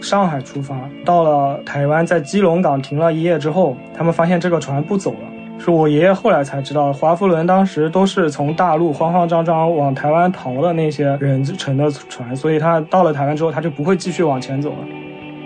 [0.00, 5.31] 上海出发，到了台湾，在基隆港停了一夜之后，他们发现这个船不走了。
[5.58, 14.78] 是我爷爷后来才知道，华夫轮当时都是从大陆慌慌张张往台湾逃的那些人乘的船，所以他到了台湾之后，他就不会继续往前走了。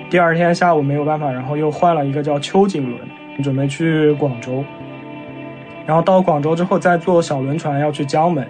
[0.09, 2.99] 第二天下午没有办法，然后又换了一个叫秋瑾轮，
[3.43, 4.65] 准备去广州。
[5.85, 8.47] 然后到广州之后，再坐小轮船要去江门。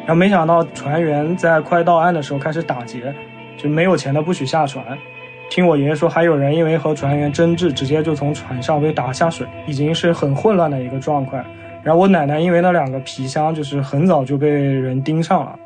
[0.00, 3.14] 然后没想到船员在快到岸的时候开始打劫，
[3.56, 4.84] 就没有钱的不许下船。
[5.48, 11.42] 听我爷爷说，还有人因为和船员争执，直接就从船上被打下水，已经是很混乱的一个状况。
[11.82, 15.58] 然后我奶奶因为那两个皮箱，就是很早就被人盯上了。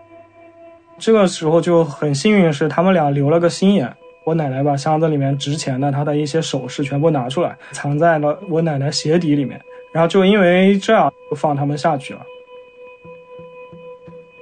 [0.99, 3.91] 这个时候就很幸运是他们俩留了个心眼，
[4.25, 9.59] 我奶奶把箱子里面值钱的她的一些首饰全部拿出来，藏在了我奶奶鞋底里面。
[9.93, 12.21] 然后就因为这样，就放他们下去了。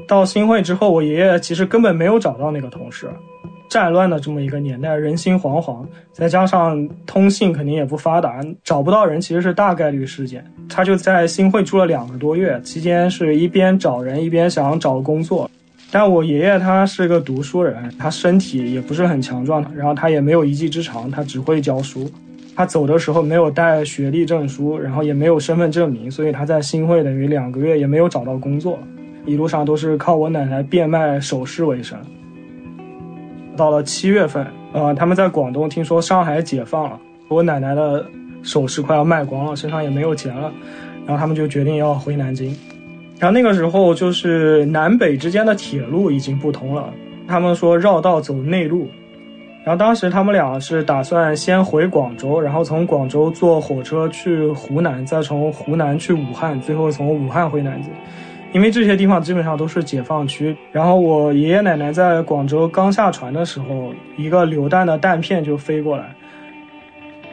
[0.07, 3.09] 到新会之后，我爷爷其实根本没有找到那个同事。
[3.69, 10.45] 战乱的这么一个年代，人心惶惶，再加上通信肯定也不发达，找不到人其实是大概率事件。
[10.69, 15.51] 他就在新会住了两个多月，期间是一边找人一边想找工作。
[15.91, 22.11] 但我爷爷他是个读书人，他身体也不是很强壮，然后他也没有一技之长，他只会教书。
[22.55, 28.79] 他走的时候没有带学历证书，然后也没有身份证明，所以他在新会等于两个月也没有找到工作。
[29.25, 31.99] 一路上都是靠我奶奶变卖首饰为生。
[33.59, 36.99] 到了七月份，呃，他们在广东听说上海解放了，
[37.29, 38.07] 我奶奶的
[38.43, 40.51] 首饰快要卖光了，身上也没有钱了，
[41.05, 42.57] 然后他们就决定要回南京。
[43.19, 46.89] 然后那个时候就是南北之间的铁路已经不通了，
[47.27, 48.89] 他们说绕道走内陆。
[49.65, 57.93] 然后当时他们俩是打算先回广州，然后从广州坐火车去湖南，再从湖南去武汉，最后从武汉回南京。
[58.53, 66.15] 因为这些地方基本上都是解放区，然后我爷爷奶奶在广州刚下船的时候，一个榴弹的弹片就飞过来，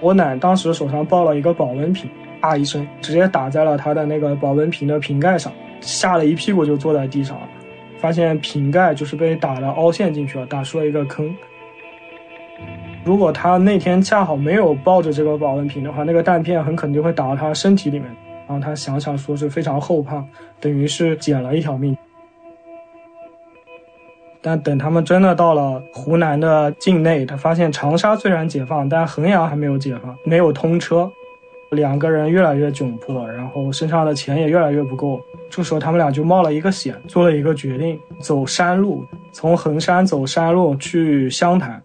[0.02, 2.10] 我奶当时手上抱了一个保温瓶，
[2.42, 7.48] 啊一声直接打在了他的那个保温瓶的瓶盖上，吓了一屁股就坐在地上了，
[7.98, 11.34] 发现瓶盖就是被打的凹陷进去了，打出了一个坑。
[13.06, 18.08] 如果他那天恰好没有抱着这个保温瓶的话，那个弹片很可能就会打到他身体里面。
[18.48, 20.24] 然后他想想说是非常后怕，
[20.60, 21.98] 等于是捡了一条命。
[24.42, 31.10] 但等他们真的到了湖南的境内，他发现长沙虽然解放，但衡阳还没有解放，没有通车。
[31.72, 35.20] 两个人越来越窘迫，然后身上的钱也越来越不够。
[35.50, 39.04] 这时候他们俩就冒了一个险，做了一个决定，走山路，
[39.34, 41.82] 从衡山走山路去湘潭。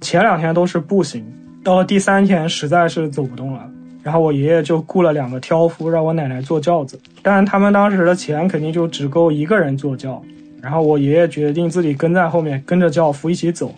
[0.00, 1.26] 前两天都是步行，
[1.64, 3.68] 到了第三天实在是走不动了。
[4.08, 10.22] 然后我爷爷就雇了两个挑夫，让我奶奶坐轿子，但他们当时的钱肯定就只够一个人坐轿。
[10.62, 13.70] 然后我爷爷决定自己跟在后面，跟着轿夫一起走。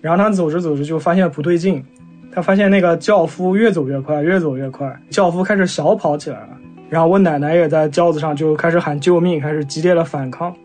[0.00, 1.84] 然后他走着走着就发现不对劲，
[2.32, 6.56] 他发现那个轿夫越走越快，越走越快，轿夫开始小跑起来了。
[6.88, 10.56] 然后我奶奶也在轿子上就开始喊救命，开始激烈的反抗。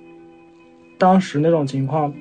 [0.98, 2.14] 当时那种情况。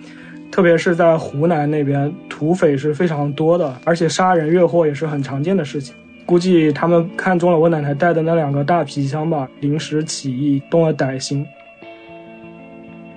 [0.50, 5.94] 特别是在湖南那边，土匪是非常多的，而且杀人越货也是很常见的事情。
[6.26, 11.46] 估计他们看中了我奶奶带的那两个大皮箱吧，临时起意，动了歹心。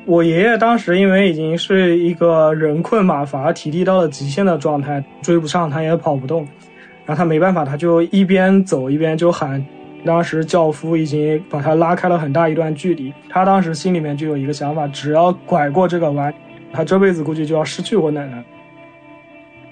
[0.06, 6.48] 我爷爷当时因为已经是一个人困马乏、体力到了极限的状态，追不上他也跑不动，
[7.06, 9.64] 然后他没办法，他就一边走一边就喊。
[10.06, 16.34] 当时轿夫已经把他拉开了很大一段距离，他当时心里面就有一个想法，只要拐过这个弯。
[16.74, 18.44] 他这辈子估计就要失去我奶奶。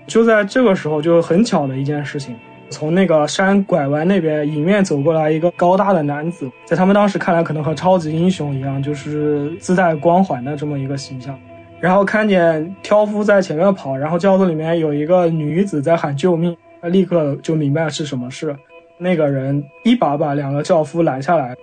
[0.08, 2.36] 就在这个时候，就很巧的一件事情，
[2.70, 11.38] 从那个山拐弯那边迎面走过来一个高大的男子，在他们当时看来，可能和超级英雄一样，就是自带光环的这么一个形象。
[11.80, 18.56] 然后看见挑夫在前面跑，然后轿子里面有一个女子在喊救命，他立刻就明白是什么事。
[18.98, 21.56] 那个人一把把两个轿夫拦下来，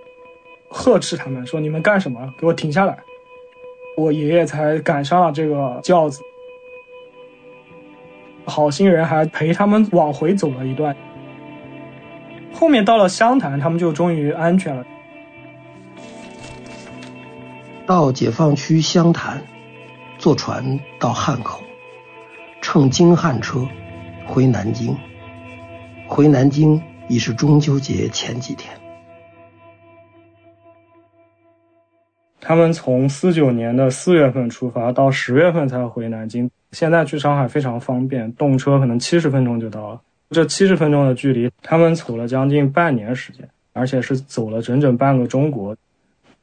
[0.71, 2.33] 呵斥他们说：“你们干什么？
[2.39, 2.99] 给我停下来！”
[3.99, 6.23] 我爷爷才赶上了这个轿子。
[8.45, 10.95] 好心人还陪他们往回走了一段。
[12.53, 14.87] 后面到了湘潭，他们就终于安全了。
[17.87, 19.43] 到解放区湘潭，
[20.17, 21.61] 坐船到汉口，
[22.61, 23.67] 乘京汉车
[24.25, 24.97] 回南京。
[26.07, 28.78] 回南京已是中秋节前几天。
[32.41, 36.51] 他们从四九年的四月份出发，到十月份才回南京。
[36.73, 40.01] 现在去上海非常方便，动车可能七十分钟就到了。
[40.31, 45.75] 这七十分钟的距离，他们走了将近半年时间，而且是走了整整半个中国。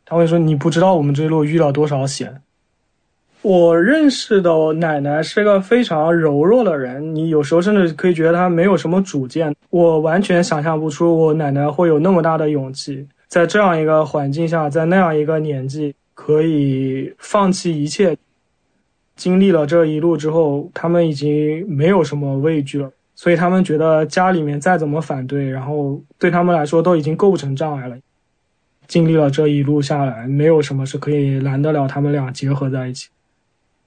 [0.05, 2.41] 他会说：“你不知道我们这一路遇到多少险。”
[3.43, 9.55] 我认识的奶奶是个非常柔弱的人，你有时候甚至可以觉得她没有什么主见。
[9.69, 18.17] 我完全想象不出我奶奶会有那么大的勇气，在这样一个环境下，在那样一个年纪，可以放弃一切。
[19.15, 22.91] 经历了这一路之后，他们已经没有什么畏惧了。
[23.15, 27.97] 所以他们觉得家里面再怎么反对，然后对他们来说都已经构不成障碍了。
[28.87, 33.07] 经历了这一路下来，没有什么是可以拦得了他们俩结合在一起。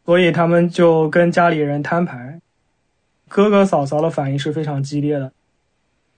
[0.07, 2.41] 所以他们就跟家里人摊牌，
[3.29, 5.31] 哥哥嫂嫂的反应是非常激烈的，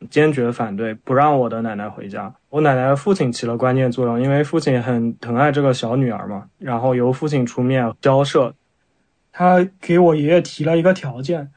[0.08, 2.32] 坚决反对不让我的奶奶回家。
[2.48, 8.54] 我奶奶的父亲起了关键作用，因为父亲很疼爱这个小女儿嘛，然后由父亲出面交涉，
[9.32, 11.50] 他给我爷爷提了一个条件。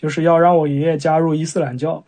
[0.00, 2.04] 就是要让我爷爷加入伊斯兰教，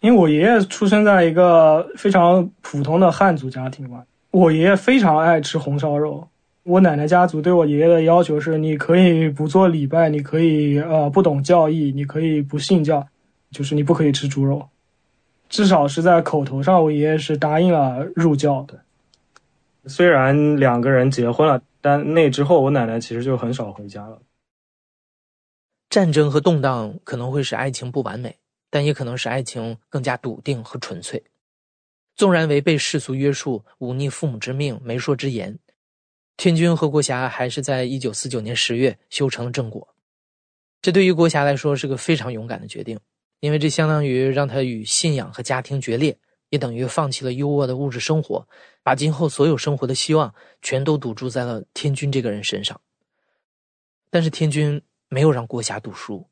[0.00, 4.02] 因为我爷爷出生在一个非常普通的汉族家庭嘛。
[4.32, 6.26] 我爷爷非常爱吃红烧肉，
[6.64, 13.06] 我奶奶家族对我爷爷的要求是：你可以不做礼拜，你可以呃不懂教义，你可以不信教，
[13.52, 14.68] 就是你不可以吃猪肉。
[15.50, 18.82] 至少是在口头上，我爷爷是答应了入教的。
[19.86, 24.22] 虽然两个人结婚了，但那之后我奶奶其实就很少回家了。
[25.90, 28.38] 战争和动荡可能会使爱情不完美，
[28.70, 31.24] 但也可能使爱情更加笃定和纯粹。
[32.14, 35.58] 纵然违背世俗约束、忤逆父母之命、媒妁之言，
[36.36, 39.88] 天君和国霞还是在一九四九年十月修成了正果。
[40.80, 43.00] 这对于国霞来说是个非常勇敢的决定，
[43.40, 46.16] 因为这相当于让他与信仰和家庭决裂，
[46.50, 48.46] 也等于放弃了优渥的物质生活，
[48.82, 52.80] 把今后所有生活的希望全都赌注在了天君这个人身上。
[54.10, 54.80] 但是天君。
[55.12, 56.28] 没有让郭霞读书，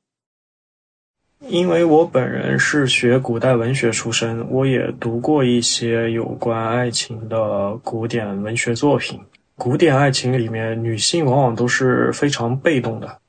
[1.41, 9.21] 因为我本人是学古代文学出身，我也读过一些有关爱情的古典文学作品。
[9.57, 13.21] 古典爱情里面，女性往往都是非常被动的，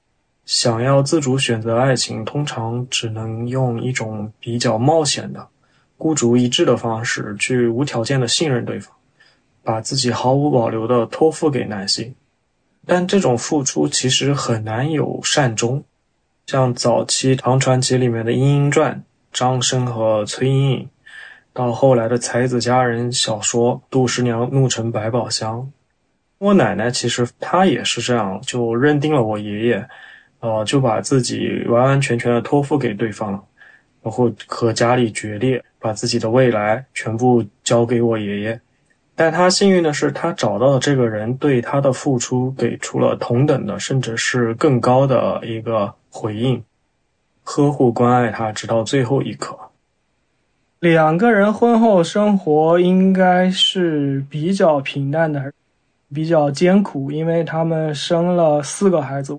[0.49, 5.47] 想要自主选择爱情，通常只能用一种比较冒险的、
[5.95, 8.91] 孤注一掷的方式去无条件的信任对方，
[9.63, 12.15] 把自己毫无保留的托付给男性。
[12.87, 15.83] 但这种付出其实很难有善终，
[16.47, 18.95] 像早期唐传奇里面的《莺莺传》，
[19.31, 20.89] 张生和崔莺莺，
[21.53, 25.59] 到后来的才子佳人小说《杜十娘怒沉百宝箱》，
[26.39, 29.87] 我奶奶其实她也是这样，就认定了我爷爷，
[30.39, 33.43] 呃，就把自己完完全全的托付给对方了，
[34.01, 38.59] 然后和家里决裂，把自己的未来全部交给我爷爷。
[39.15, 46.63] 但他幸运的是，他找到的这个人对他的付出给出了同等的，甚至是更高的一个回应，
[47.43, 49.59] 呵护关爱他直到最后一刻。
[50.79, 55.51] 两个人婚后生活应该是比较平淡的，
[56.13, 59.37] 比较艰苦，因为他们生了四个孩子。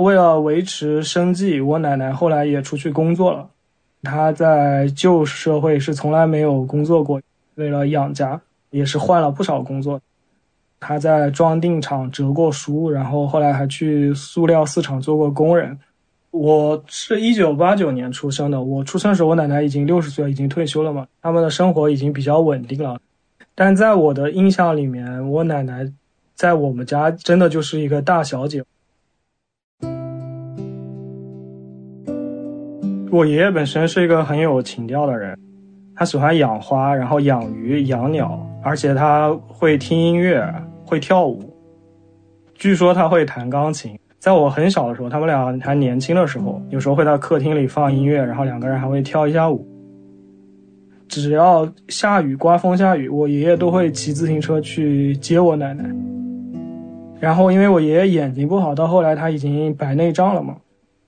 [0.00, 3.48] 为了维持生计，我奶奶后来也出去工作了。
[4.02, 7.20] 她在旧社会是从来没有工作过，
[7.54, 8.40] 为了养家。
[8.72, 10.00] 也是换了不少工作，
[10.78, 15.76] 她在装订厂折过书，然后后来还去塑料四厂做过工人。
[16.30, 22.96] 我是一九八九年出生的，我出生时我奶奶已经六十岁，已经退休了嘛，他们的生活已经比较稳定了。
[23.56, 25.84] 但在我的印象里面，我奶奶
[26.36, 28.62] 在我们家真的就是一个大小姐。
[33.10, 35.36] 我爷爷本身是一个很有情调的人。
[35.96, 40.42] 他喜欢养花，然后养鱼、养鸟，而且他会听音乐，
[40.86, 41.42] 会跳舞。
[42.54, 43.98] 据说他会弹钢琴。
[44.20, 49.66] 在我很小的时候，他们俩还年轻的时候，有时候会在客厅里放音乐，然后两个人还会跳一下舞。
[51.08, 55.84] 只要下雨、刮风下雨，我爷爷都会骑自行车去接我奶奶。
[57.18, 60.54] 然后因为我爷爷眼睛不好，到后来他已经白内障了嘛。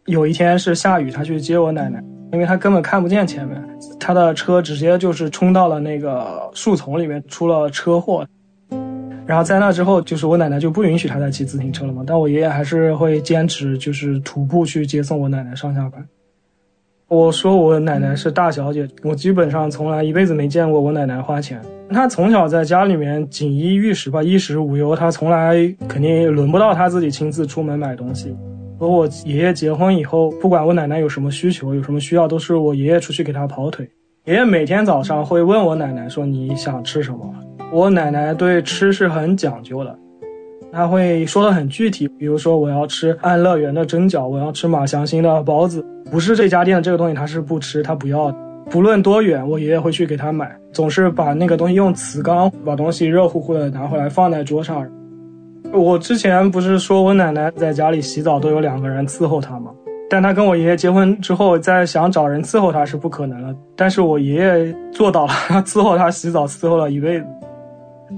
[0.07, 2.03] 有一天是下雨，他去接我奶奶，
[2.33, 3.62] 因为他根本看不见前面，
[4.01, 8.27] 他的车直接就是冲到了那个树丛里面，出了车祸。
[9.24, 12.03] 然后在那之后，就是我奶奶就不允许他再骑自行车了嘛。
[12.05, 16.05] 但我爷爷还是会坚持，就是徒步去接送我奶奶上下班。
[17.07, 21.62] 我说我奶奶是大小姐，我基本上从来一辈子没见过我奶奶花钱。
[21.91, 25.55] 她从小在家里面锦衣玉食吧，衣食无忧，她从来
[25.87, 28.37] 肯定轮不到她自己亲自出门买东西。
[28.83, 33.89] 和我爷爷结婚以后，不管我奶奶有什么需求，有什么需要，都是我爷爷出去给她跑腿。
[34.25, 37.33] 爷爷每天早上会问我奶奶说你想吃什么。
[37.73, 39.97] 我奶奶对吃是很讲究的。
[40.73, 48.37] 他会说的很具体，比如说我要吃安乐园的蒸饺，我要吃马祥兴的包子，不是这家店的这个东西他是不吃，他不要。
[48.69, 54.85] 不论多远，我爷爷会去给他买，总是把那个东西用瓷缸把东西热乎乎的拿回来放在桌上。
[55.73, 59.70] 我之前不是说我奶奶在家里洗澡都有两个人伺候她吗？
[60.11, 63.55] 但她跟我爷爷结婚之后，再想找人伺候她是不可能了。
[63.74, 65.32] 但是我爷爷做到了，
[65.65, 67.27] 伺候她洗澡伺候了一辈子。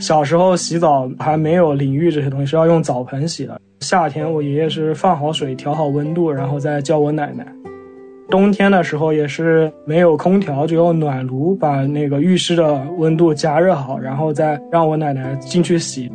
[0.01, 3.61] 小时候洗澡还没有淋浴这些东西，是要用澡盆洗的。
[3.81, 7.47] 夏天我爷爷是放好水，调好温度，然后再叫我奶奶。
[8.29, 16.11] 冬天的时候也是没有空调，就用暖炉把那个浴室的温度加热好，然后再让我奶奶进去洗。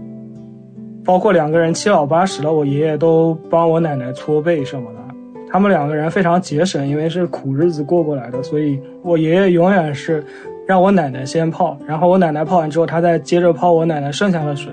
[1.09, 4.99] 包括两个人七老八十了，我爷爷都帮我奶奶搓背什么的。
[5.51, 10.23] 他们两个人非常节省，因为是苦日子过过来的，所以我爷爷永远是。
[10.67, 14.71] 让我奶奶先泡，然后我奶奶泡完之后，他再接着泡我奶奶剩下的水。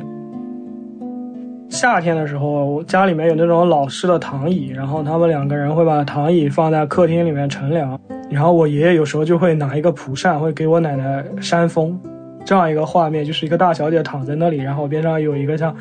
[1.71, 7.99] 夏天的时候，家里面有那种老式的躺椅，然后他们两个人会把躺椅放在客厅里面乘凉，
[8.29, 11.99] 然后我爷爷有时候就会拿一个蒲扇，会给我奶奶扇风，
[12.45, 15.75] 这样一个画面，就是一个大小姐躺在那里，然后边上有一个像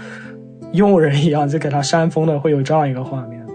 [0.74, 3.46] 佣人一样就给他扇风的，会有这样一个画面。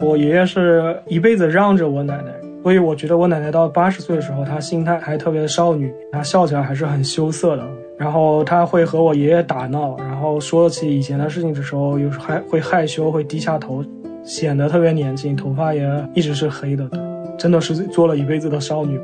[0.00, 2.32] 我爷爷是一辈子让着我奶奶。
[2.62, 7.64] 所以我觉得我奶奶到八十岁的时候，她心态还特别少女，她笑起来还是很羞涩的。
[7.96, 13.84] 然后她会和我爷爷打闹，然后说起以前的事情的时候，有时还会害羞，会低下头，
[14.24, 16.90] 显得特别年轻，头发也一直是黑的，
[17.38, 19.00] 真的是做了一辈子的少女。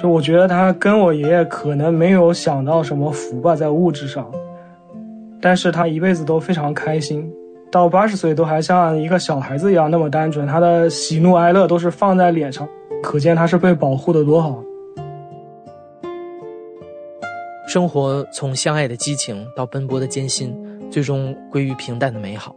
[0.00, 4.30] 就我觉得她跟我爷爷可能没有享到什么福吧，在物质上，
[5.42, 7.30] 但是他一辈子都非常开心。
[7.70, 12.68] 到八十岁都还像一个小孩子一样那么单纯，他的喜怒哀乐都是放在脸上，
[13.02, 14.62] 可见他是被保护的多好。
[17.66, 20.54] 生活从相爱的激情到奔波的艰辛，
[20.90, 22.54] 最终归于平淡的美好，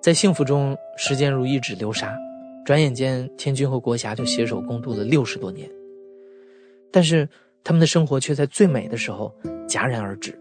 [0.00, 2.16] 在幸福中，时间如一指流沙，
[2.64, 5.68] 转眼间，天君和国霞就携手共度了六十多年。
[6.90, 7.28] 但是，
[7.62, 9.30] 他们的生活却在最美的时候
[9.68, 10.34] 戛然而止。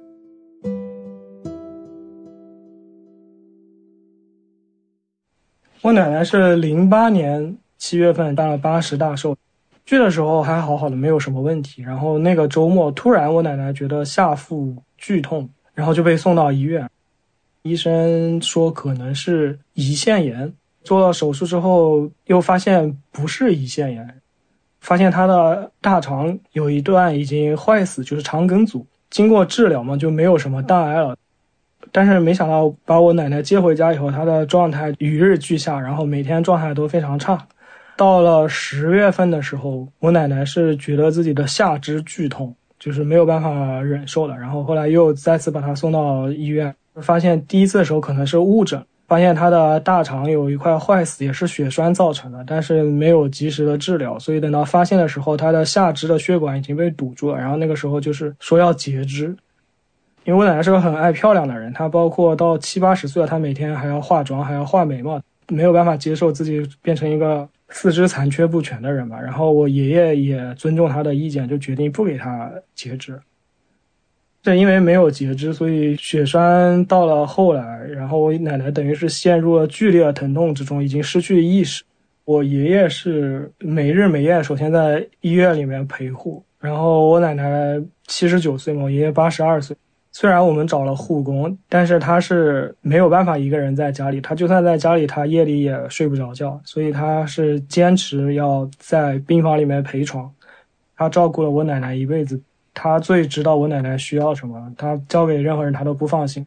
[5.81, 9.33] 我奶奶是零八年七月份办了八十大寿，
[9.85, 11.81] 去的时候还好好的，没有什么问题。
[11.81, 16.85] 然后那个周末突然我奶奶觉得下腹剧痛，然后就被送到医院，
[17.61, 20.53] 医生说可能是胰腺炎。
[20.83, 24.21] 做了手术之后又发现不是胰腺炎，
[24.81, 28.85] 发现她的大肠有一段已经坏死，就是肠梗阻。
[29.09, 31.15] 经过治疗嘛，就没有什么大碍了。
[31.91, 37.37] 但是没想到把我奶奶接回家以后，她的状态与日俱下，然后每天状态都非常差。
[37.97, 44.37] 到了十月份的时候，我奶奶是觉得自己的下肢剧痛，就是没有办法忍受了。
[44.37, 57.37] 然后后来又再次把她送到医院，发现第一次的时候可能是误诊，发现她的大肠有一块坏死，也是血栓造成的，但是没有及时的治疗，所以等到发现的时候，她的下肢的血管已经被堵住了。
[57.37, 59.35] 然后那个时候就是说要截肢。
[60.25, 69.19] 因为我奶奶是个很爱漂亮的人，她包括到七八十岁了，她每天还要化妆，还要画眉毛，没有办法接受自己变成一个四肢残缺不全的人吧。
[69.19, 73.19] 然后我爷爷也尊重她的意见，就决定不给她截肢。
[74.41, 81.83] 正因为没有截肢，所以血栓到了后来，然后我奶奶等于是陷入了剧烈的疼痛之中，已经失去意识。
[82.23, 89.75] 我爷爷是每日每夜，首先在医院里面陪护，然后我奶奶七十九岁嘛，我爷爷八十二岁。
[90.11, 94.19] 虽然我们找了护工，但是他是没有办法一个人在家里。
[94.19, 100.29] 他就算在家里，他夜里也睡不着觉，所以他是坚持要在病房里面陪床。
[100.97, 102.41] 他照顾了我奶奶一辈子，
[102.73, 104.73] 他最知道我奶奶需要什么。
[104.77, 106.45] 他交给任何人，他都不放心。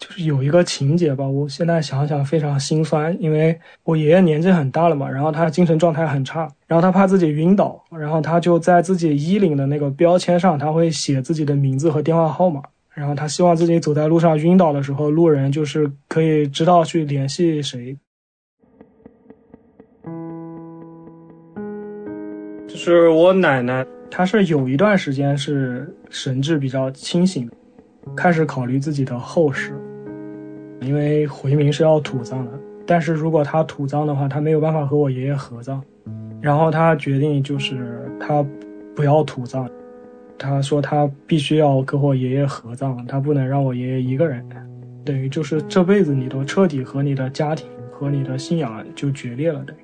[0.00, 12.62] 就是有一个情节吧，我现在想想非常心酸，因为我爷爷年纪很大了嘛，然后他精神状态很差，然后他怕自己晕倒，然后他就在自己衣领的那个标签上，他会写自己的名字和电话号码，
[12.94, 17.94] 然后他希望自己走在路上晕倒的时候，路人就是可以知道去联系谁。
[22.66, 27.50] 就是我奶奶，她是有一段时间是神志比较清醒，
[28.16, 29.74] 开始考虑自己的后事，
[30.80, 32.52] 因为回民是要土葬的，
[32.86, 35.82] 但是如果他土葬的话，他没有办法和我爷爷合葬，
[36.40, 38.44] 然后他决定就是他
[38.94, 39.68] 不要土葬。
[40.38, 44.42] 他说他必须要跟我爷爷合葬，他不能让我爷爷一个人，
[45.04, 49.80] 等于就是这辈子你都彻底和你的家庭和你的信仰就决裂了，等于。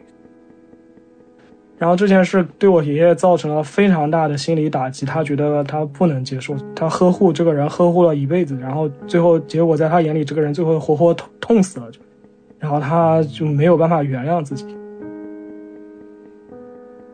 [1.78, 12.00] 然后这件事对我爷爷造成了非常大的心理打击，他觉得他不能接受，他呵护这个人呵护了一辈子，然后最后结果在他眼里这个人最后活活痛痛死了，就，
[12.58, 14.66] 然后他就没有办法原谅自己。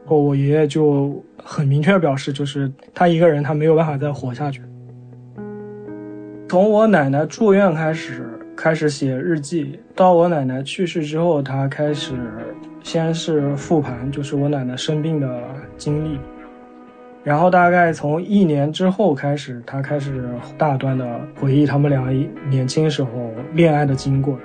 [0.04, 4.62] 后我爷爷就很明确表示，就是他一个人他没有办法再活下去。
[6.48, 12.12] 从我奶奶住院开始，开始写日记，到我奶奶去世之后，他开始
[12.82, 15.42] 先是复盘，就是我奶奶生病的
[15.76, 16.18] 经历，
[17.24, 20.28] 然后大概从一年之后开始，他开始
[20.58, 22.04] 大段的回忆他们俩
[22.48, 24.38] 年轻时候恋爱的经过。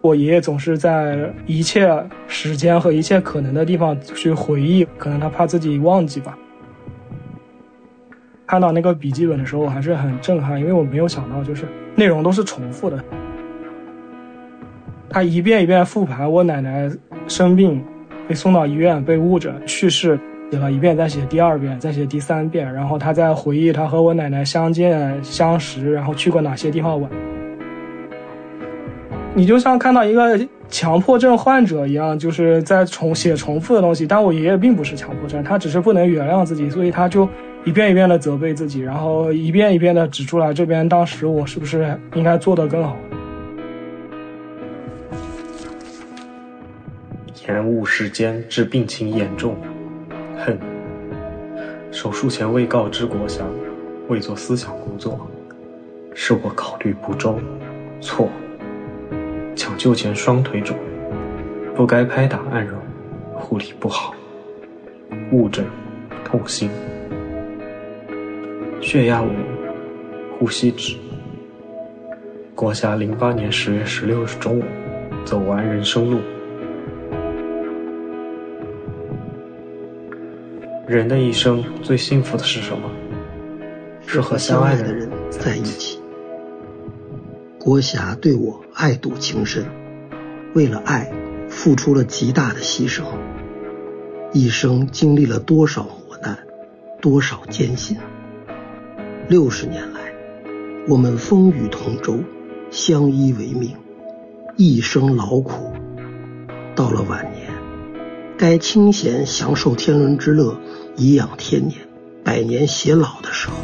[0.00, 1.90] 我爷爷总是在一切
[2.28, 6.38] 时间和一切可能的地方去回忆，可能他怕自己忘记吧。
[8.46, 11.66] 看到那个笔记本的时候，我还是很震撼，因为我没有想到，就是
[11.96, 13.04] 内容都是重复的。
[15.08, 16.90] 他一遍一遍复盘我奶奶
[17.28, 17.82] 生病，
[18.28, 20.18] 被送到医院，被误诊去世，
[20.50, 27.10] 写了一遍，再写第二遍，再写第三遍，然后他在回忆他和我奶奶相见相识，然后去过哪些地方玩。
[29.34, 34.06] 你就像看到一个强迫症患者一样，就是在重写重复的东西。
[34.06, 37.28] 但我爷爷并不是强迫症，他只是不能原谅自己，所以他就
[37.64, 42.96] 一遍一遍的责备自己，然后一遍一遍的指出来这边当时我是不是应该做得更好。
[47.48, 49.56] 延误时间致病情严重，
[50.36, 50.58] 恨。
[51.92, 53.46] 手术前未告知国祥，
[54.08, 55.30] 未做思想工作，
[56.12, 57.38] 是我考虑不周，
[58.00, 58.28] 错。
[59.54, 60.76] 抢救前双腿肿，
[61.76, 62.76] 不该拍打按揉，
[63.32, 64.12] 护理不好，
[65.30, 65.64] 误诊，
[66.24, 66.68] 痛心，
[68.80, 69.28] 血压五，
[70.36, 70.96] 呼吸止。
[72.56, 74.64] 国霞零八年十月十六日中午，
[75.24, 76.18] 走完人生路。
[80.86, 82.88] 人的一生最幸福的是什么？
[84.06, 86.00] 是和相爱的人在一起。
[87.58, 89.66] 郭霞对我爱笃情深，
[90.54, 91.12] 为了爱
[91.48, 93.02] 付出了极大的牺牲，
[94.32, 96.38] 一生经历了多少磨难，
[97.00, 97.96] 多少艰辛。
[99.28, 100.12] 六十年来，
[100.86, 102.20] 我们风雨同舟，
[102.70, 103.74] 相依为命，
[104.56, 105.72] 一生劳苦。
[106.76, 107.35] 到了晚年，
[108.38, 110.58] 该清闲享受天伦之乐，
[110.96, 111.80] 颐养天年，
[112.22, 113.56] 百年偕老的时候，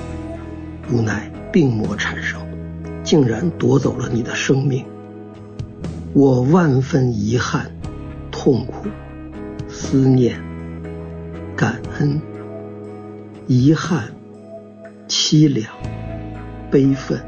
[0.91, 2.41] 无奈病魔缠身。
[3.05, 4.87] 竟然夺走了你的生命，
[6.13, 7.73] 我万分遗憾、
[8.31, 8.87] 痛苦、
[9.69, 10.41] 思念、
[11.57, 12.23] 感恩、
[13.49, 14.13] 遗憾、
[15.09, 15.67] 凄凉、
[16.71, 17.21] 悲愤，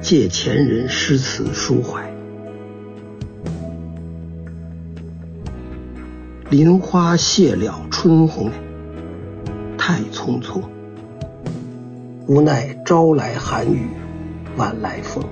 [0.00, 2.13] 借前人诗词抒怀。
[6.56, 8.48] 林花谢了春红，
[9.76, 10.62] 太匆匆，
[12.28, 13.88] 无奈朝来寒雨。
[14.56, 15.24] 晚来风，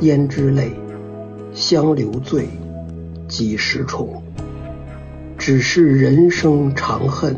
[0.00, 0.72] 胭脂泪，
[1.54, 2.48] 香留醉，
[3.28, 4.20] 几时重？
[5.38, 7.36] 只是人生长恨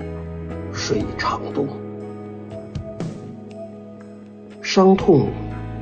[0.72, 1.68] 水长东。
[4.62, 5.28] 伤痛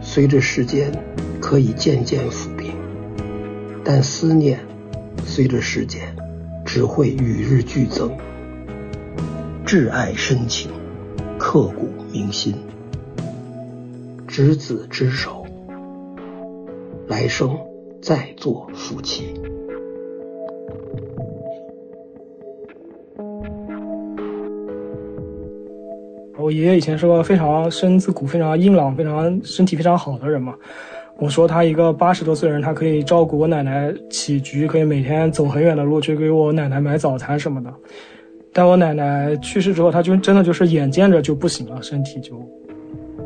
[0.00, 0.90] 随着时间
[1.40, 2.74] 可以渐渐抚平，
[3.84, 4.58] 但思念
[5.26, 6.02] 随着时间
[6.64, 8.10] 只会与日俱增。
[9.66, 10.70] 挚爱深情，
[11.36, 12.54] 刻骨铭心。
[14.28, 15.44] 执子之手，
[17.08, 17.58] 来生
[18.00, 19.34] 再做夫妻。
[26.38, 30.54] 我爷爷以前是个非常身子骨非常硬朗、非常身体非常好的人嘛。
[31.18, 37.72] 我说他一个八十多岁人，他可以照顾我奶奶起居，可以每天走很远的路去给我奶奶买早餐什么的。
[38.52, 42.34] 但我奶奶去世之后，他就真的就是眼见着就不行了，身体就。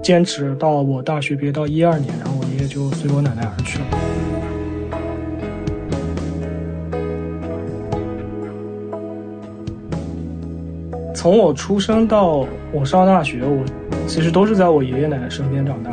[0.03, 3.85] 坚持到我大学毕业到一二年，然后我爷爷就随我奶奶而去了。
[11.15, 13.63] 从我出生到我上大学，我
[14.07, 15.91] 其实都是在我爷爷奶奶身边长大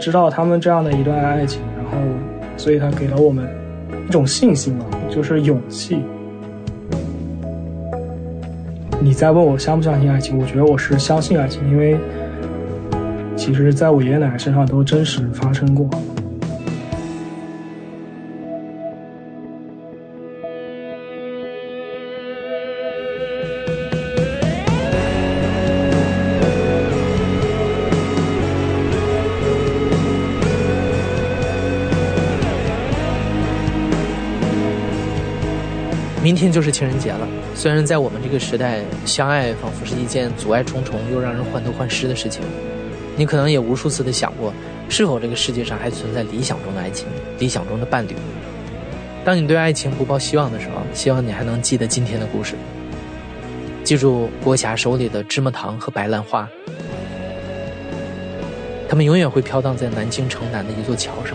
[0.00, 1.98] 知道他们这样的一段爱情，然后，
[2.56, 3.46] 所以他给了我们
[4.08, 6.02] 一种信心吧，就是勇气。
[8.98, 10.38] 你在问我相不相信爱情？
[10.38, 11.98] 我觉得我是相信爱情，因为
[13.36, 15.88] 其实在我爷爷奶奶身上都真实发生过。
[36.22, 37.26] 明天就是情人节了。
[37.54, 42.42] 虽然在我们这个时代，相爱仿佛是一件阻碍重重又让人患得患失的事情，
[43.16, 44.52] 你可能也无数次的想过，
[44.90, 47.06] 是否这个世界上还存在理想中的爱情、
[47.38, 48.14] 理想中的伴侣。
[49.24, 52.54] 当你对爱情不抱希望的时候，希望你还能记得今天的故事，
[53.82, 56.46] 记住郭霞手里的芝麻糖和白兰花，
[58.88, 61.34] 他们永远会飘荡在南京城南的一座桥上，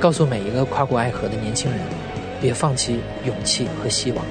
[0.00, 1.80] 告诉每一个跨过爱河的年轻人。
[2.44, 4.22] 别放弃勇气和希望。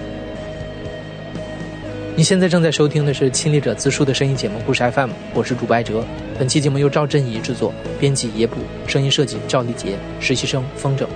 [2.16, 6.06] 你现在正在收听的是亲历者自述的声音节目故事 FM，我是主播艾哲。
[6.38, 11.08] 本期节目由赵振怡制作，编辑野捕，声音设计赵丽杰，实习生风筝。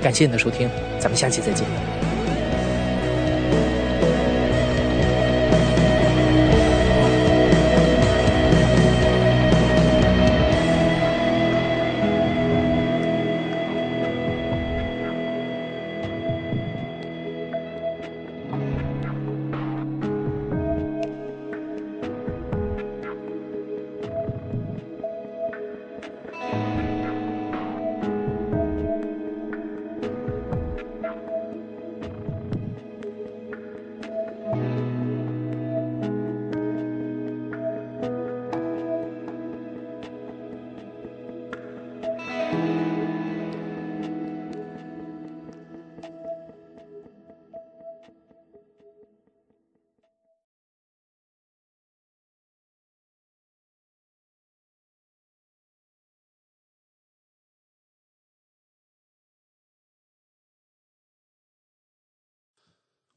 [0.00, 0.70] 感谢你的收听，
[1.00, 1.66] 咱们下期再见。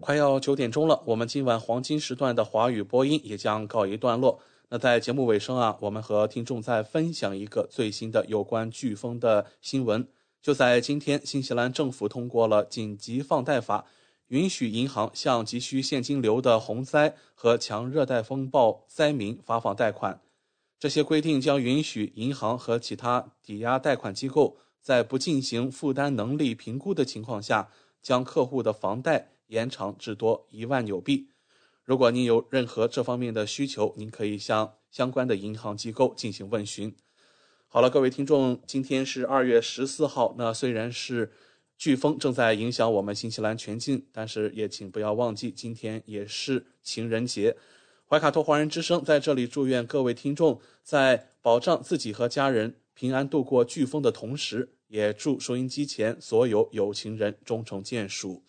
[0.03, 4.37] 快要九点钟了，我们今晚黄金时段的华语播音也将告一段落。
[4.67, 10.05] 那在节目尾声啊，我们和听众再分享一个最新的有关飓风的新闻。
[10.41, 13.85] 就在今天，新西兰政府通过了紧急放贷法，
[14.27, 20.19] 允许银行向急需现金流的洪灾和强热带风暴灾民发放贷款。
[20.77, 27.69] 这些规定将允许银行和其他抵押贷款机构在不进行负担能力评估的情况下，
[28.01, 29.29] 将客户的房贷。
[29.53, 31.29] 延长至多一万纽币。
[31.83, 36.95] 如果您有任何这方面的需求，您可以向相关的银行机构进行问询。
[37.67, 40.33] 好了，各位听众，今天是二月十四号。
[40.39, 41.31] 那虽然是
[41.77, 47.55] 飓风正在影响我们新西兰全境，但是也请不要忘记，今天也是情人节。
[48.07, 58.43] 怀卡托华人之声在这里祝愿各位听众在保障自己和家人平安度过飓风的同时，也祝收音机前所有有情人终成眷属。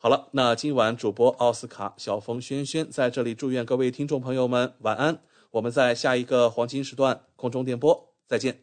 [0.00, 5.18] 好了，那今晚主播奥斯卡、小峰、轩轩在这里祝愿各位听众朋友们晚安。
[5.50, 8.60] 我们在下一个黄金时段空中电波再见。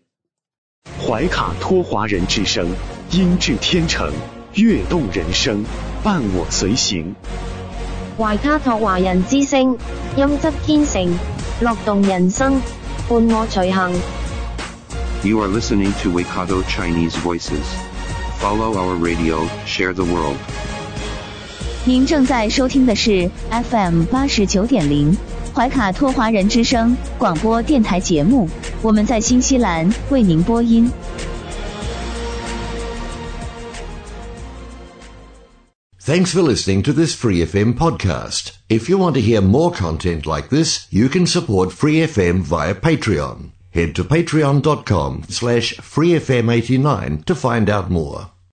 [1.06, 2.70] 怀卡托华人之声，
[3.12, 4.10] 音质天成，
[4.54, 5.62] 悦动人生，
[6.02, 7.14] 伴我随行。
[8.18, 9.78] 怀卡托华人之声，
[10.16, 11.14] 音质天成，
[11.60, 12.62] 乐动人生，
[13.10, 13.92] 伴我随行。
[15.22, 17.66] You are listening to Waikato Chinese Voices.
[18.40, 20.38] Follow our radio, share the world.
[21.85, 23.31] 您正在收听的是
[23.71, 25.17] FM 八十九点零
[25.55, 28.49] 怀卡托华人之声广播电台节目，
[28.83, 30.91] 我们在新西兰为您播音。
[36.03, 38.53] Thanks for listening to this Free FM podcast.
[38.69, 42.75] If you want to hear more content like this, you can support Free FM via
[42.75, 43.51] Patreon.
[43.73, 48.31] Head to patreon.com slash freefm89 to find out more.